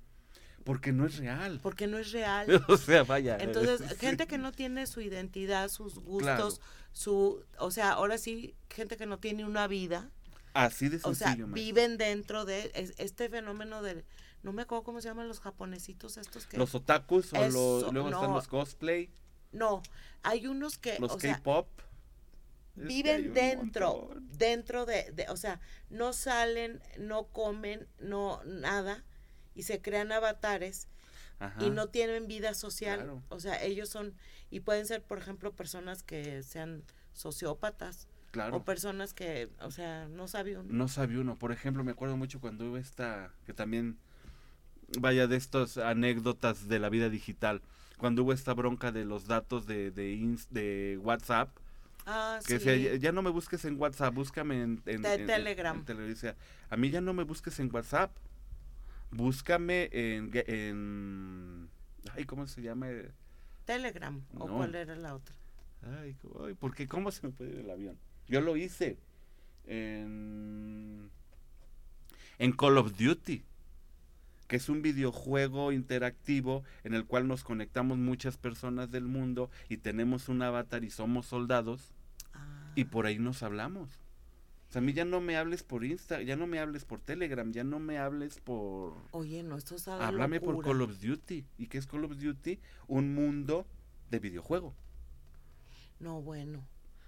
Porque 0.65 0.93
no 0.93 1.05
es 1.05 1.19
real. 1.19 1.61
Porque 1.63 1.87
no 1.87 1.99
es 1.99 2.13
real. 2.13 2.65
o 2.69 2.77
sea, 2.77 3.05
vaya. 3.05 3.37
Entonces, 3.39 3.99
gente 3.99 4.27
que 4.27 4.39
no 4.39 4.51
tiene 4.53 4.87
su 4.87 5.01
identidad, 5.03 5.69
sus 5.69 5.99
gustos, 5.99 6.61
su, 6.93 7.45
o 7.59 7.71
sea, 7.71 7.93
ahora 7.93 8.17
sí, 8.17 8.55
gente 8.71 8.97
que 8.97 9.07
no 9.07 9.19
tiene 9.19 9.45
una 9.45 9.67
vida. 9.67 10.11
Así 10.55 10.89
de 10.89 10.99
sencillo. 10.99 11.11
O 11.11 11.49
sea, 11.49 11.55
viven 11.55 11.99
dentro 11.99 12.45
de 12.45 12.71
este 12.97 13.29
fenómeno 13.29 13.83
de, 13.83 14.05
no 14.43 14.53
me 14.53 14.63
acuerdo 14.63 14.85
cómo 14.85 15.01
se 15.01 15.09
llaman 15.09 15.29
los 15.29 15.41
japonesitos 15.41 16.17
estos 16.17 16.47
que. 16.47 16.57
Los 16.57 16.75
otakus 16.75 17.33
o 17.35 17.49
los, 17.49 17.93
luego 17.93 18.09
están 18.09 18.33
los 18.33 18.49
cosplay. 18.49 19.11
No, 19.53 19.83
hay 20.23 20.47
unos 20.47 20.79
que. 20.79 20.99
Los 20.99 21.17
K-pop. 21.17 21.69
Viven 22.77 23.33
dentro, 23.33 24.11
dentro 24.37 24.85
de, 24.85 25.13
de, 25.13 25.27
o 25.29 25.37
sea, 25.37 25.61
no 25.91 26.13
salen, 26.13 26.81
no 26.99 27.25
comen, 27.29 27.87
no 28.01 28.43
nada 28.45 29.05
y 29.55 29.63
se 29.63 29.81
crean 29.81 30.13
avatares 30.13 30.89
y 31.61 31.71
no 31.71 31.89
tienen 31.89 32.27
vida 32.27 32.55
social. 32.55 33.21
O 33.29 33.39
sea, 33.39 33.63
ellos 33.63 33.89
son, 33.89 34.15
y 34.51 34.61
pueden 34.61 34.87
ser, 34.87 35.03
por 35.03 35.19
ejemplo, 35.19 35.53
personas 35.53 36.03
que 36.03 36.43
sean 36.43 36.83
sociópatas. 37.13 38.09
Claro. 38.31 38.57
O 38.57 38.65
personas 38.65 39.15
que, 39.15 39.49
o 39.61 39.71
sea, 39.71 40.09
no 40.09 40.27
sabe 40.27 40.59
uno. 40.59 40.69
No 40.73 40.89
sabe 40.89 41.19
uno. 41.19 41.37
Por 41.37 41.53
ejemplo, 41.53 41.85
me 41.85 41.93
acuerdo 41.93 42.17
mucho 42.17 42.41
cuando 42.41 42.67
hubo 42.69 42.79
esta, 42.79 43.33
que 43.47 43.53
también 43.53 43.99
vaya, 44.99 45.27
de 45.27 45.37
estas 45.37 45.77
anécdotas 45.77 46.69
de 46.69 46.79
la 46.79 46.89
vida 46.89 47.09
digital. 47.09 47.63
Cuando 47.99 48.23
hubo 48.23 48.33
esta 48.33 48.55
bronca 48.55 48.91
de 48.91 49.05
los 49.05 49.27
datos 49.27 49.67
de, 49.67 49.91
de, 49.91 50.37
de 50.51 50.99
WhatsApp, 51.03 51.51
Ah, 52.07 52.39
que 52.47 52.59
sí. 52.59 52.67
decía, 52.69 52.97
ya 52.97 53.13
no 53.13 53.23
me 53.23 53.31
busques 53.31 53.65
en 53.65 53.81
WhatsApp, 53.81 54.15
búscame 54.15 54.63
en, 54.63 54.83
en- 54.87 55.03
De 55.03 55.15
en- 55.15 55.27
Telegram. 55.27 55.85
en 55.89 56.35
a 56.71 56.77
mí 56.77 56.91
ya 56.91 57.01
no 57.01 57.15
me 57.15 57.23
busques 57.25 57.59
en 57.61 57.75
WhatsApp, 57.75 58.15
búscame 59.11 59.89
en, 59.93 61.69
ay, 62.15 62.25
¿cómo 62.25 62.47
se 62.47 62.61
llama? 62.63 62.89
Telegram. 63.65 64.23
¿O 64.39 64.47
cuál 64.49 64.75
era 64.75 64.95
la 64.97 65.15
otra? 65.15 65.35
Ay, 66.01 66.17
ay, 66.47 66.55
¿por 66.55 66.75
qué? 66.75 66.87
¿Cómo 66.87 67.11
se 67.11 67.27
me 67.27 67.33
puede 67.33 67.51
ir 67.53 67.59
el 67.61 67.71
avión? 67.71 67.99
Yo 68.29 68.41
lo 68.41 68.57
hice 68.57 68.99
en, 69.67 71.11
en 72.39 72.53
Call 72.53 72.77
of 72.79 72.97
Duty, 72.99 73.45
que 74.49 74.57
es 74.57 74.69
un 74.69 74.83
videojuego 74.83 75.73
interactivo 75.73 76.65
en 76.85 76.93
el 76.95 77.07
cual 77.07 77.27
nos 77.29 77.45
conectamos 77.45 77.97
muchas 77.97 78.37
personas 78.37 78.91
del 78.91 79.05
mundo 79.05 79.51
y 79.71 79.79
tenemos 79.79 80.29
un 80.29 80.43
avatar 80.43 80.85
y 80.85 80.91
somos 80.91 81.27
soldados 81.27 81.94
y 82.75 82.85
por 82.85 83.07
ahí 83.07 83.19
nos 83.19 83.43
hablamos. 83.43 83.89
O 84.69 84.73
sea, 84.73 84.81
a 84.81 84.85
mí 84.85 84.93
ya 84.93 85.05
no 85.05 85.21
me 85.21 85.37
hables 85.37 85.63
por 85.63 85.85
Insta, 85.85 86.23
ya 86.23 86.37
no 86.37 86.47
me 86.47 86.59
hables 86.59 86.85
por 86.85 87.01
Telegram, 87.01 87.53
ya 87.53 87.63
no 87.63 87.79
me 87.79 87.99
hables 87.99 88.41
por... 88.41 88.95
Oye, 89.13 89.43
no, 89.43 89.57
esto 89.57 89.77
de 89.77 89.93
Háblame 89.93 90.41
por. 90.41 90.65
Call 90.65 90.83
of 90.83 91.01
Duty. 91.01 91.47
¿Y 91.59 91.67
qué 91.69 91.79
es 91.79 91.87
Call 91.87 92.05
of 92.05 92.17
Duty? 92.17 92.59
Un 92.89 93.15
mundo 93.15 93.67
de 94.11 94.19
videojuego. 94.19 94.75
No, 96.01 96.21
bueno. 96.23 96.67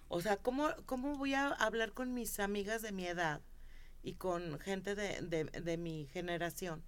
O 0.09 0.21
sea, 0.21 0.37
¿cómo, 0.37 0.69
¿cómo 0.87 1.17
voy 1.17 1.35
a 1.35 1.49
hablar 1.49 1.93
con 1.93 2.15
mis 2.15 2.39
amigas 2.39 2.83
de 2.83 2.93
mi 2.93 3.07
edad 3.07 3.41
y 4.03 4.15
con 4.15 4.61
gente 4.61 4.95
de, 4.95 5.21
de, 5.23 5.45
de 5.45 5.77
mi 5.77 6.07
generación? 6.07 6.85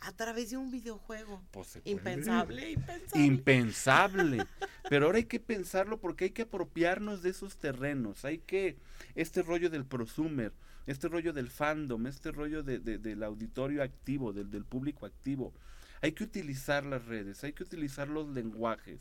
A 0.00 0.12
través 0.12 0.50
de 0.50 0.56
un 0.56 0.70
videojuego. 0.70 1.42
Pues. 1.50 1.78
Impensable, 1.84 2.70
impensable. 2.72 3.24
impensable. 3.24 4.46
Pero 4.88 5.06
ahora 5.06 5.18
hay 5.18 5.24
que 5.24 5.40
pensarlo 5.40 5.98
porque 5.98 6.24
hay 6.26 6.30
que 6.30 6.42
apropiarnos 6.42 7.22
de 7.22 7.30
esos 7.30 7.56
terrenos. 7.56 8.24
Hay 8.24 8.38
que, 8.38 8.76
este 9.14 9.42
rollo 9.42 9.70
del 9.70 9.84
prosumer, 9.84 10.52
este 10.86 11.08
rollo 11.08 11.32
del 11.32 11.48
fandom, 11.50 12.06
este 12.06 12.30
rollo 12.32 12.62
de, 12.62 12.78
de- 12.78 12.98
del 12.98 13.22
auditorio 13.22 13.82
activo, 13.82 14.32
del, 14.32 14.50
del 14.50 14.64
público 14.64 15.06
activo. 15.06 15.52
Hay 16.00 16.12
que 16.12 16.24
utilizar 16.24 16.84
las 16.84 17.04
redes, 17.06 17.42
hay 17.44 17.52
que 17.52 17.62
utilizar 17.62 18.08
los 18.08 18.28
lenguajes. 18.28 19.00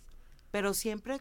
Pero 0.52 0.74
siempre 0.74 1.20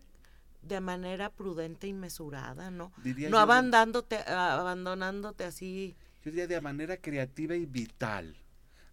de 0.62 0.80
manera 0.80 1.30
prudente 1.30 1.86
y 1.86 1.94
mesurada, 1.94 2.70
¿no? 2.70 2.92
Diría 3.02 3.30
No 3.30 3.36
de- 3.38 3.42
abandonándote, 3.42 4.16
abandonándote 4.26 5.44
así 5.44 5.96
Yo 6.24 6.30
diría 6.30 6.46
de 6.46 6.60
manera 6.60 6.96
creativa 6.98 7.56
y 7.56 7.64
vital. 7.66 8.36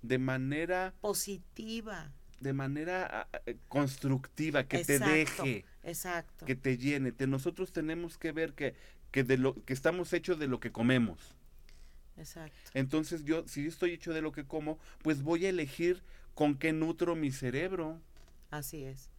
De 0.01 0.17
manera, 0.19 0.93
positiva. 1.01 2.11
de 2.39 2.53
manera 2.53 3.07
ah, 3.11 3.27
ah, 3.33 3.51
constructiva, 3.67 4.63
que 4.67 4.83
te 4.83 4.99
deje. 4.99 5.65
Exacto. 5.83 6.45
que 6.45 6.55
te 6.55 6.77
llene. 6.77 7.11
Te- 7.11 7.27
nosotros 7.27 7.71
tenemos 7.71 8.17
que 8.17 8.31
ver 8.31 8.53
que, 8.53 8.75
que, 9.11 9.23
de 9.23 9.37
lo, 9.37 9.55
que 9.65 9.73
estamos 9.73 10.13
hechos 10.13 10.37
de 10.39 10.47
lo 10.47 10.59
que 10.59 10.71
comemos. 10.71 11.33
Exacto. 12.17 12.57
Entonces 12.73 13.23
yo, 13.25 13.47
si 13.47 13.63
yo 13.63 13.69
estoy 13.69 13.91
hecho 13.91 14.13
de 14.13 14.21
lo 14.21 14.31
que 14.31 14.45
como, 14.45 14.79
pues 15.03 15.21
voy 15.21 15.45
a 15.45 15.49
elegir 15.49 16.01
con 16.33 16.55
qué 16.57 16.73
nutro 16.73 17.15
mi 17.15 17.31
cerebro. 17.31 17.99
Así 18.49 18.83
es. 18.83 19.09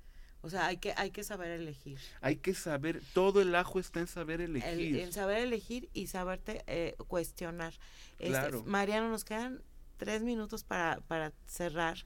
O 0.41 0.51
sea, 0.51 0.67
hay 0.67 0.77
que, 0.77 0.95
hay 0.97 1.11
que 1.11 1.25
saber 1.25 1.51
elegir. 1.51 1.99
Hay 2.21 2.37
que 2.37 2.55
saber, 2.55 3.03
todo 3.13 3.41
el 3.43 3.55
ajo 3.57 3.81
está 3.81 3.99
en 4.01 4.07
saber 4.07 4.41
El, 4.41 4.57
elegir. 4.57 4.97
el 4.99 5.13
saber 5.13 5.39
elegir 5.39 5.89
y 5.93 6.07
saberte 6.07 6.63
eh, 6.69 6.95
cuestionar. 7.09 7.75
Este, 8.19 8.29
Claro. 8.31 8.63
Mariano, 8.65 9.11
nos 9.11 9.25
quedan 9.25 9.61
tres 9.99 10.23
minutos 10.23 10.65
para, 10.65 11.01
para 11.03 11.33
cerrar. 11.47 11.99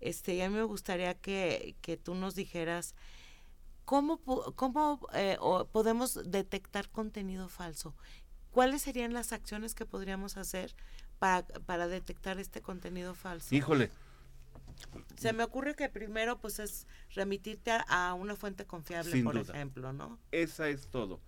Este, 0.00 0.34
y 0.34 0.40
a 0.40 0.48
mí 0.48 0.56
me 0.56 0.62
gustaría 0.62 1.14
que, 1.14 1.76
que 1.82 1.98
tú 1.98 2.14
nos 2.14 2.34
dijeras 2.34 2.94
cómo, 3.84 4.18
cómo 4.54 5.06
eh, 5.12 5.36
o 5.40 5.66
podemos 5.66 6.30
detectar 6.30 6.88
contenido 6.88 7.48
falso. 7.48 7.94
¿Cuáles 8.50 8.82
serían 8.82 9.12
las 9.12 9.32
acciones 9.32 9.74
que 9.74 9.84
podríamos 9.86 10.36
hacer 10.36 10.74
para, 11.18 11.46
para 11.66 11.86
detectar 11.86 12.38
este 12.38 12.62
contenido 12.62 13.14
falso? 13.14 13.54
Híjole, 13.54 13.90
Se 15.16 15.32
me 15.32 15.44
ocurre 15.44 15.74
que 15.76 15.88
primero 15.88 16.38
pues 16.40 16.58
es 16.58 16.86
remitirte 17.14 17.70
a, 17.70 17.84
a 18.08 18.14
una 18.14 18.34
fuente 18.36 18.64
confiable, 18.64 19.12
Sin 19.12 19.24
por 19.24 19.34
duda. 19.38 19.52
ejemplo, 19.54 19.92
¿no? 19.92 20.18
esa 20.32 20.68
es 20.68 20.88
todo. 20.88 21.20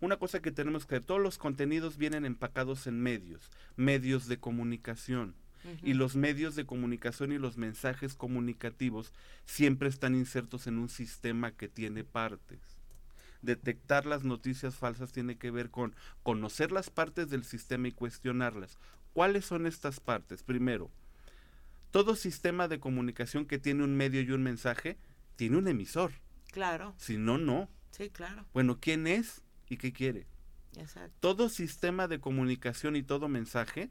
Una 0.00 0.16
cosa 0.18 0.40
que 0.40 0.50
tenemos 0.50 0.86
que 0.86 1.00
todos 1.00 1.20
los 1.20 1.36
contenidos 1.36 1.98
vienen 1.98 2.24
empacados 2.24 2.86
en 2.86 3.00
medios, 3.02 3.50
medios 3.76 4.28
de 4.28 4.38
comunicación. 4.38 5.34
Y 5.82 5.94
los 5.94 6.16
medios 6.16 6.54
de 6.56 6.64
comunicación 6.66 7.32
y 7.32 7.38
los 7.38 7.56
mensajes 7.56 8.14
comunicativos 8.14 9.12
siempre 9.44 9.88
están 9.88 10.14
insertos 10.14 10.66
en 10.66 10.78
un 10.78 10.88
sistema 10.88 11.52
que 11.52 11.68
tiene 11.68 12.04
partes. 12.04 12.58
Detectar 13.42 14.04
las 14.06 14.22
noticias 14.24 14.74
falsas 14.74 15.12
tiene 15.12 15.36
que 15.38 15.50
ver 15.50 15.70
con 15.70 15.94
conocer 16.22 16.72
las 16.72 16.90
partes 16.90 17.30
del 17.30 17.44
sistema 17.44 17.88
y 17.88 17.92
cuestionarlas. 17.92 18.78
¿Cuáles 19.12 19.44
son 19.46 19.66
estas 19.66 19.98
partes? 20.00 20.42
Primero, 20.42 20.90
todo 21.90 22.14
sistema 22.16 22.68
de 22.68 22.80
comunicación 22.80 23.46
que 23.46 23.58
tiene 23.58 23.82
un 23.84 23.96
medio 23.96 24.20
y 24.20 24.30
un 24.30 24.42
mensaje 24.42 24.98
tiene 25.36 25.56
un 25.56 25.68
emisor. 25.68 26.12
Claro, 26.52 26.94
Si 26.98 27.16
no, 27.16 27.38
no. 27.38 27.68
sí, 27.90 28.10
claro, 28.10 28.44
Bueno, 28.52 28.78
¿quién 28.80 29.06
es 29.06 29.42
y 29.68 29.76
qué 29.76 29.92
quiere? 29.92 30.26
exacto. 30.76 31.16
Todo 31.20 31.48
sistema 31.48 32.06
de 32.08 32.20
comunicación 32.20 32.94
y 32.96 33.02
todo 33.02 33.28
mensaje 33.28 33.90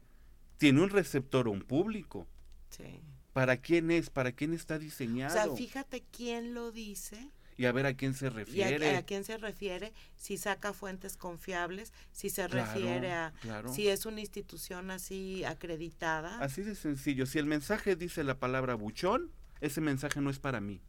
tiene 0.60 0.82
un 0.82 0.90
receptor 0.90 1.48
o 1.48 1.52
un 1.52 1.62
público. 1.62 2.28
Sí. 2.68 3.00
¿Para 3.32 3.56
quién 3.56 3.90
es? 3.90 4.10
¿Para 4.10 4.32
quién 4.32 4.52
está 4.52 4.74
O 4.74 4.78
diseñado? 4.78 5.32
sea, 5.32 5.56
fíjate 5.56 6.02
quién 6.12 6.52
lo 6.52 6.70
dice 6.70 7.30
y 7.56 7.64
a 7.64 7.72
ver 7.72 7.86
a 7.86 7.94
quién 7.94 8.12
se 8.12 8.26
y 8.26 8.28
a, 8.28 8.30
refiere. 8.32 8.96
a 8.96 9.02
quién 9.02 9.24
se 9.24 9.38
refiere, 9.38 9.94
si 10.16 10.36
saca 10.36 10.74
fuentes 10.74 11.16
confiables, 11.16 11.94
si 12.12 12.28
se 12.28 12.46
Claro, 12.46 12.70
refiere 12.74 13.12
a 13.12 13.32
claro. 13.40 13.72
si 13.72 13.88
es 13.88 14.04
una 14.04 14.20
institución 14.20 14.90
así 14.90 15.44
acreditada. 15.44 16.38
Así 16.40 16.60
de 16.62 16.74
sencillo. 16.74 17.24
Si 17.24 17.38
el 17.38 17.46
mensaje 17.46 17.96
dice 17.96 18.22
la 18.22 18.38
palabra 18.38 18.74
buchón, 18.74 19.30
ese 19.62 19.80
mensaje 19.80 20.20
no 20.20 20.28
es 20.28 20.38
para 20.38 20.60
mí. 20.60 20.82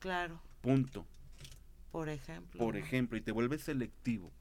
Claro, 0.00 0.40
Punto. 0.62 1.06
por 1.92 2.08
ejemplo. 2.08 2.58
Por 2.58 2.74
¿no? 2.74 2.80
ejemplo, 2.80 3.16
y 3.18 3.20
te 3.20 3.30
vuelves 3.30 3.62
selectivo. 3.62 4.32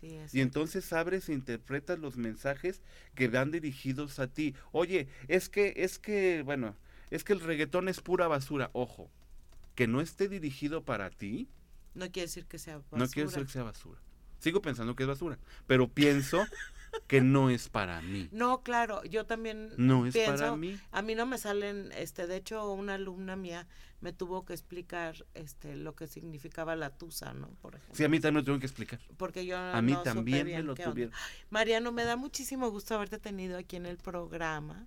Sí, 0.00 0.18
Y 0.32 0.40
entonces 0.40 0.92
abres 0.92 1.28
e 1.28 1.34
interpretas 1.34 1.98
los 1.98 2.16
mensajes 2.16 2.80
que 3.14 3.28
van 3.28 3.50
dirigidos 3.50 4.18
a 4.18 4.28
ti. 4.28 4.54
Oye, 4.72 5.08
es 5.28 5.48
que, 5.48 5.74
es 5.76 5.98
que, 5.98 6.42
bueno, 6.42 6.76
es 7.10 7.24
que 7.24 7.32
el 7.32 7.40
reggaetón 7.40 7.88
es 7.88 8.00
pura 8.00 8.26
basura. 8.28 8.70
Ojo, 8.72 9.10
que 9.74 9.86
no 9.86 10.00
esté 10.00 10.28
dirigido 10.28 10.84
para 10.84 11.10
ti, 11.10 11.48
no 11.94 12.10
quiere 12.10 12.28
decir 12.28 12.46
que 12.46 12.58
sea 12.58 12.78
basura. 12.78 12.98
no 12.98 13.08
quiere 13.08 13.28
decir 13.28 13.44
que 13.44 13.52
sea 13.52 13.62
basura. 13.62 14.00
Sigo 14.38 14.62
pensando 14.62 14.96
que 14.96 15.02
es 15.02 15.08
basura, 15.08 15.38
pero 15.66 15.88
pienso 15.88 16.42
que 17.06 17.20
no 17.20 17.50
es 17.50 17.68
para 17.68 18.00
mí. 18.02 18.28
No, 18.32 18.62
claro, 18.62 19.02
yo 19.04 19.26
también 19.26 19.70
No 19.76 20.06
es 20.06 20.12
pienso, 20.14 20.36
para 20.36 20.56
mí. 20.56 20.78
a 20.92 21.02
mí 21.02 21.14
no 21.14 21.26
me 21.26 21.38
salen, 21.38 21.90
este, 21.96 22.26
de 22.26 22.36
hecho, 22.36 22.70
una 22.72 22.94
alumna 22.94 23.36
mía 23.36 23.66
me 24.00 24.12
tuvo 24.14 24.44
que 24.46 24.54
explicar, 24.54 25.26
este, 25.34 25.76
lo 25.76 25.94
que 25.94 26.06
significaba 26.06 26.74
la 26.74 26.90
tusa, 26.90 27.34
¿no? 27.34 27.48
Por 27.60 27.74
ejemplo. 27.74 27.94
Sí, 27.94 28.04
a 28.04 28.08
mí 28.08 28.18
también 28.18 28.34
me 28.34 28.40
lo 28.40 28.44
tuvieron 28.44 28.60
que 28.60 28.66
explicar. 28.66 28.98
Porque 29.18 29.44
yo 29.44 29.58
A 29.58 29.82
mí 29.82 29.92
no 29.92 29.98
supe 29.98 30.10
también 30.10 30.46
me 30.46 30.62
lo 30.62 30.74
qué 30.74 30.82
onda. 30.84 30.92
tuvieron. 30.92 31.14
Mariano, 31.50 31.92
me 31.92 32.04
da 32.04 32.16
muchísimo 32.16 32.70
gusto 32.70 32.94
haberte 32.94 33.18
tenido 33.18 33.58
aquí 33.58 33.76
en 33.76 33.84
el 33.86 33.98
programa. 33.98 34.86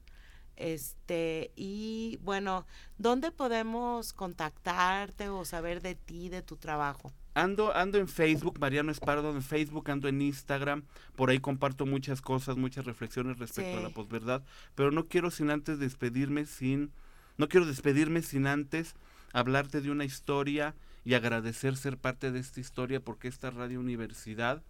Este, 0.56 1.52
y 1.56 2.20
bueno, 2.22 2.66
¿dónde 2.98 3.32
podemos 3.32 4.14
contactarte 4.14 5.30
o 5.30 5.46
saber 5.46 5.82
de 5.82 5.96
ti, 5.96 6.30
de 6.30 6.42
tu 6.42 6.58
trabajo? 6.58 7.12
Ando, 7.36 7.76
ando 7.76 7.98
en 7.98 8.08
Facebook, 8.08 8.60
Mariano 8.60 8.92
Espardo 8.92 9.32
en 9.32 9.42
Facebook, 9.42 9.90
ando 9.90 10.08
en 10.08 10.22
Instagram, 10.22 10.84
por 11.16 11.32
ahí 11.32 11.40
comparto 11.40 11.88
muchas 11.88 12.22
cosas, 12.22 12.58
muchas 12.58 12.86
reflexiones 12.86 13.40
respecto 13.40 13.80
a 13.80 13.82
la 13.82 13.90
posverdad, 13.90 14.44
pero 14.76 14.92
no 14.92 15.08
quiero 15.08 15.32
sin 15.32 15.50
antes 15.50 15.80
despedirme 15.80 16.46
sin, 16.46 16.92
no 17.38 17.50
quiero 17.50 17.66
despedirme 17.66 18.22
sin 18.22 18.46
antes 18.46 18.94
hablarte 19.34 19.82
de 19.82 19.90
una 19.90 20.06
historia 20.06 20.76
y 21.04 21.16
agradecer 21.16 21.76
ser 21.76 21.98
parte 21.98 22.32
de 22.32 22.40
esta 22.40 22.60
historia 22.60 23.00
porque 23.00 23.28
esta 23.28 23.50
radio 23.50 23.80
universidad 23.80 24.62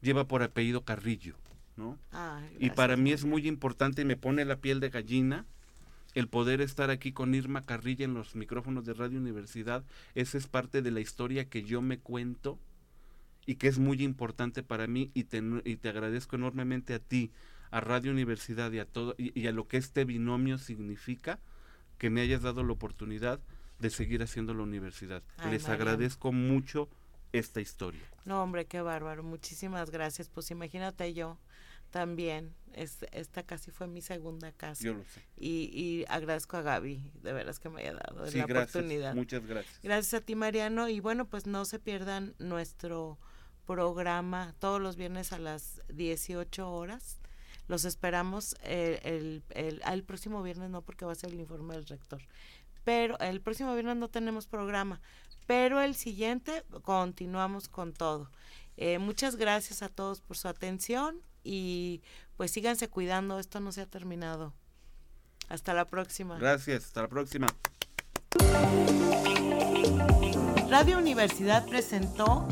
lleva 0.00 0.28
por 0.28 0.44
apellido 0.44 0.84
Carrillo, 0.84 1.34
¿no? 1.78 1.98
Ay, 2.10 2.56
Y 2.58 2.70
para 2.70 2.96
mí 2.96 3.12
es 3.12 3.24
muy 3.24 3.46
importante 3.48 4.02
y 4.02 4.04
me 4.04 4.16
pone 4.16 4.44
la 4.44 4.56
piel 4.56 4.80
de 4.80 4.90
gallina 4.90 5.46
el 6.14 6.28
poder 6.28 6.60
estar 6.60 6.90
aquí 6.90 7.12
con 7.12 7.34
Irma 7.34 7.62
Carrilla 7.62 8.04
en 8.04 8.14
los 8.14 8.34
micrófonos 8.34 8.84
de 8.84 8.94
Radio 8.94 9.18
Universidad. 9.18 9.84
Esa 10.14 10.38
es 10.38 10.46
parte 10.46 10.82
de 10.82 10.90
la 10.90 11.00
historia 11.00 11.48
que 11.48 11.62
yo 11.62 11.80
me 11.80 11.98
cuento 11.98 12.58
y 13.46 13.54
que 13.56 13.68
es 13.68 13.78
muy 13.78 14.02
importante 14.02 14.62
para 14.62 14.86
mí 14.86 15.10
y 15.14 15.24
te, 15.24 15.42
y 15.64 15.76
te 15.76 15.88
agradezco 15.88 16.36
enormemente 16.36 16.94
a 16.94 16.98
ti, 16.98 17.30
a 17.70 17.80
Radio 17.80 18.10
Universidad 18.10 18.72
y 18.72 18.78
a 18.78 18.84
todo 18.84 19.14
y, 19.16 19.38
y 19.38 19.46
a 19.46 19.52
lo 19.52 19.68
que 19.68 19.76
este 19.76 20.04
binomio 20.04 20.58
significa 20.58 21.38
que 21.98 22.10
me 22.10 22.20
hayas 22.20 22.42
dado 22.42 22.62
la 22.64 22.72
oportunidad 22.72 23.40
de 23.78 23.90
seguir 23.90 24.22
haciendo 24.22 24.54
la 24.54 24.62
universidad. 24.62 25.22
Ay, 25.36 25.52
Les 25.52 25.68
agradezco 25.68 26.32
mucho 26.32 26.88
esta 27.32 27.60
historia. 27.60 28.02
No, 28.24 28.42
hombre, 28.42 28.66
qué 28.66 28.80
bárbaro. 28.80 29.22
Muchísimas 29.22 29.90
gracias. 29.90 30.28
Pues 30.28 30.50
imagínate 30.50 31.12
yo 31.14 31.38
también. 31.90 32.54
esta 32.74 33.42
casi 33.42 33.70
fue 33.70 33.86
mi 33.86 34.02
segunda 34.02 34.52
casa. 34.52 34.84
Yo 34.84 34.94
lo 34.94 35.04
sé. 35.04 35.22
Y, 35.36 35.70
y 35.72 36.04
agradezco 36.08 36.56
a 36.56 36.62
Gaby, 36.62 37.10
de 37.22 37.32
veras 37.32 37.58
que 37.58 37.68
me 37.68 37.82
haya 37.82 37.94
dado 37.94 38.24
la 38.24 38.46
gracias, 38.46 38.76
oportunidad. 38.76 39.14
Muchas 39.14 39.44
gracias. 39.44 39.80
Gracias 39.82 40.14
a 40.14 40.24
ti, 40.24 40.34
Mariano. 40.34 40.88
Y 40.88 41.00
bueno, 41.00 41.26
pues 41.26 41.46
no 41.46 41.64
se 41.64 41.78
pierdan 41.78 42.34
nuestro 42.38 43.18
programa 43.66 44.54
todos 44.58 44.80
los 44.80 44.96
viernes 44.96 45.32
a 45.32 45.38
las 45.38 45.82
18 45.88 46.72
horas. 46.72 47.18
Los 47.66 47.84
esperamos 47.84 48.56
el, 48.62 49.42
el, 49.50 49.82
el, 49.84 50.04
próximo 50.04 50.42
viernes, 50.42 50.70
no 50.70 50.80
porque 50.80 51.04
va 51.04 51.12
a 51.12 51.14
ser 51.14 51.32
el 51.32 51.40
informe 51.40 51.74
del 51.74 51.86
rector. 51.86 52.22
Pero 52.84 53.18
el 53.18 53.42
próximo 53.42 53.74
viernes 53.74 53.96
no 53.96 54.08
tenemos 54.08 54.46
programa. 54.46 55.02
Pero 55.46 55.82
el 55.82 55.94
siguiente 55.94 56.64
continuamos 56.82 57.68
con 57.68 57.92
todo. 57.92 58.30
Eh, 58.78 58.98
muchas 58.98 59.36
gracias 59.36 59.82
a 59.82 59.88
todos 59.88 60.20
por 60.20 60.36
su 60.36 60.48
atención 60.48 61.20
y 61.48 62.02
pues 62.36 62.50
síganse 62.50 62.88
cuidando, 62.88 63.38
esto 63.38 63.58
no 63.60 63.72
se 63.72 63.80
ha 63.80 63.86
terminado. 63.86 64.52
Hasta 65.48 65.72
la 65.72 65.86
próxima. 65.86 66.38
Gracias, 66.38 66.84
hasta 66.84 67.02
la 67.02 67.08
próxima. 67.08 67.46
Radio 70.68 70.98
Universidad 70.98 71.66
presentó 71.66 72.46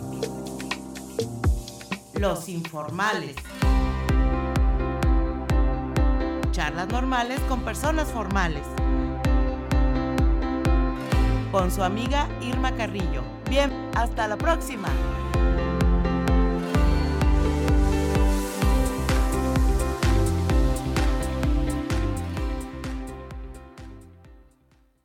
Los 2.14 2.48
Informales. 2.48 3.36
Charlas 6.52 6.88
normales 6.88 7.38
con 7.40 7.62
personas 7.62 8.10
formales. 8.10 8.62
Con 11.52 11.70
su 11.70 11.82
amiga 11.82 12.28
Irma 12.40 12.74
Carrillo. 12.74 13.22
Bien, 13.50 13.70
hasta 13.94 14.26
la 14.26 14.38
próxima. 14.38 14.88